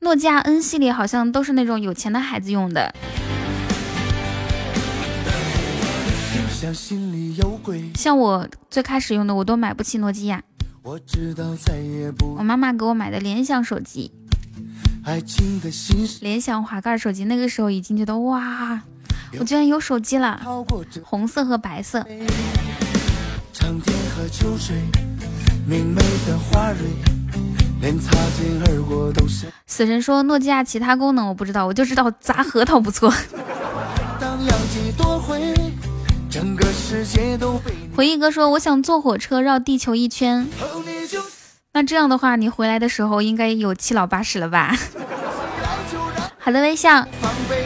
[0.00, 2.94] 诺基亚 N 系列好像都是那种有钱的孩子用的。
[7.94, 10.42] 像我最开始用的，我都买不起诺基亚。
[10.82, 14.12] 我妈妈给我买的联想手机，
[16.20, 18.82] 联想滑盖手机，那个时候已经觉得哇。
[19.38, 20.40] 我居然有手机了，
[21.02, 22.04] 红色和白色。
[29.66, 33.12] 死神说诺基亚其他功能我不知道，我就知道砸核桃不错。
[37.94, 40.48] 回忆哥说我想坐火车绕地球一圈，
[41.72, 44.76] 那这样的话你回来的时候应该有七老八十了吧？
[46.38, 47.06] 好的，微笑。
[47.48, 47.63] 谁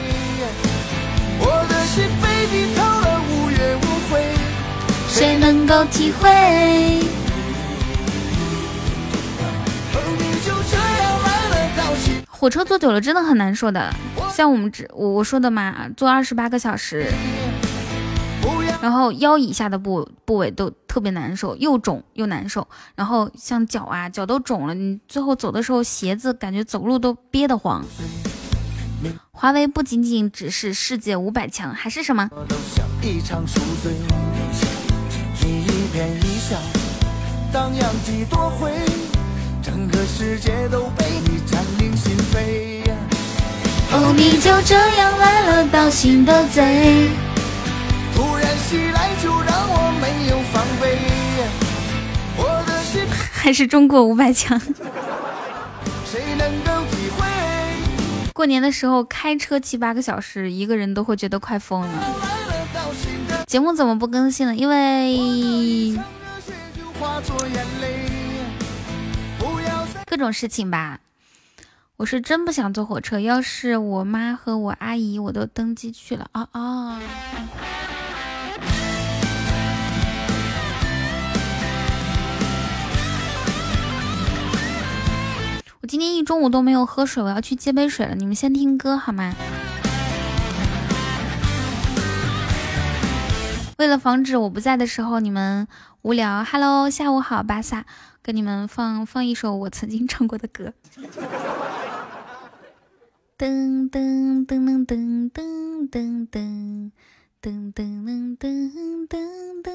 [5.51, 6.29] 能够体会？
[12.29, 13.91] 火车坐久了真的很难受的，
[14.31, 17.11] 像我们这我我说的嘛，坐二十八个小时，
[18.83, 27.83] 然后腰以下的部部位都特别难受，又肿又难受，然后像脚啊，脚都肿了，你最后走的时候鞋子感觉走路都憋得慌。
[29.31, 32.29] 华为不仅仅只是世界五百强，还是什么？
[37.51, 38.71] 当阳气多回，
[39.63, 42.83] 整个世界都被你占领心扉。
[43.91, 47.09] 哦，你就这样来了道心的贼，
[48.15, 50.99] 突然袭来就让我没有防备。
[52.37, 53.03] 我的心
[53.33, 54.61] 还是中国五百强。
[56.05, 57.27] 谁能够体会？
[58.35, 61.89] 过年的时候开车七八个小时，一个人都会觉得快疯了。
[63.49, 64.55] 节目怎么不更新了？
[64.55, 65.99] 因为。
[70.05, 71.01] 各种事情吧，
[71.97, 73.19] 我是真不想坐火车。
[73.19, 77.01] 要是我妈和我阿姨我都登机去了啊啊！
[85.81, 88.15] 我今天一中午都没有喝水，我要去接杯水了。
[88.15, 89.33] 你们先听歌好吗？
[93.79, 95.69] 为了防止我不在的时候你们
[96.03, 97.87] 无聊，Hello，下午好，巴萨，
[98.25, 100.75] 给你们放放一首我曾经唱过的歌。
[103.39, 106.93] 噔噔噔噔噔噔噔噔
[107.41, 109.71] 噔噔噔噔噔噔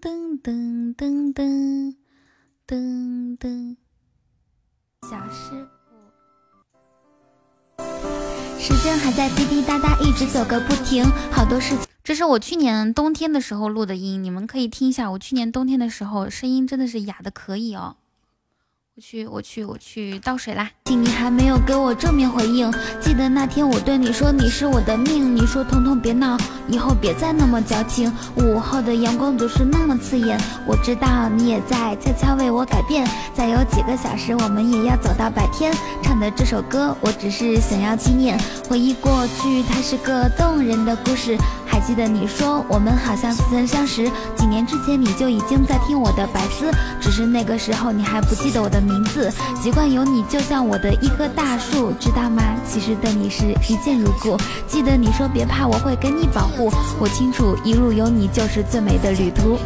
[0.00, 1.94] 噔噔噔
[2.64, 3.76] 噔噔。
[5.10, 5.81] 小事。
[8.58, 11.80] 时间还在滴滴答答，一直走个不停，好多事情。
[12.04, 15.10] 这是我去年冬天的时候录的音，你们可以听一下。
[15.10, 17.96] 我去年冬天的时候，声音真的是哑的可以哦。
[19.02, 20.70] 去，我去，我去倒水啦！
[20.84, 22.72] 你还没有给我正面回应。
[23.00, 26.38] 记得那天我对你说你是我的命，你说彤彤别闹，
[26.68, 28.12] 以后别再那么矫情。
[28.36, 30.38] 午后的阳光总是那么刺眼，
[30.68, 33.04] 我知道你也在悄悄为我改变。
[33.34, 35.74] 再有几个小时，我们也要走到白天。
[36.00, 38.38] 唱的这首歌，我只是想要纪念，
[38.68, 41.36] 回忆过去，它是个动人的故事。
[41.66, 44.04] 还记得你说我们好像似曾相识，
[44.36, 46.70] 几年之前你就已经在听我的白丝，
[47.00, 49.32] 只是那个时候你还不记得我的名名字。
[49.60, 52.42] 习惯有你就像我的一棵大树，知道吗？
[52.68, 54.36] 其实对你是一见如故。
[54.66, 56.70] 记得你说别怕，我会给你保护。
[57.00, 59.58] 我清楚一路有你就是最美的旅途。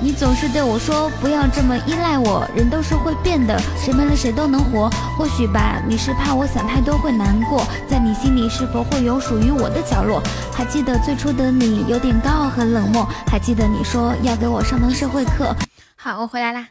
[0.00, 4.88] 你总是对我说不要这么依赖我，人都是会变的，谁没了谁都能活。
[5.16, 10.22] 或许吧，你是怕我想太多会难过，在你心里是否会有属于我的角落？
[10.52, 15.52] 还记得最初的你有点高傲和冷漠，还记得你说要给我上堂社会课。
[15.96, 16.68] 好，我回来啦，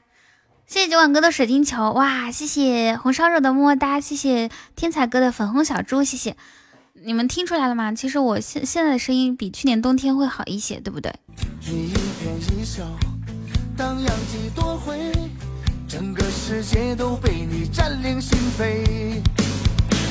[0.68, 6.36] 谢谢九碗哥的水晶球，哇，谢谢红烧肉的么么哒，谢谢天才哥的粉红小猪，谢谢。
[7.06, 7.94] 你们听出来了吗？
[7.94, 11.14] 其实我现现在的声音比去年冬天会好一些，对不对？
[13.78, 14.98] 当阳气夺回，
[15.88, 19.22] 整个世界都被你占领心扉。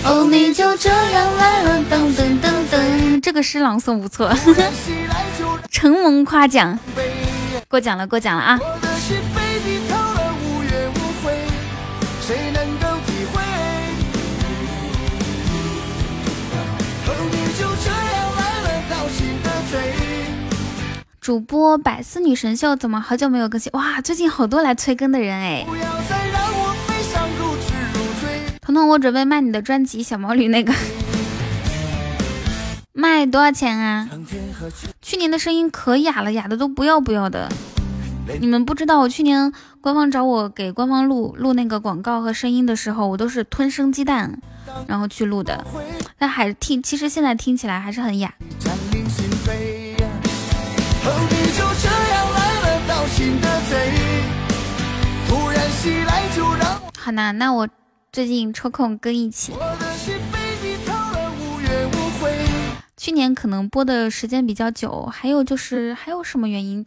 [0.06, 4.32] 哦，你就这样来了，噔噔噔噔，这个诗朗诵不错，
[5.70, 6.78] 承蒙夸奖，
[7.68, 8.58] 过奖了，过奖了啊！
[21.26, 23.68] 主播百思女神秀怎么好久没有更新？
[23.72, 25.66] 哇，最近好多来催更的人哎！
[28.60, 30.72] 彤彤，我准备卖你的专辑《小毛驴》那个，
[32.94, 34.08] 卖多少钱啊？
[35.02, 37.48] 去年的声音可哑了，哑的都不要不要的。
[38.40, 44.40] 你们不知道，我去年官方找我给官方录录那个广告和声音的时候，我都是吞生鸡蛋
[44.86, 45.66] 然后去录的，
[46.18, 48.32] 但还听，其实现在听起来还是很哑。
[57.06, 57.68] 好呐，那我
[58.10, 59.52] 最近抽空跟一起。
[62.96, 66.84] 去年可能播的时间比较久，还有就是还有什么原因，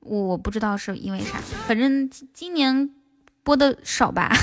[0.00, 2.90] 我不知道是因为啥，反正今年
[3.42, 4.36] 播的少吧。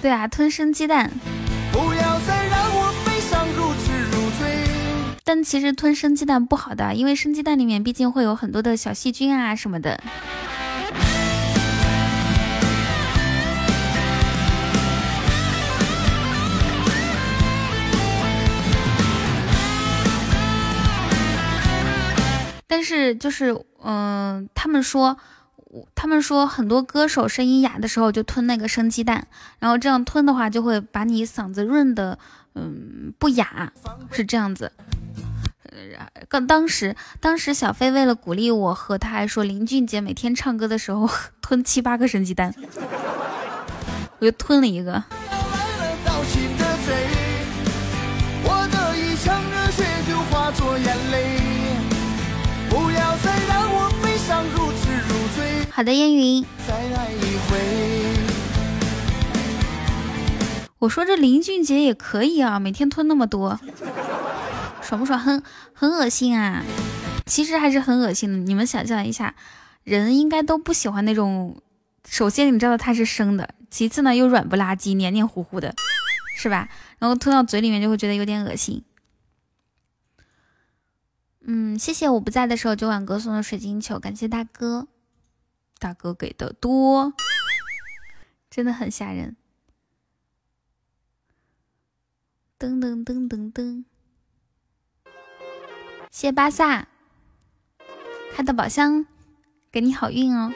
[0.00, 1.10] 对啊，吞生鸡蛋。
[5.26, 10.02] 但其实吞生鸡蛋不好的，因为生鸡蛋里面毕竟会有很多的小细菌啊什么的。
[22.74, 25.16] 但是就是，嗯，他们说，
[25.94, 29.28] 他们说很多歌手声音哑的时候就吞那个生鸡蛋，
[29.60, 32.18] 然后这样吞的话就会把你嗓子润的，
[32.56, 33.72] 嗯，不哑，
[34.10, 34.72] 是这样子。
[35.66, 41.08] 呃刚当时，当时小飞为了鼓励我和他，还说林俊杰每天唱歌的时候
[41.40, 42.52] 吞七八个生鸡蛋，
[44.18, 45.00] 我就吞了一个。
[55.76, 56.46] 好的，烟云。
[60.78, 63.58] 我说这林俊杰也可以啊，每天吞那么多。
[64.80, 65.18] 爽不爽？
[65.18, 65.42] 很
[65.72, 66.62] 很恶心啊！
[67.26, 68.36] 其实还是很恶心的。
[68.38, 69.34] 你们想象一下，
[69.82, 71.60] 人应该都不喜欢那种。
[72.08, 75.74] 首先你知道它是生的，其次呢又软不拉几、黏黏糊糊的，
[76.36, 76.68] 是吧？
[77.00, 78.84] 然后吞到嘴里面就会觉得有点恶心。
[81.44, 84.86] 嗯，谢谢我不在的时候九晚哥送的水晶球，感谢大哥，
[85.78, 87.12] 大哥给的多，
[88.50, 89.36] 真的很吓人。
[92.58, 93.84] 噔噔噔噔噔。
[96.10, 96.88] 谢巴萨
[98.32, 99.06] 开的宝箱，
[99.70, 100.52] 给你好运哦。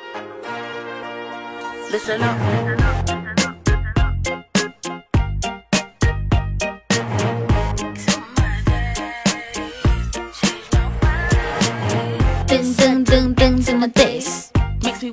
[14.99, 15.13] the。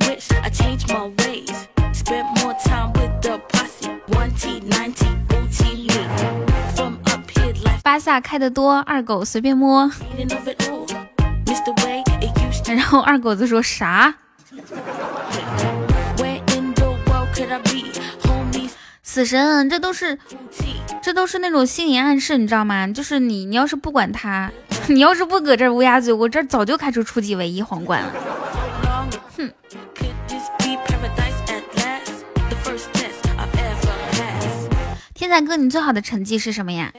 [7.83, 9.89] 巴萨开的多，二狗随便摸。
[12.65, 14.15] 然后二狗子说啥？
[19.03, 20.17] 死神，这都是
[21.01, 22.87] 这都是那种心理暗示，你知道吗？
[22.87, 24.51] 就是你，你要是不管他，
[24.87, 28.11] 你要是不搁这乌鸦嘴，我这早就开出初级唯一皇冠了。
[29.45, 29.53] 哼。
[35.13, 36.91] 天才哥，你最好的成绩是什么呀？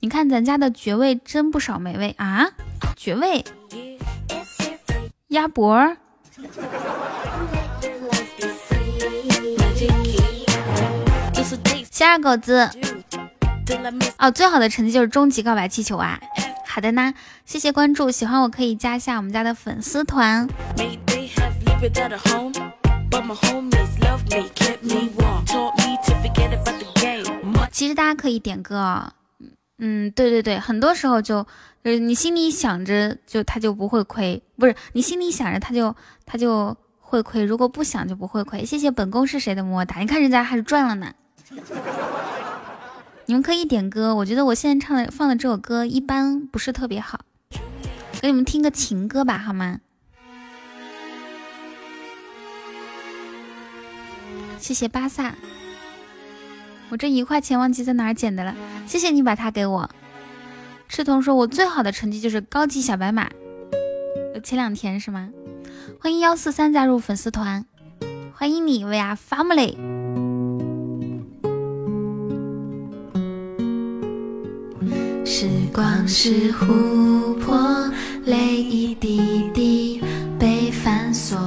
[0.00, 2.48] 你看咱家的爵位真不少，美味啊！
[2.96, 3.44] 爵位，
[5.28, 5.96] 鸭脖。
[11.90, 12.70] 小二狗子，
[14.18, 16.20] 哦，最好的成绩就是终极告白气球啊！
[16.78, 17.12] 好的呢，
[17.44, 20.46] 谢谢关注，喜欢我可以加一下我们家的粉丝团。
[27.72, 29.12] 其实大家可以点歌。
[29.78, 31.44] 嗯，对对对，很多时候就，
[31.82, 38.64] 就是你心里想着，就他就不会亏，不是你心里想着他就他就会亏，如果不想就不会亏。
[38.64, 41.12] 谢谢本宫是谁的么么哒，你看人家还是赚了呢。
[43.28, 47.20] 你们可以点歌，我觉得我现在唱的放的这首歌一般不是特别好，
[48.22, 49.80] 给你们听个情歌吧，好吗？
[54.58, 55.34] 谢谢巴萨。
[56.88, 58.56] 我这一块钱忘记在哪儿捡的了，
[58.86, 59.90] 谢谢你把它给我。
[60.88, 63.28] 赤瞳说：“我最好的成绩就是高级小白马。”
[64.42, 65.28] 前两天是吗？
[66.00, 67.66] 欢迎幺四三加入粉丝团，
[68.32, 69.76] 欢迎你，We are family。
[75.30, 77.54] 时光是琥珀，
[78.24, 80.00] 泪一滴滴
[80.38, 81.38] 被反锁，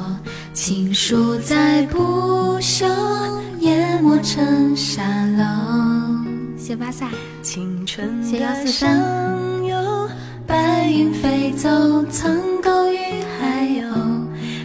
[0.53, 2.86] 情书在不朽。
[3.62, 5.02] 淹没成沙
[5.36, 5.44] 漏。
[6.56, 7.10] 谢巴萨，
[7.41, 9.02] 谢幺四三。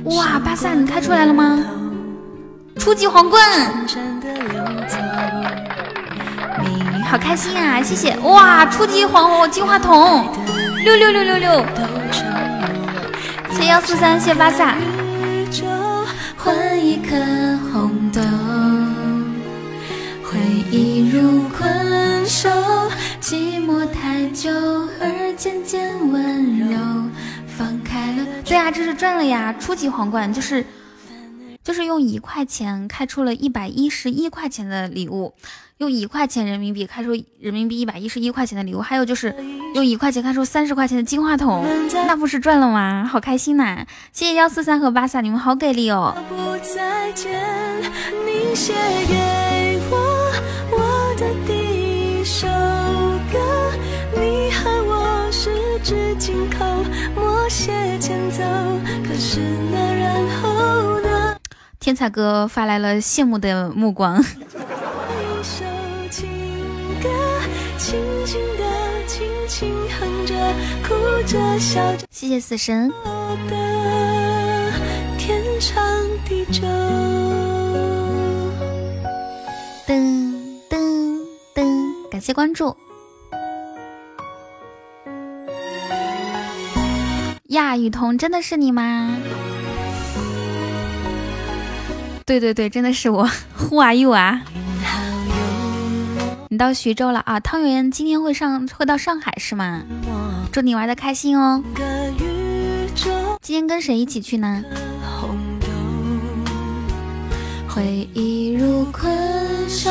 [0.04, 1.64] 哇，巴萨你开出来了吗？
[2.76, 3.40] 初级皇冠，
[7.16, 7.82] 好开心啊！
[7.82, 10.30] 谢谢，哇，初级皇金话筒，
[10.84, 11.64] 六六六六六。
[13.52, 14.74] 谢幺四三，谢巴萨。
[16.36, 17.16] 换一颗
[17.72, 18.20] 红豆。
[20.24, 20.38] 回
[20.70, 22.50] 忆如困兽，
[23.18, 24.52] 寂寞太久
[25.00, 26.76] 而渐渐温柔，
[27.46, 28.26] 放开了。
[28.44, 29.54] 对啊，这是赚了呀！
[29.58, 30.62] 初级皇冠就是
[31.64, 35.32] 就是用一块钱开出了一百一十一块钱的礼物，
[35.78, 39.34] 用一块钱人民币开出人民币一百一十一块钱的礼物，还有就是
[39.74, 41.66] 用一块钱开出三十块钱的金话筒，
[42.06, 43.06] 那不是赚了吗？
[43.06, 43.84] 好开心呐！
[44.10, 46.16] 谢谢幺四三和巴萨，你们好给力哦！
[61.78, 64.24] 天才哥发来了羡慕的目光。
[72.10, 72.90] 谢谢死神。
[79.86, 80.34] 噔
[80.68, 81.20] 噔
[81.54, 82.76] 噔，感谢关注。
[87.48, 89.16] 呀，雨桐，真的是你吗？
[92.24, 93.28] 对对对，真的是我。
[93.70, 94.42] Who are you 啊？
[96.48, 97.40] 你到徐州了啊？
[97.40, 99.82] 汤圆今天会上会到上海是吗？
[100.52, 101.62] 祝你玩的开心哦。
[103.40, 104.62] 今天跟谁一起去呢？
[107.68, 109.90] 回忆如困兽，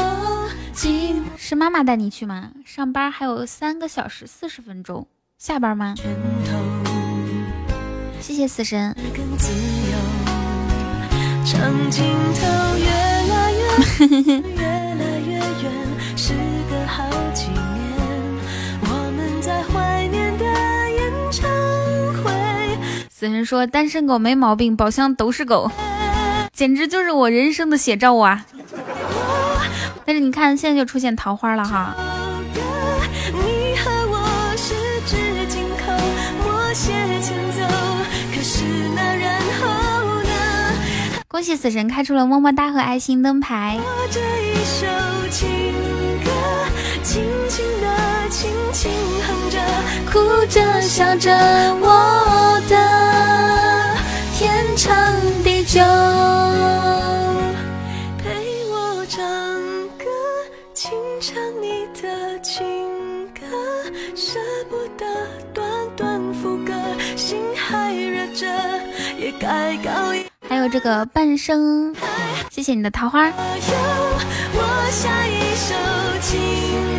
[1.37, 2.51] 是妈妈带你去吗？
[2.63, 5.05] 上班还有三个小时四十分钟，
[5.37, 5.93] 下班吗？
[8.21, 8.95] 谢谢死神。
[23.17, 25.71] 死神说：“单身狗没毛病，宝箱都是狗，
[26.51, 28.45] 简直就是我人生的写照啊！”
[30.03, 31.95] 但是你看，现在就出现桃花了哈。
[41.29, 43.79] 恭喜死神开出了么么哒和爱心灯牌。
[47.01, 48.29] 轻轻哼
[48.73, 49.24] 着，
[50.15, 51.29] 哭着笑着，
[51.81, 52.75] 我的
[54.33, 55.13] 天长
[55.43, 55.81] 地久。
[58.23, 58.29] 陪
[58.71, 59.21] 我唱
[59.97, 60.05] 歌，
[60.73, 60.89] 清
[61.19, 62.65] 唱你的情
[63.33, 63.45] 歌，
[64.15, 64.39] 舍
[64.69, 65.05] 不得
[65.53, 66.71] 短短副歌，
[67.17, 68.47] 心还热着，
[69.19, 70.25] 也该告一。
[70.47, 71.93] 还有这个半生，
[72.49, 73.29] 谢谢你的桃花。
[74.53, 75.75] 我下一首
[76.21, 76.94] 情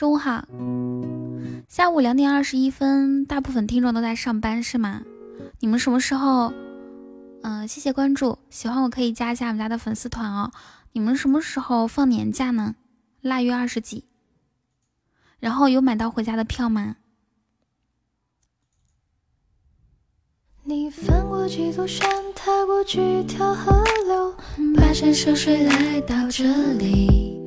[0.00, 0.46] 中午好，
[1.68, 5.02] 下午两点二十一分，大部分听众都在上班是吗？
[5.58, 6.54] 你们什么时候？
[7.42, 10.52] 嗯，谢谢关注，喜欢我可以加一下我们家的粉丝团哦。
[10.92, 12.76] 你们什么时候放年假呢？
[13.20, 14.04] 腊月二十几。
[15.38, 16.96] 然后有买到回家的票吗？
[20.64, 24.34] 你翻过几座山，踏过几条河流，
[24.74, 27.38] 跋山涉水来到这里。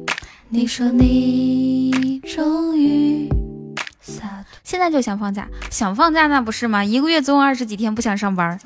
[0.50, 1.93] 你说你
[2.24, 3.30] 终于
[4.02, 4.60] 洒脱。
[4.64, 6.84] 现在就想放假，想放假那不是吗？
[6.84, 8.60] 一个月总有二十几天不想上班。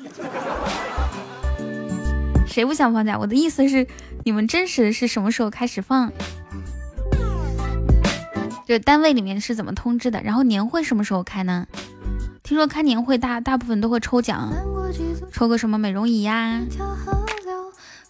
[2.46, 3.18] 谁不想放假？
[3.18, 3.86] 我的意思是，
[4.24, 6.10] 你们真实的是什么时候开始放？
[8.66, 10.22] 就单位里面是怎么通知的？
[10.22, 11.66] 然后年会什么时候开呢？
[12.42, 14.52] 听说开年会大大部分都会抽奖，
[15.32, 16.60] 抽个什么美容仪呀？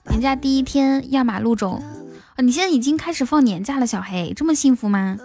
[0.09, 1.83] 年假第一天压马路中，
[2.37, 5.19] 啊，你现在已经开始放年假了，小黑这么幸福吗？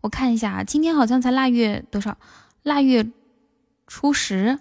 [0.00, 2.16] 我看一下，今天好像才腊月多少？
[2.62, 3.06] 腊月
[3.86, 4.58] 初十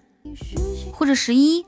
[0.94, 1.66] 或者十一？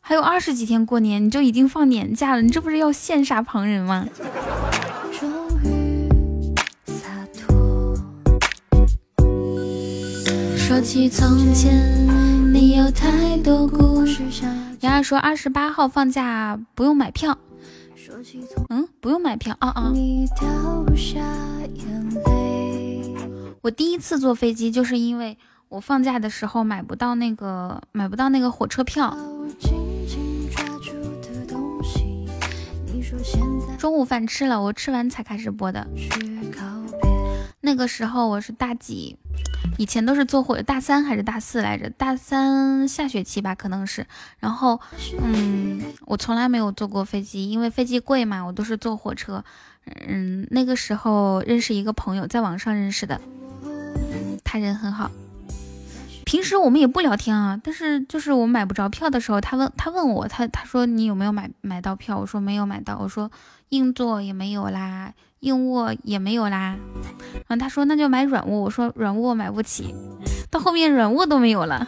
[0.00, 4.06] 还有二十几天过年，你就已经放年假了，你这不是要羡煞旁人吗？
[10.56, 11.72] 说起从前，
[12.52, 14.22] 你有太多故事。
[14.80, 17.36] 然而说二十八号放假不用买票。
[18.70, 19.92] 嗯，不用买票啊啊！
[23.60, 25.36] 我第一次坐飞机就是因为。
[25.68, 29.16] 我放假的时候买不到那个买不到那个火车票。
[33.78, 35.86] 中午饭吃了，我吃完才开始播的。
[37.62, 39.16] 那个时候我是大几？
[39.78, 41.88] 以前都是坐火大三还是大四来着？
[41.90, 44.06] 大三下学期吧，可能是。
[44.38, 44.80] 然后，
[45.22, 49.44] 嗯，我从来没有坐过飞机，因为飞机贵嘛，我都是坐火车。
[50.06, 53.20] 嗯，那个时候认识一个朋友，在网上认识的，
[54.44, 55.10] 他人很好。
[56.24, 62.16] 平时我们也不聊天啊，但是就是我买不着票的时候，他问他问我，他他说你有没有买买到票？
[62.16, 63.30] 我说没有买到，我说
[63.70, 65.12] 硬座也没有啦，
[65.42, 66.76] 硬卧也没有啦。
[67.46, 69.94] 然后他说那就买软卧，我说软卧买不起，
[70.50, 71.86] 到后面软卧都没有了。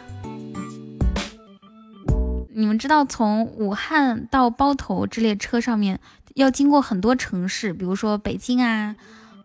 [2.53, 5.99] 你们知道从武汉到包头这列车上面
[6.35, 8.95] 要经过很多城市，比如说北京啊，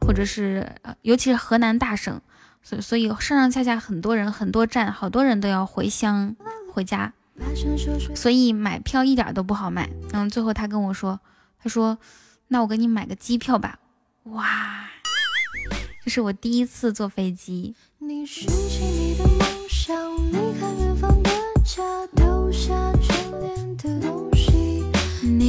[0.00, 0.70] 或者是
[1.02, 2.20] 尤其是河南大省。
[2.62, 6.36] 所所以上上下下很多人很多站，好多人都要回乡
[6.70, 7.10] 回家，
[8.14, 9.88] 所以买票一点都不好买。
[10.12, 11.18] 然后最后他跟我说，
[11.62, 11.96] 他说
[12.48, 13.78] ：“那我给你买个机票吧。”
[14.24, 14.84] 哇，
[16.04, 17.74] 这是我第一次坐飞机。
[17.98, 18.26] 你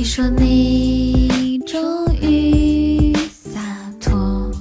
[0.03, 3.61] 说你终于洒
[3.99, 4.51] 脱。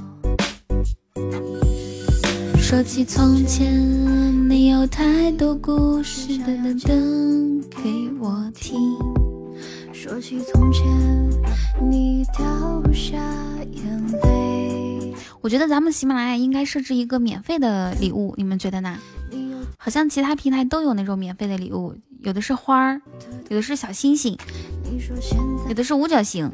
[2.59, 8.97] 说起从前，你有太多故事，等等给我听。
[9.93, 10.85] 说起从前，
[11.89, 12.43] 你掉
[12.93, 13.17] 下
[13.71, 15.13] 眼泪。
[15.41, 18.97] 我觉得咱们喜马拉雅应该设置一个免费的礼物，你们觉得呢？
[19.77, 23.01] 好像其他平台都有那种免费的礼物，有的是花儿，
[23.49, 24.37] 有的是小星星，
[25.67, 26.49] 有的是五角星。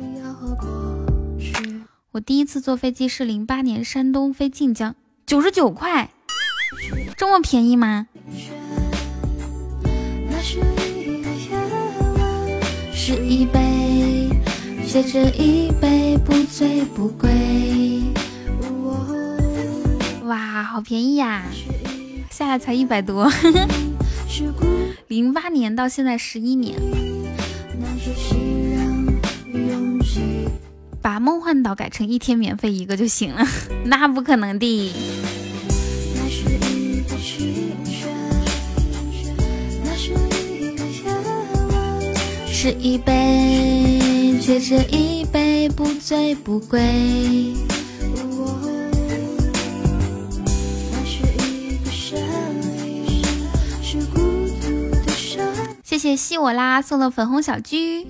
[2.12, 4.96] 我第一次坐飞机是零八年山东飞晋江。
[5.26, 6.10] 九十九块，
[7.16, 8.08] 这么便宜吗？
[13.08, 14.28] 是一杯
[14.86, 18.04] 接着一杯，不醉不归。
[20.26, 21.46] 哇，好便宜呀！
[22.30, 23.32] 下来才一百多。
[25.08, 26.78] 零八年到现在十一年。
[31.02, 33.48] 把梦幻岛改成一天免费一个就行了，
[33.88, 34.94] 那不可能的。
[42.72, 47.54] 一杯，这一杯，不醉不归。
[55.84, 58.06] 谢谢西我啦，送的粉红小鞠。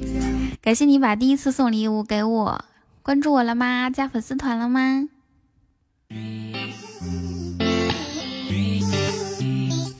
[0.62, 2.66] 感谢你把第一次送礼物给我，
[3.02, 3.90] 关注我了吗？
[3.90, 5.08] 加粉丝团了吗？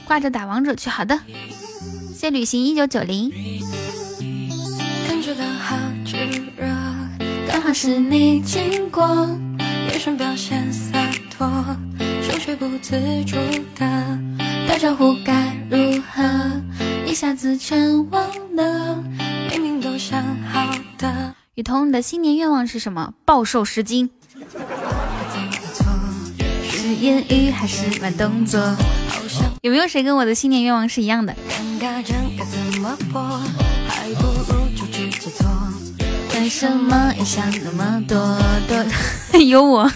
[0.06, 0.90] 挂着打王者去。
[0.90, 1.20] 好的，
[2.14, 3.32] 谢旅行一九九零。
[7.68, 9.06] 刚好是你经过，
[9.90, 11.46] 眼神表现洒脱，
[12.22, 13.36] 手却不自主
[13.76, 14.20] 的
[14.66, 16.24] 打招呼该如何？
[17.06, 18.26] 一下子全忘
[18.56, 19.04] 了，
[19.52, 21.36] 明明都想好的。
[21.56, 23.14] 雨桐，你的新年愿望是什么？
[23.26, 24.10] 暴瘦十斤。
[26.72, 28.62] 是言语还是慢动作？
[29.60, 31.36] 有没有谁跟我的新年愿望是一样的？
[36.40, 38.16] 为什么要想那么多？
[38.68, 39.92] 多 有我。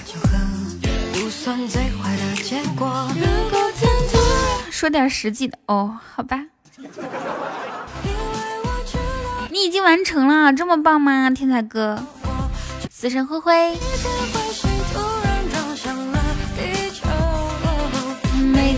[4.71, 6.43] 说点实际的哦，好吧。
[9.51, 12.03] 你已经完成了，这么棒吗，天才哥？
[12.89, 13.77] 死神灰灰。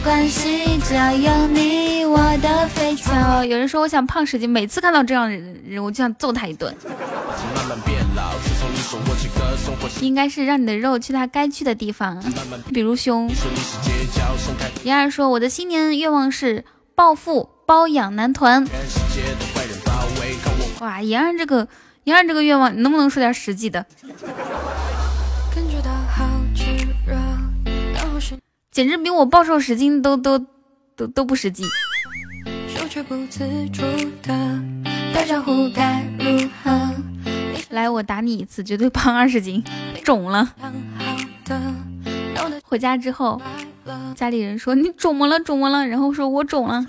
[0.04, 3.14] 关系，只要有你，我的飞球。
[3.46, 5.36] 有人说我想胖十斤，每次看到这样的
[5.66, 6.76] 人，我就想揍他一顿。
[10.02, 12.22] 应该是让你的肉去它该去的地方，
[12.74, 13.32] 比如胸。
[14.84, 16.66] 妍儿说我的新年愿望是
[16.96, 18.68] 暴富包养男团。
[20.82, 21.66] 哇，妍儿这个
[22.04, 23.86] 妍儿这个愿望，你能不能说点实际的？
[28.74, 30.40] 简直比我暴瘦十斤都都
[30.96, 31.64] 都都不实际。
[35.14, 36.90] 打招呼该如何？
[37.70, 39.64] 来，我打你一次，绝对胖二十斤，
[40.04, 40.56] 肿了。
[42.64, 43.40] 回家之后，
[44.16, 46.84] 家里人说你肿么了，肿么了，然后说我肿了。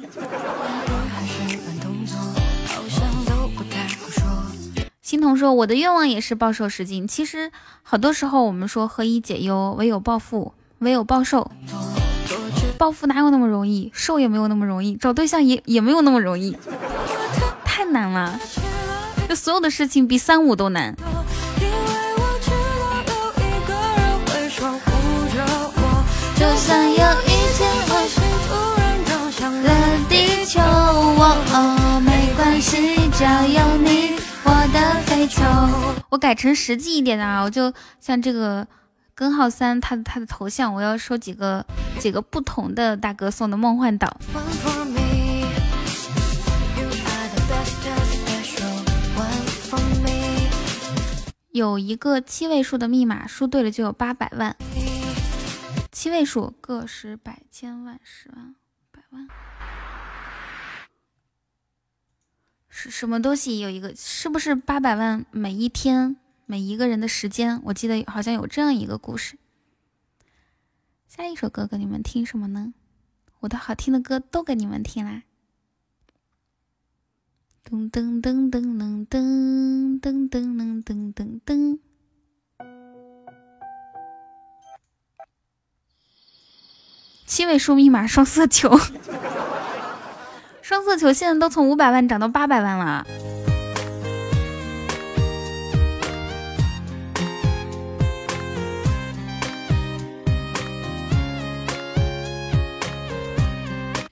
[5.03, 7.07] 欣桐说我的愿望也是暴瘦十斤。
[7.07, 7.53] 其实
[7.83, 10.55] 好多时候我们说何以解忧，唯有暴富。
[10.81, 11.51] 唯有暴瘦，
[12.77, 13.91] 暴富哪有那么容易？
[13.95, 16.57] 瘦也没有那么容易，找对象也也没有那么容易，
[17.65, 18.39] 太难了。
[19.27, 20.95] 这所有的事情比三五都难。
[26.37, 28.07] 就算有一天我
[28.47, 29.71] 突然撞向了
[30.11, 35.43] 地球，哦，没关系，只要有你，我的飞球。
[36.11, 38.67] 我改成实际一点的啊，我就像这个。
[39.17, 41.65] 根号三，他的他的头像，我要收几个
[42.01, 44.19] 几个不同的大哥送的梦幻岛。
[51.53, 54.57] 有一个七位数的密码，输对了就有八百万。
[55.93, 58.57] 七位数，个十百千万十万
[58.91, 59.29] 百万，
[62.69, 63.61] 是什么东西？
[63.61, 66.17] 有一个，是不是八百万每一天？
[66.47, 69.39] 每一个人的时间，我记得好像有这样一个故事。
[71.09, 72.75] 下一首歌给你们听什么呢？
[73.41, 75.23] 我的好听的歌都给你们听啦！
[77.65, 81.79] 噔噔噔噔噔噔噔噔噔噔噔。
[87.27, 88.79] 七位数密码双色球，
[90.63, 93.07] 双色球现在都从五百万涨到八百万了。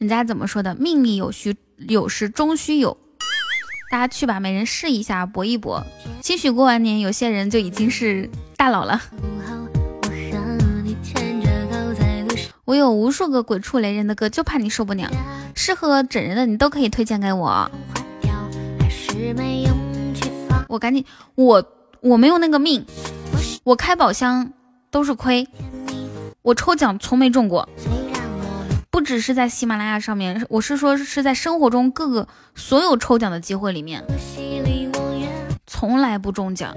[0.02, 0.74] 人家怎么说的？
[0.74, 2.98] 命里有需有时终须有，
[3.88, 5.80] 大家去吧，每人试一下，搏一搏。
[6.20, 9.00] 兴许过完年，有些人就已经是大佬了。
[12.64, 15.08] 我有无数个鬼畜雷人的歌，就怕你受不了。
[15.54, 17.70] 适合整人的，你都可以推荐给我。
[20.66, 21.04] 我赶紧，
[21.36, 21.64] 我
[22.00, 22.84] 我没有那个命，
[23.62, 24.52] 我开宝箱
[24.90, 25.46] 都是亏，
[26.42, 27.68] 我抽奖从没中过。
[29.04, 34.02] 只是在喜马拉雅上面，我是说是在生活中各个所有抽奖的机会里面，
[35.66, 36.74] 从来不中奖。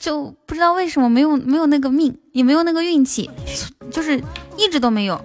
[0.00, 3.30] 就不知道为什么没有没有那个命，也没有那个运气，
[3.90, 4.22] 就是
[4.56, 5.20] 一直都没有。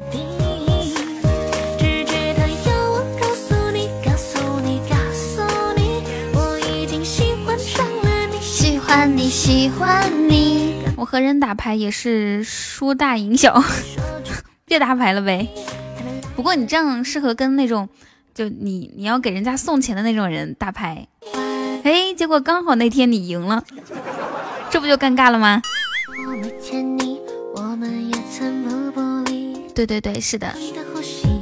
[9.16, 13.62] 你喜欢你，我和人打牌也是输大赢小，
[14.66, 15.48] 别打牌了呗。
[16.36, 17.90] 不过你这样适合跟那种
[18.34, 21.08] 就你你要给人家送钱的那种人打牌，
[21.84, 23.64] 哎，结果刚好那天你赢了，
[24.70, 25.62] 这不就尴尬了吗？
[29.74, 30.54] 对对对，是的。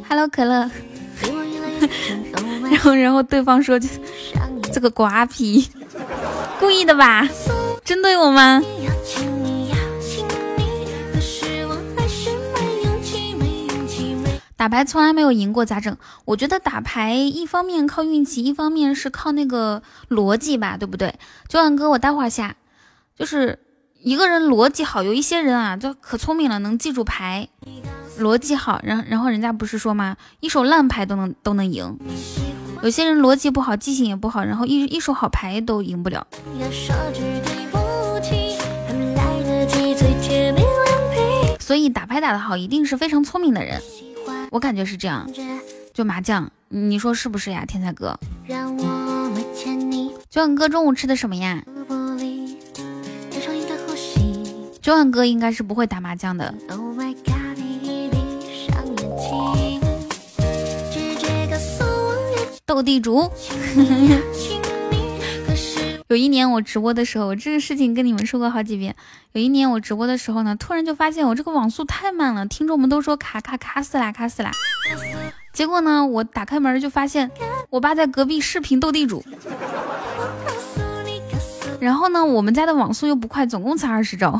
[0.09, 0.69] Hello，可乐。
[2.69, 3.79] 然后然后对方说，
[4.73, 5.67] 这个瓜皮，
[6.59, 7.27] 故意的吧？
[7.83, 8.61] 针对我吗？
[14.57, 15.95] 打牌从来没有赢过，咋整？
[16.23, 21.13] 我觉得打牌一方面靠运气，一方面是靠那个逻辑吧，对不对？
[21.49, 22.55] 九万哥，我待会儿下。
[23.17, 23.59] 就是
[24.01, 27.47] 一个人逻辑好，有一些人啊，就可聪明了，能记住牌，
[28.19, 30.15] 逻辑好，然然后人家不是说吗？
[30.39, 31.99] 一手烂牌都能都能赢。
[32.81, 36.25] 有些人逻辑不好，记性也不好，然后一一手好牌都赢不了。
[41.59, 43.81] 所以打牌打得好，一定是非常聪明的人。
[44.51, 45.27] 我感觉是这样，
[45.93, 48.17] 就麻将，你说是不是呀，天才哥？
[50.29, 51.63] 九万哥中午吃的什么呀？
[54.81, 56.53] 九万哥应该是不会打麻将的。
[62.65, 63.31] 斗地主。
[66.07, 68.95] 有一年我直播的时候，这个事情跟你们说过好几遍。
[69.33, 74.51] 有一年我直播的时候呢，突然就发现我这个网速太慢了，听众们都说卡卡卡死啦卡死啦。
[75.51, 77.31] 结果呢，我打开门就发现
[77.69, 79.23] 我爸在隔壁视频斗地主。
[81.79, 84.39] 然后呢，我们家的网速又不快，总共才二十兆。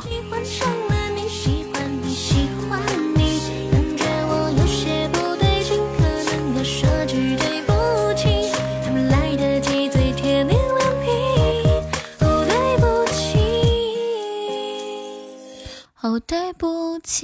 [17.16, 17.22] 不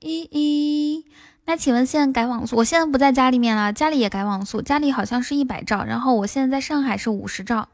[0.00, 1.06] 起。
[1.44, 2.56] 那请问现在改网速？
[2.56, 7.68] 我现在不在家里面了，家里也改网速，家里好像是一百兆，然后我现在在上海是五十兆。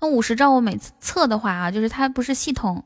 [0.00, 2.84] 那五十兆我每次测的话啊，就是它不是系统，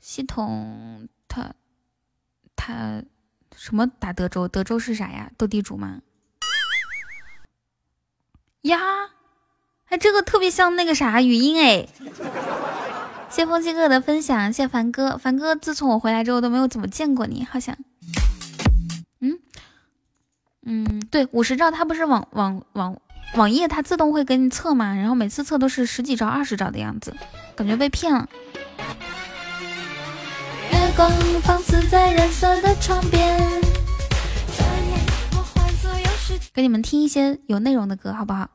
[0.00, 1.52] 系统它
[2.56, 3.02] 它
[3.54, 4.48] 什么打德州？
[4.48, 5.30] 德州是啥呀？
[5.36, 6.00] 斗地主吗？
[8.62, 8.78] 呀，
[9.88, 11.86] 哎，这个特别像那个啥语音哎。
[13.30, 17.76] 谢风七哥的分享，谢凡哥，凡哥，自从我回来之后都没有怎么见过你，好像，
[19.20, 19.38] 嗯
[20.66, 22.96] 嗯，对，五十兆，它不是网网网
[23.34, 24.94] 网页，它自动会给你测吗？
[24.94, 27.14] 然后每次测都是十几兆、二十兆的样子，
[27.54, 28.28] 感觉被骗了。
[30.72, 31.10] 月光
[31.42, 33.62] 放肆在染色的窗边，
[36.52, 38.48] 给你们听一些有内容的歌，好不好？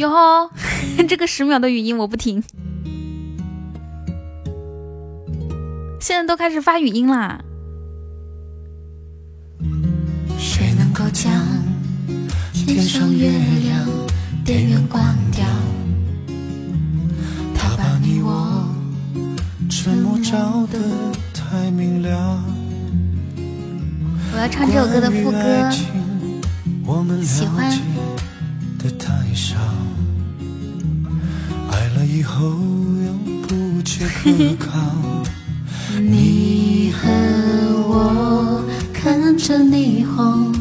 [0.00, 0.50] 哟，
[1.06, 2.42] 这个十秒的语音我不听，
[6.00, 7.38] 现在都开始发语音啦。
[10.38, 11.30] 谁能够将
[12.54, 13.86] 天上月亮
[14.42, 15.44] 电源关掉？
[17.54, 18.66] 他把你我
[19.68, 20.78] 沉默照得
[21.34, 22.42] 太明了。
[24.32, 25.70] 我要唱这首歌的副歌，
[27.22, 27.78] 喜欢。
[28.82, 29.56] 的太少，
[31.70, 33.12] 爱了以后又
[33.46, 34.70] 不切可靠。
[36.00, 37.10] 你和
[37.86, 40.54] 我看着霓虹，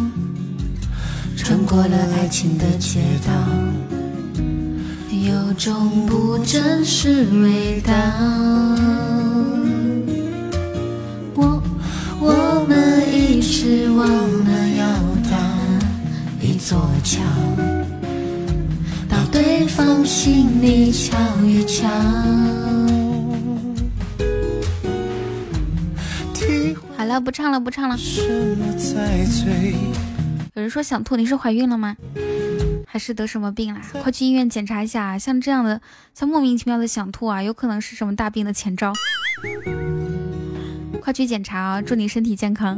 [1.37, 3.31] 穿过了爱情的街道，
[5.11, 7.93] 有种不真实味道。
[11.35, 11.63] 我
[12.19, 14.85] 我们一直忘了要
[15.29, 15.37] 搭
[16.41, 17.21] 一座桥。
[19.31, 21.87] 对方心里瞧一瞧。
[26.97, 27.97] 好了，不唱了，不唱了。
[30.53, 31.95] 有人说想吐，你是怀孕了吗？
[32.85, 33.81] 还是得什么病啦？
[34.01, 35.17] 快去医院检查一下。
[35.17, 35.79] 像这样的，
[36.13, 38.91] 像莫名其妙的想吐啊，有可能是什么大病的前兆。
[40.99, 41.81] 快去检查啊！
[41.81, 42.77] 祝你身体健康。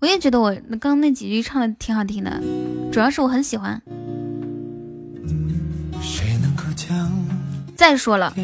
[0.00, 2.42] 我也觉得我刚刚那几句唱的挺好听的，
[2.90, 3.80] 主要是我很喜欢。
[7.76, 8.34] 再说了，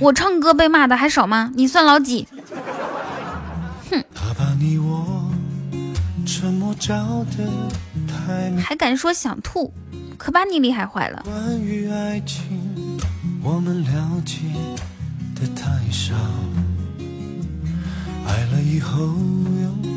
[0.00, 1.50] 我唱歌被骂的还少吗？
[1.54, 2.26] 你算老几？
[3.90, 4.02] 哼！
[8.58, 9.72] 还敢说想吐，
[10.16, 11.24] 可把你厉害坏了。
[18.26, 19.95] 爱了以后又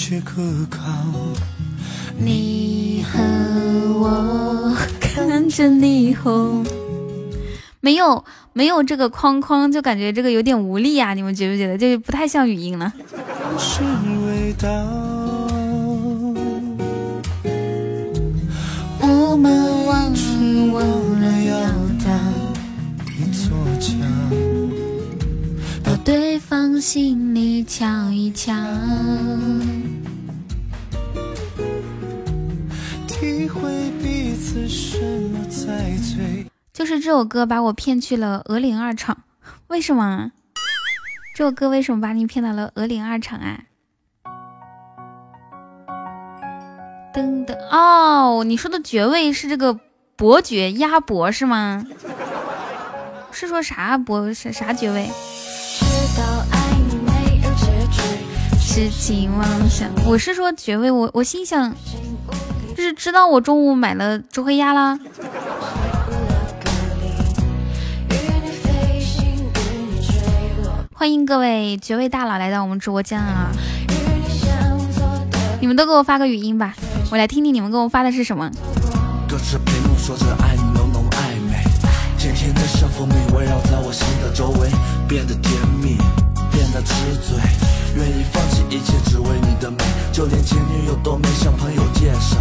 [0.00, 0.40] 不切可
[0.70, 0.80] 靠，
[2.16, 3.20] 你和
[3.98, 6.64] 我看着霓虹，
[7.80, 8.24] 没有
[8.54, 11.12] 没有这个框框，就感觉这个有点无力啊！
[11.12, 11.76] 你们觉不觉得？
[11.76, 12.90] 就不太像语音了。
[13.58, 13.82] 是
[14.24, 14.68] 味道。
[19.02, 20.10] 我们忘
[21.20, 21.58] 了要
[26.04, 28.52] 对方心里瞧一瞧。
[33.06, 34.98] 体会彼此什
[35.28, 36.46] 么在最。
[36.72, 39.18] 就是这首歌把我骗去了鹅岭二厂，
[39.68, 40.32] 为什么？
[41.34, 43.64] 这首歌为什么把你骗到了鹅岭二厂啊？
[47.12, 49.78] 噔噔哦，你说的爵位是这个
[50.16, 51.86] 伯爵鸭脖是吗？
[53.32, 55.10] 是说啥伯啥啥爵位？
[58.72, 61.74] 痴情妄想，我是说爵位，我我心想，
[62.76, 64.96] 就是知道我中午买了周黑鸭啦。
[70.94, 73.50] 欢迎各位爵位大佬来到我们直播间啊！
[75.60, 76.72] 你们都给我发个语音吧，
[77.10, 78.48] 我来听听你们给我发的是什么。
[79.28, 81.56] 隔着屏幕说着爱你浓浓暧昧，
[82.16, 84.68] 甜甜的像蜂蜜围绕在我心的周围，
[85.08, 85.96] 变得甜蜜，
[86.70, 87.36] 变得痴醉，
[87.96, 89.78] 愿意放弃一切只为你的美，
[90.12, 92.36] 就连前女友都没向朋友介绍，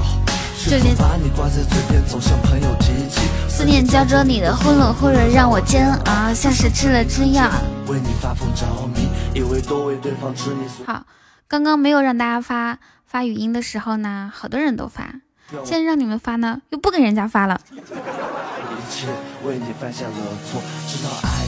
[0.69, 7.49] 就连把你挂在嘴边总向朋友提起，思念胶着你的忽冷忽热，让我煎熬，像是吃了春药。
[7.87, 10.63] 为你发疯着迷，以为多为对方痴迷。
[10.85, 11.03] 好，
[11.47, 12.77] 刚刚没有让大家发
[13.07, 15.15] 发语音的时候呢，好多人都发，
[15.65, 17.59] 现在让你们发呢，又不给人家发了。
[17.73, 19.07] 一切
[19.43, 20.13] 为你犯下了
[20.51, 21.38] 错，知道爱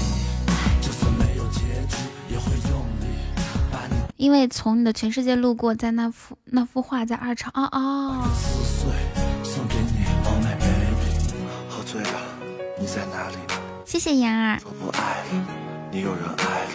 [4.22, 8.91] 因为从你的全世界路过，在那幅那幅画在二厂哦哦，撕碎，
[9.43, 11.09] 送给你，Oh my baby。
[11.67, 12.22] 喝醉了，
[12.80, 13.83] 你在哪里呢？
[13.83, 14.61] 谢谢妍儿。
[14.64, 16.72] 我不爱了，你有人爱了，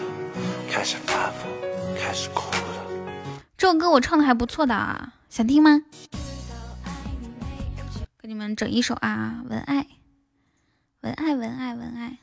[0.68, 1.48] 开始发疯，
[1.96, 3.38] 开始哭了。
[3.56, 5.82] 这首歌我唱的还不错的啊，想听吗？
[8.18, 9.86] 给你们整一首啊，文爱，
[11.02, 12.18] 文爱，文爱，文爱，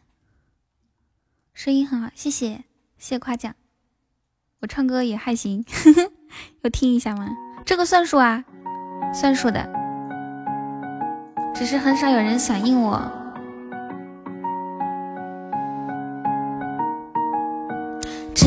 [1.53, 2.65] 声音很好，谢谢，
[2.97, 3.55] 谢谢夸奖。
[4.63, 5.65] 我唱歌也还行，
[6.63, 7.27] 有听一下吗？
[7.65, 8.41] 这个算数啊，
[9.13, 9.69] 算数的，
[11.53, 13.01] 只是很少有人响应我。
[18.33, 18.45] 知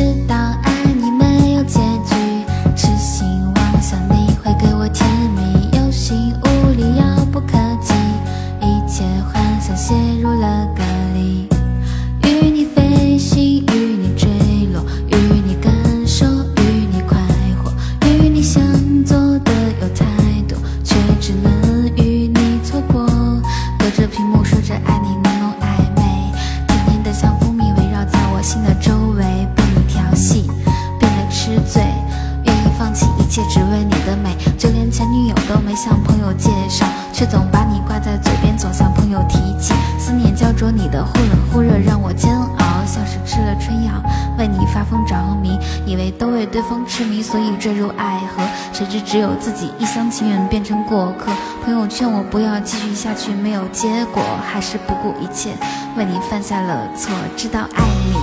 [35.77, 39.75] 向朋友介绍，却总把你挂在嘴边，总向朋友提起。
[39.99, 43.93] 思念焦灼你的忽冷忽热，让我煎熬，像是吃了春药，
[44.39, 51.31] 为你发疯着迷，以为都为对方痴迷，所以坠入爱河，谁知只有自己一厢情愿变成过客。
[51.63, 55.51] 朋友劝我不要继续下去，没有结果，还是不顾一切，
[55.97, 58.17] 为你犯下了错，知道爱你，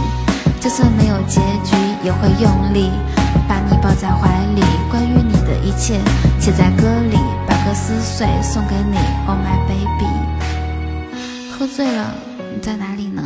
[0.60, 2.90] 就算没有结局，也会用力
[3.48, 4.64] 把你抱在怀里。
[4.90, 6.00] 关于你的一切，
[6.40, 7.18] 写在歌里，
[7.74, 10.06] 撕碎送给你，Oh my baby。
[11.52, 12.14] 喝醉了，
[12.53, 13.24] 你在哪里呢？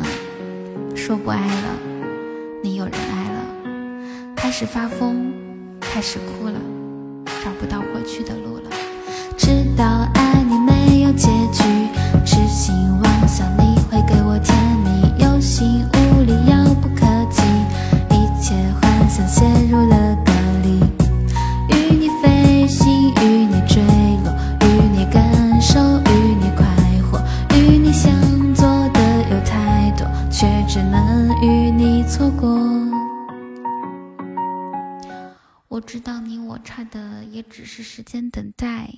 [0.95, 1.69] 说不爱了，
[2.63, 3.39] 你有人爱了，
[4.35, 5.33] 开始发疯，
[5.81, 6.59] 开始哭了，
[7.43, 8.69] 找不到回去的路了。
[9.37, 9.85] 知道
[36.67, 38.93] 差的也只是时间等待。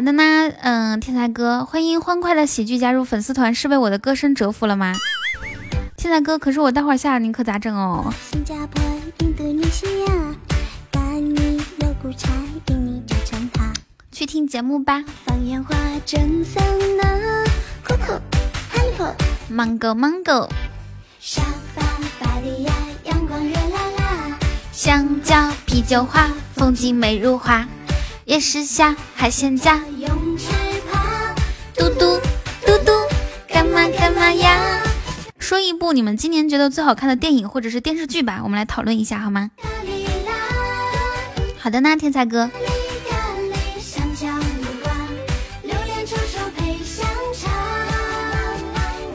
[0.00, 0.22] 好的呢，
[0.62, 4.94] 嗯，天才哥，欢迎欢快的喜剧加入粉丝团，是被我的歌声折服了吗？
[5.98, 8.10] 天才哥，可是我待会儿下你可咋整哦？
[8.32, 8.82] 新加坡、
[9.18, 10.12] 印度尼西亚、
[10.90, 12.30] 咖喱、肉骨茶、
[12.68, 13.74] 印尼九层塔、
[14.10, 15.04] 去听节目吧。
[15.26, 16.64] 放烟花、蒸桑
[16.96, 17.44] 拿、
[17.86, 18.18] Coco、
[18.72, 19.14] Hello、
[19.52, 20.48] Mango Mango，
[21.20, 21.42] 沙
[21.74, 21.82] 巴、
[22.18, 22.72] 巴黎亚、
[23.04, 24.38] 阳光热辣辣、
[24.72, 27.68] 香蕉、啤酒花，风景美如画。
[28.30, 30.46] 夜市下海鲜价，泳池
[30.88, 31.34] 趴、
[31.74, 32.16] 嘟嘟
[32.64, 32.92] 嘟嘟，
[33.48, 34.80] 干嘛干嘛呀？
[35.40, 39.50] 说一部你们今年觉得最好看的电影或者是电视剧吧，我们来讨论一下好吗？
[39.60, 40.32] 咖喱啦、
[41.58, 42.48] 好的呢，天才哥。
[43.08, 43.16] 咖
[43.50, 44.92] 喱、香蕉、木瓜、
[45.64, 47.50] 榴莲、臭臭配香肠。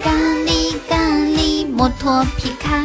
[0.02, 2.84] 咖喱咖喱，摩托皮卡。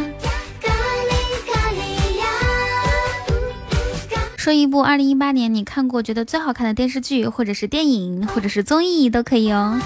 [4.40, 9.78] 说一部二零一八年你看过觉得最好看的电视剧或者是电影或者是综艺都可以哦。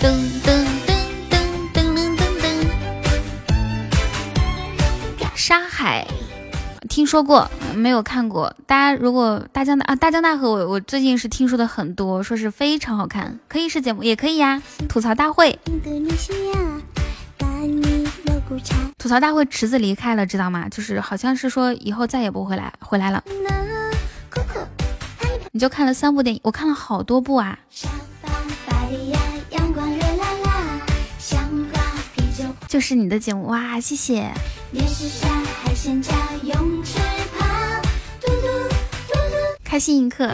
[0.00, 0.10] 噔
[0.42, 0.98] 噔噔
[1.30, 1.38] 噔
[1.72, 3.54] 噔噔噔噔。
[5.20, 6.04] 噔沙海
[6.88, 8.52] 听说过没有看过。
[8.66, 13.38] 大家如果大江大啊大江大河我我最近是听说的很多说是非常好看。
[13.46, 15.56] 可以是节目也可以呀吐槽大会。
[15.66, 16.79] 印度尼西亚
[19.00, 20.68] 吐槽大会池子离开了，知道吗？
[20.68, 23.24] 就是好像是说以后再也不回来回来了。
[25.52, 27.58] 你就看了三部电影，我看了好多部啊。
[32.68, 34.30] 就是你的节目哇，谢谢。
[39.64, 40.30] 开心一刻？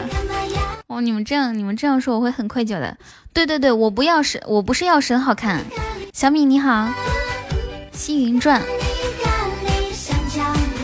[0.87, 2.97] 哦，你们这样你们这样说我会很愧疚的。
[3.31, 5.63] 对对对，我不要神，我不是要神好看。
[6.13, 6.69] 小米你好，
[7.97, 8.61] 《西云传》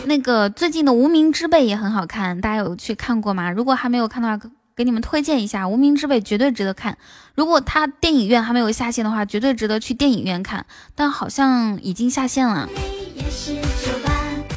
[0.06, 3.50] 那个最近的《无名之辈》也很好看，大家有去看过吗？
[3.52, 6.98] 如果还没有看的话，给给你们推荐一下，《无名之辈》绝对值得看。
[7.36, 10.66] 如果它电影院还没有下线的话，绝对值得去电影院看。
[10.96, 12.68] 但好像已经下线了。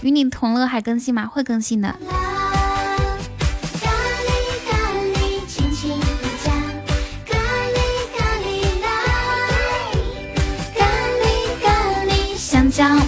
[0.02, 1.28] 与你同乐还更新吗？
[1.28, 1.96] 会更新的。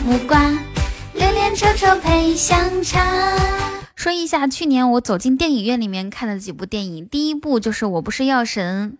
[0.10, 0.50] 木瓜，
[1.14, 3.00] 榴莲臭臭配香肠。
[3.96, 8.94] 说一下去年我走进电影院里面看的几部电影，第一部就是《我不是药神》，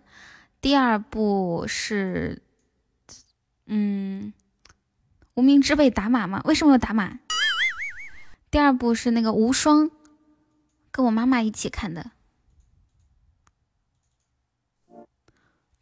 [0.60, 2.40] 第二部是，
[3.66, 4.32] 嗯，
[5.34, 6.42] 《无名之辈》打码吗？
[6.44, 7.18] 为什么要打码？
[8.48, 9.86] 第二部是那个《无双》，
[10.92, 12.12] 跟我妈妈一起看的。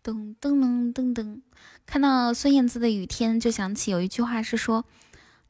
[0.02, 1.42] 噔噔噔噔噔，
[1.84, 4.86] 看到孙燕姿的《雨天》，就想起有一句话是说，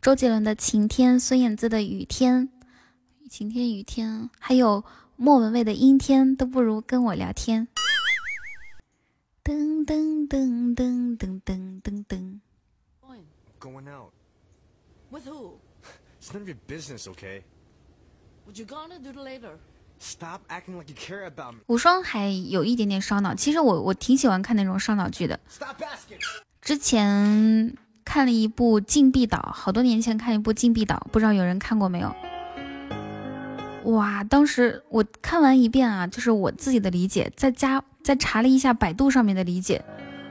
[0.01, 2.49] 周杰伦的《晴天》，孙燕姿的《雨天》，
[3.28, 4.85] 晴天雨天，还有
[5.17, 7.67] 莫文蔚的《阴天》，都不如跟我聊天。
[9.43, 12.39] 噔噔噔噔噔噔噔噔
[13.59, 14.12] ，Going out.
[15.10, 15.55] With who?
[16.20, 17.43] It's none of your business, okay?
[18.47, 19.59] What you gonna do later?
[19.99, 21.60] Stop acting like you care about me.
[21.67, 25.41] 无双还有一点点烧脑，其实我我挺喜欢看那种烧脑剧的。
[25.49, 26.20] Stop asking.
[26.60, 27.77] 之前
[28.09, 32.11] 看了一部《禁闭岛》，好多年前看一部《禁闭岛》，不知道有人看过没有？
[33.93, 39.85] 哇，当时我看完一遍啊，就是我自己的理解，再加再查了一下百度上面的理解，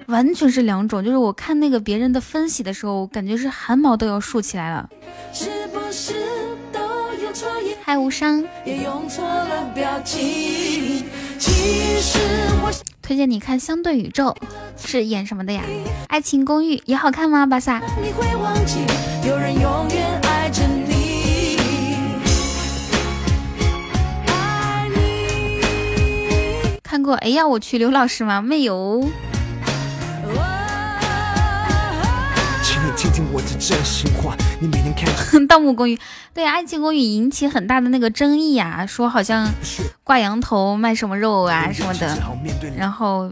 [0.08, 1.06] 完全是两种。
[1.06, 4.90] 就是我看那个别人的分析的时候，我感觉是汗毛都要竖起来了。
[5.32, 6.16] 是不是
[6.74, 6.80] 都
[7.24, 11.06] 有错也嗨，无伤，也用错了表情？
[11.40, 12.20] 其实
[12.64, 14.36] 我推荐你看《相对宇宙》，
[14.88, 15.62] 是演什么的呀？
[16.08, 17.46] 《爱情公寓》也好看吗？
[17.46, 17.80] 巴萨？
[18.02, 18.80] 你会忘记，
[19.28, 21.58] 有人永远爱着你。
[24.28, 26.80] 爱你。
[26.84, 27.16] 看过？
[27.16, 28.42] 哎呀，我去，刘老师吗？
[28.42, 29.08] 没有。
[32.98, 35.06] 听听我的真心话，你每天看
[35.48, 35.96] 《盗墓公寓》
[36.34, 39.48] 对《爱情公寓》引起很大的那个争议啊，说好像
[40.04, 42.18] 挂羊头卖什么肉啊什么的，
[42.76, 43.32] 然后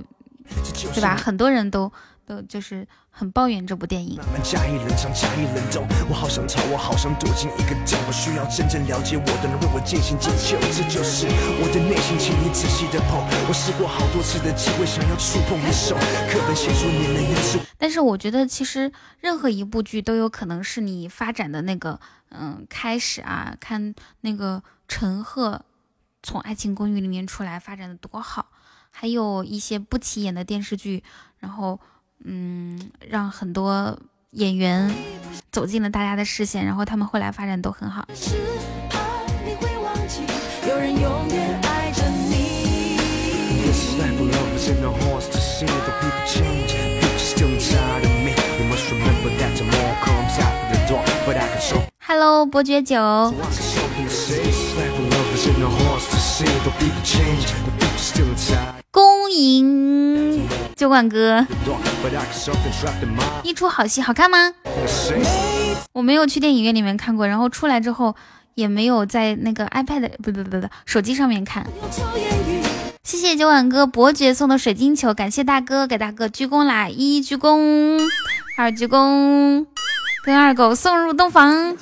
[0.94, 1.16] 对吧？
[1.16, 1.92] 很多人都
[2.28, 2.88] 都就是
[3.18, 4.18] 很抱怨这部电影。
[4.18, 13.00] 慢慢加冷加冷冻我好想逃我好想躲进一个洞我需要真正了解我的人为我进行解救这就是我的内心请你仔细的
[13.48, 15.96] 我试过好多次的机会想要触碰你手
[16.28, 21.98] 课本写出你但是我觉得其实任何一部剧都有可能是你发展的那个
[22.32, 25.64] 嗯开始啊看那个陈赫
[26.22, 28.48] 从爱情公寓里面出来发展的多好
[28.92, 31.02] 还有一些不起眼的电视剧
[31.40, 31.80] 然后
[32.24, 33.98] 嗯让很多
[34.32, 34.94] 演员
[35.52, 38.08] 走进了大家的视线然后他们后来发展都很好。
[52.08, 52.96] Hello，伯爵九。
[59.26, 61.44] 欢迎酒馆哥，
[63.42, 64.54] 一出好戏，好看吗？
[65.94, 68.16] 我没有去电影院里面看过，然后出来之后
[68.54, 71.66] 也没有在那个 iPad 不不不不手机上面看。
[73.04, 76.88] 谢谢酒馆哥伯爵送的水晶球，感谢大哥给大哥鞠躬啦！
[76.88, 78.00] 一鞠躬，
[78.60, 79.66] 二鞠躬，
[80.24, 81.76] 跟二狗送入洞房。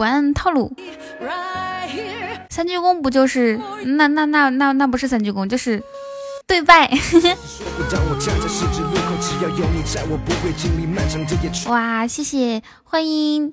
[0.00, 0.72] 不按套路，
[2.48, 5.82] 三鞠躬不就是那那那那那不是三鞠躬，就是
[6.46, 6.88] 对拜。
[11.68, 13.52] 哇，谢谢，欢迎。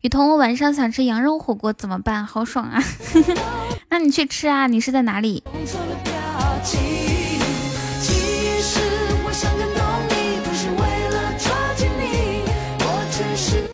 [0.00, 2.24] 雨桐，我晚上想吃羊肉火锅怎么办？
[2.24, 2.82] 好爽啊！
[3.90, 4.66] 那你去吃啊！
[4.66, 5.44] 你是在哪里？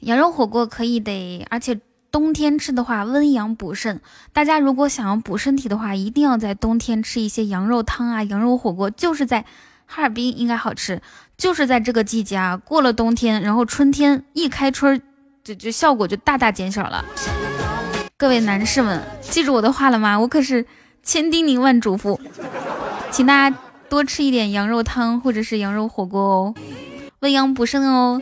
[0.01, 1.79] 羊肉火锅可以的，而且
[2.11, 4.01] 冬天吃的话温阳补肾。
[4.33, 8.91] 大家如果想要补身体的话，一定要在冬天吃一些羊肉汤啊、羊肉火锅。
[8.91, 9.45] 就是在
[9.87, 11.01] 哈尔滨应该好吃，
[11.39, 15.01] 就是在这个季节啊，过了冬天，然后春天一开春。
[15.47, 17.05] 就就效果就大大减小了，
[18.17, 20.19] 各位男士们，记住我的话了吗？
[20.19, 20.67] 我可是
[21.05, 22.19] 千叮咛万嘱咐，
[23.13, 23.57] 请大家
[23.89, 26.55] 多吃一点羊肉汤或者是羊肉火锅哦，
[27.21, 28.21] 温阳补肾哦。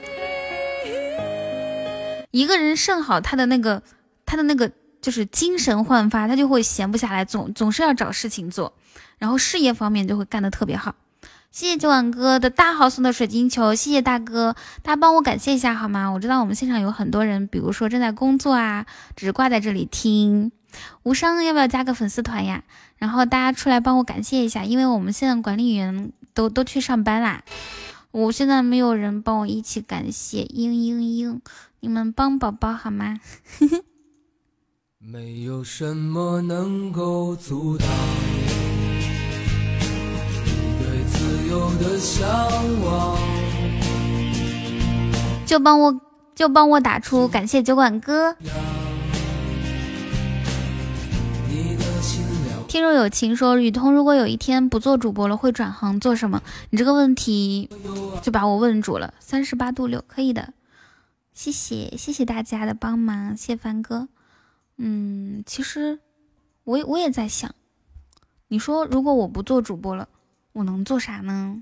[2.30, 3.82] 一个人肾好，他的那个
[4.26, 4.70] 他的那个
[5.00, 8.74] 就是精神焕发，他就会闲不下来，总总是要找事情做，
[9.16, 10.94] 然后事业方面就会干得特别好。
[11.54, 16.08] 谢谢九晚哥的大号送的水晶球，谢谢大哥，大家帮我感谢一下好吗？
[16.08, 20.50] 我知道我们现场有很多人，比如说正在工作啊，只是挂在这里听。
[21.04, 22.64] 无伤要不要加个粉丝团呀？
[22.96, 27.44] 然后大家出来帮我感谢一下，因为我们现在管理员都都去上班啦，
[28.10, 31.38] 我现在没有人帮我一起感谢，嘤嘤嘤，
[31.78, 33.20] 你们帮宝宝好吗？
[34.98, 37.86] 没有什么能够阻挡。
[45.46, 46.00] 就帮我，
[46.34, 48.34] 就帮我打出感谢酒馆哥。
[52.66, 56.42] 听若有情说，雨桐如果有一天不做主播了，会转行做什么？
[56.70, 57.70] 你这个问题
[58.20, 59.14] 就把我问住了。
[59.20, 60.54] 三十八度六，可以的。
[61.32, 64.08] 谢谢，谢谢大家的帮忙，谢凡哥。
[64.76, 66.00] 嗯，其实
[66.64, 67.54] 我我也在想，
[68.48, 70.08] 你说如果我不做主播了，
[70.54, 71.56] 我能做啥呢？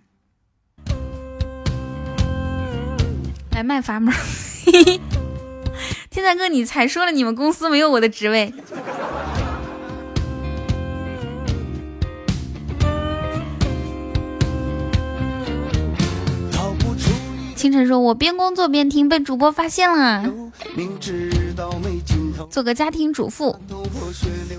[3.53, 4.15] 来卖阀门，
[6.11, 8.53] 天才哥，你才说了，你们公司没有我的职位。
[17.57, 20.29] 清晨说：“我边工作边听，被主播发现了。
[22.51, 23.57] 做个家庭主妇，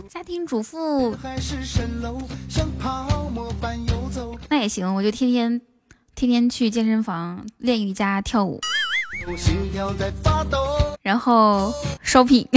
[0.10, 1.14] 家庭主妇，
[4.54, 5.60] 那也行，我就天天
[6.14, 8.62] 天天去健身房练瑜伽、跳舞。”
[11.02, 11.74] 然后
[12.06, 12.48] shopping，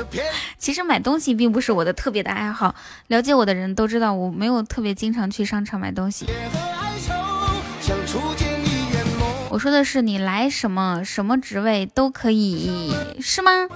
[0.56, 2.74] 其实买东西并不是我的特别的爱好。
[3.08, 6.24] 了解我的人都知道，我没有特别经常去商场买东西。
[9.50, 13.68] 我说的是你来什么什么职位都可以，是吗？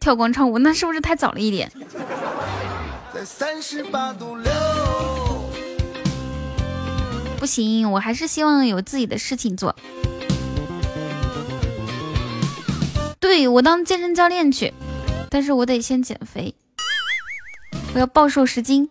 [0.00, 1.70] 跳广场舞那是不是太早了一点？
[7.46, 9.76] 不行，我还是希望有自己的事情做。
[13.20, 14.74] 对我当健身教练去，
[15.30, 16.52] 但是我得先减肥，
[17.94, 18.90] 我要暴瘦十斤。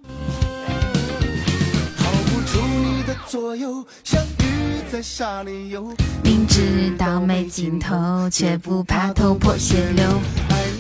[6.24, 10.22] 明知道没尽头，却不怕头破血流。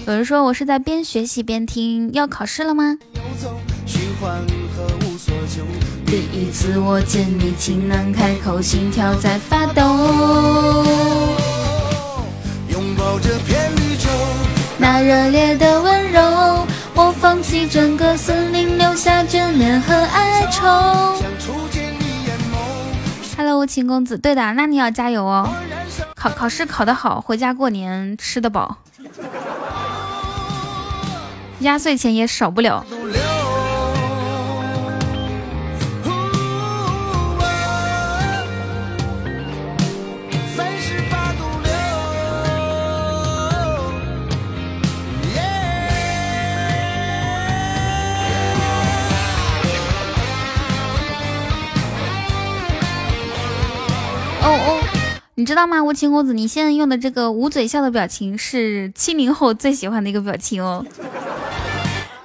[0.07, 2.97] 有人说我是在边学习边听，要考试了吗？
[6.06, 9.82] 第一次我见你，情难开口，心跳在发抖。
[12.69, 14.08] 拥抱着片绿洲
[14.77, 20.66] 那热烈的温柔，我放弃整个森林留下眷恋和哀愁。
[23.35, 25.50] Hello，秦公子，对的，那你要加油哦，
[26.16, 28.77] 考考试考得好，回家过年吃得饱，
[31.59, 32.85] 压岁钱也少不了。
[54.45, 54.80] 哦哦，
[55.33, 60.85] 你知道吗，无情公子，你现在用的这个捂嘴笑的表情是七零后最喜欢的一个表情哦。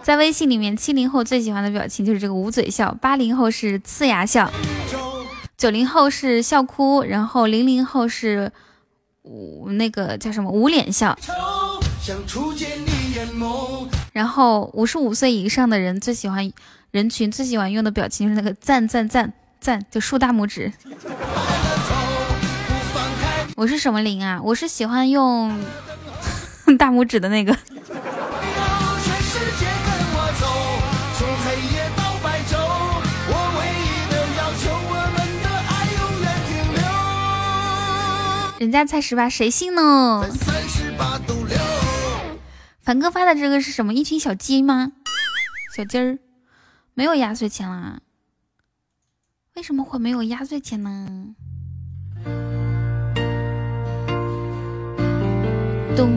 [0.03, 4.53] 在微信里面，七零后最喜欢的表情就是这个捂嘴笑，八零后是呲牙笑，
[5.57, 8.53] 九零后是笑哭，然后零零后是
[9.23, 11.17] 捂那个叫什么捂脸笑，
[14.13, 16.53] 然后五十五岁以上的人最喜欢
[16.91, 20.71] 人群最喜欢用的表情是那个赞赞赞赞，就竖大拇指。
[23.61, 24.41] 我是什么零啊？
[24.43, 25.63] 我是喜欢用
[26.79, 27.55] 大拇指的那个。
[38.59, 40.27] 人家才十八，谁信呢？
[42.81, 43.93] 凡哥发的这个是什么？
[43.93, 44.93] 一群小鸡吗？
[45.77, 46.19] 小鸡儿，
[46.95, 48.01] 没有压岁钱啦？
[49.55, 51.35] 为什么会没有压岁钱呢？
[56.01, 56.09] 咚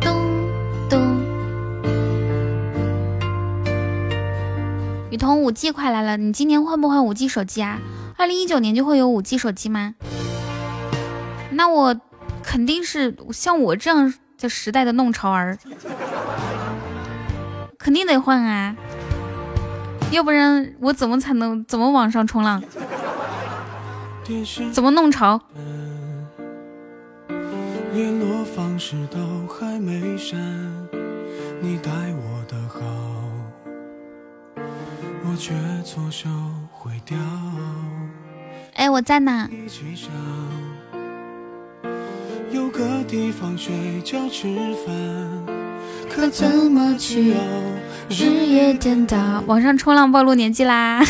[0.00, 0.50] 咚
[0.90, 1.22] 咚！
[5.12, 7.78] 雨桐，五 G 快来了，你今年换不换五 G 手机啊？
[8.16, 9.94] 二零一九年就会有五 G 手机吗？
[11.52, 11.96] 那我
[12.42, 15.56] 肯定是像我这样的时代的弄潮儿，
[17.78, 18.74] 肯定得换啊！
[20.10, 22.60] 要不然我怎么才能怎么网上冲浪？
[24.72, 25.40] 怎么弄潮？
[27.92, 30.38] 联络方式都还没删，
[31.60, 32.80] 你待我的好，
[35.26, 35.52] 我却
[35.84, 36.30] 错手
[36.70, 37.18] 毁掉。
[38.76, 39.46] 哎，我在呢。
[42.50, 44.48] 有个地方睡觉吃
[44.86, 45.46] 饭，
[46.10, 47.34] 可怎么去？
[48.08, 49.44] 日夜颠倒。
[49.46, 51.04] 网上冲浪暴露年纪啦，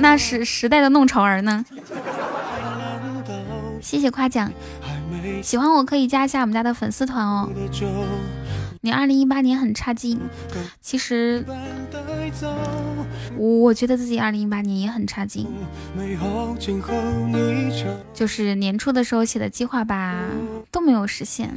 [0.00, 1.64] 那是时代的弄潮儿呢。
[3.90, 4.52] 谢谢夸奖，
[5.42, 7.50] 喜欢我可以加一下我们家的粉丝团哦。
[8.82, 10.20] 你二零一八年很差劲，
[10.80, 11.44] 其实
[13.36, 15.48] 我觉得自己二零一八年也很差劲，
[18.14, 20.22] 就是年初的时候写的计划吧。
[20.70, 21.52] 都没有实现。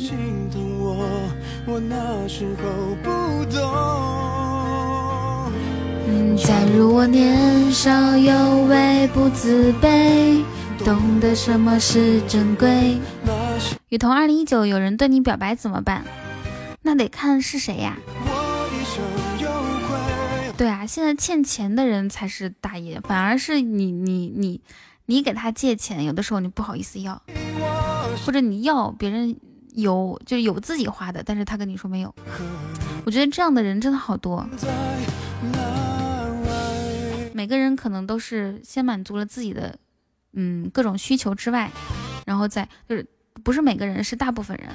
[6.35, 10.43] 假如我年少有为不自卑。
[10.85, 12.99] 懂得什么是珍贵。
[13.87, 16.03] 雨桐，二零一九有人对你表白怎么办？
[16.81, 17.97] 那得看是谁呀。
[20.57, 24.59] 对啊，现在欠钱的人才是大爷，反而是你你你
[25.05, 27.21] 你给他借钱，有的时候你不好意思要，
[28.25, 29.37] 或者你要别人
[29.75, 32.13] 有就有自己花的，但是他跟你说没有。
[33.05, 34.45] 我觉得这样的人真的好多。
[37.31, 39.77] 每个人可能都是先满足了自己的。
[40.33, 41.71] 嗯，各种需求之外，
[42.25, 43.05] 然后再就是
[43.43, 44.69] 不是每个人，是大部分人，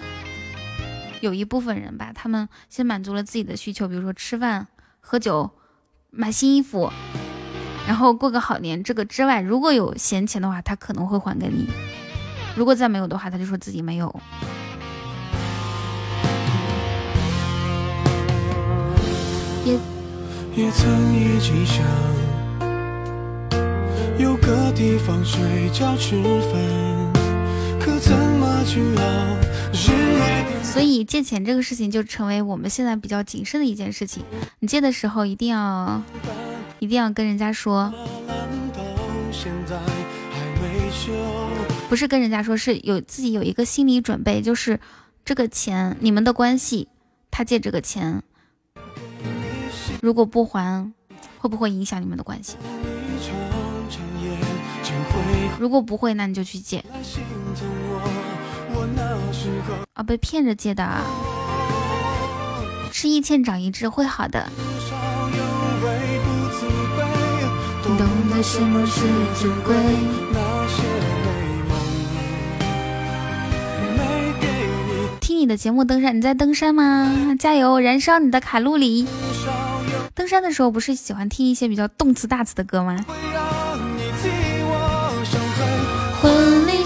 [1.20, 4.68] 有一部分人吧，他们先满足了自己的需求，比如说吃饭、
[5.00, 5.50] 喝酒、
[6.10, 6.90] 买新衣服，
[7.86, 8.82] 然后过个好年。
[8.84, 11.66] 这个之外，如果有闲钱的话，他可能会还给你；
[12.56, 14.20] 如果再没有的话，他就说自己没有。
[19.64, 19.74] 也
[20.54, 22.37] 也曾一起想。
[24.18, 27.12] 有个地方睡觉吃饭，
[27.78, 29.02] 可怎么去熬
[30.64, 34.24] 所以借钱这个事情就成为我们现在比较谨慎的一件事情。
[34.58, 36.02] 你借的时候一定要
[36.80, 37.92] 一定要跟人家说，
[41.88, 44.80] 不是跟人家说，是有自己有一个心理准备，就是
[45.24, 46.88] 这个钱你们的关系，
[47.30, 48.20] 他借这个钱，
[50.02, 50.92] 如果不还，
[51.38, 52.56] 会不会影响你们的关系？
[55.58, 56.84] 如果不会，那你就去借。
[59.94, 61.02] 啊，被骗着借的啊，
[62.92, 64.48] 吃一堑长一智，会好的。
[67.82, 67.96] 懂
[68.30, 69.00] 得什么是
[69.40, 69.74] 珍贵。
[75.20, 76.16] 听你的节目登山。
[76.16, 77.34] 你在登山吗？
[77.38, 79.06] 加油，燃烧你的卡路里。
[80.14, 82.96] 登山的时候不是喜欢听一些比较动词大词的歌吗？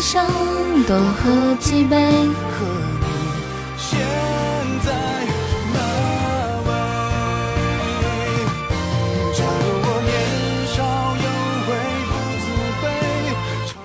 [0.02, 0.26] 上
[0.84, 1.96] 多喝几杯。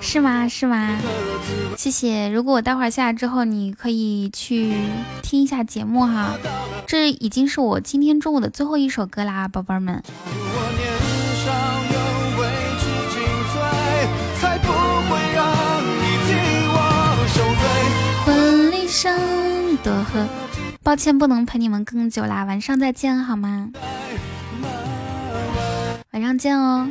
[0.00, 0.48] 是吗？
[0.48, 0.98] 是吗？
[1.76, 2.28] 谢谢。
[2.28, 4.74] 如果我待会儿下来之后，你可以去
[5.22, 6.36] 听一下节目哈。
[6.88, 10.02] 这已经是我今天中午的最后一首歌啦，宝贝儿们。
[19.00, 20.26] 生多喝，
[20.82, 23.70] 抱歉不能陪你们更久啦，晚上再见好吗？
[26.10, 26.90] 晚上见哦。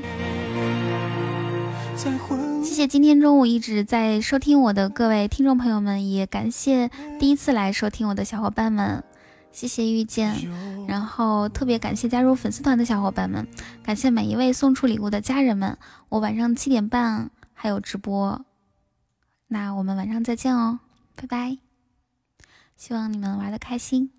[2.64, 9.03] 谢谢今天中午一直在收听我的各位听众朋友们，也感谢第一次来收听我的小伙伴们，
[9.52, 10.34] 谢谢遇见，
[10.88, 13.45] 然后特别感谢加入粉丝团的小伙伴们，
[13.84, 15.77] 感谢每一位送出礼物的家人们。
[16.08, 18.45] 我晚上七点半还有直播，
[19.50, 20.80] 那我们晚上再见哦，
[21.18, 21.58] 拜拜，
[22.78, 24.17] 希望你们玩的开心。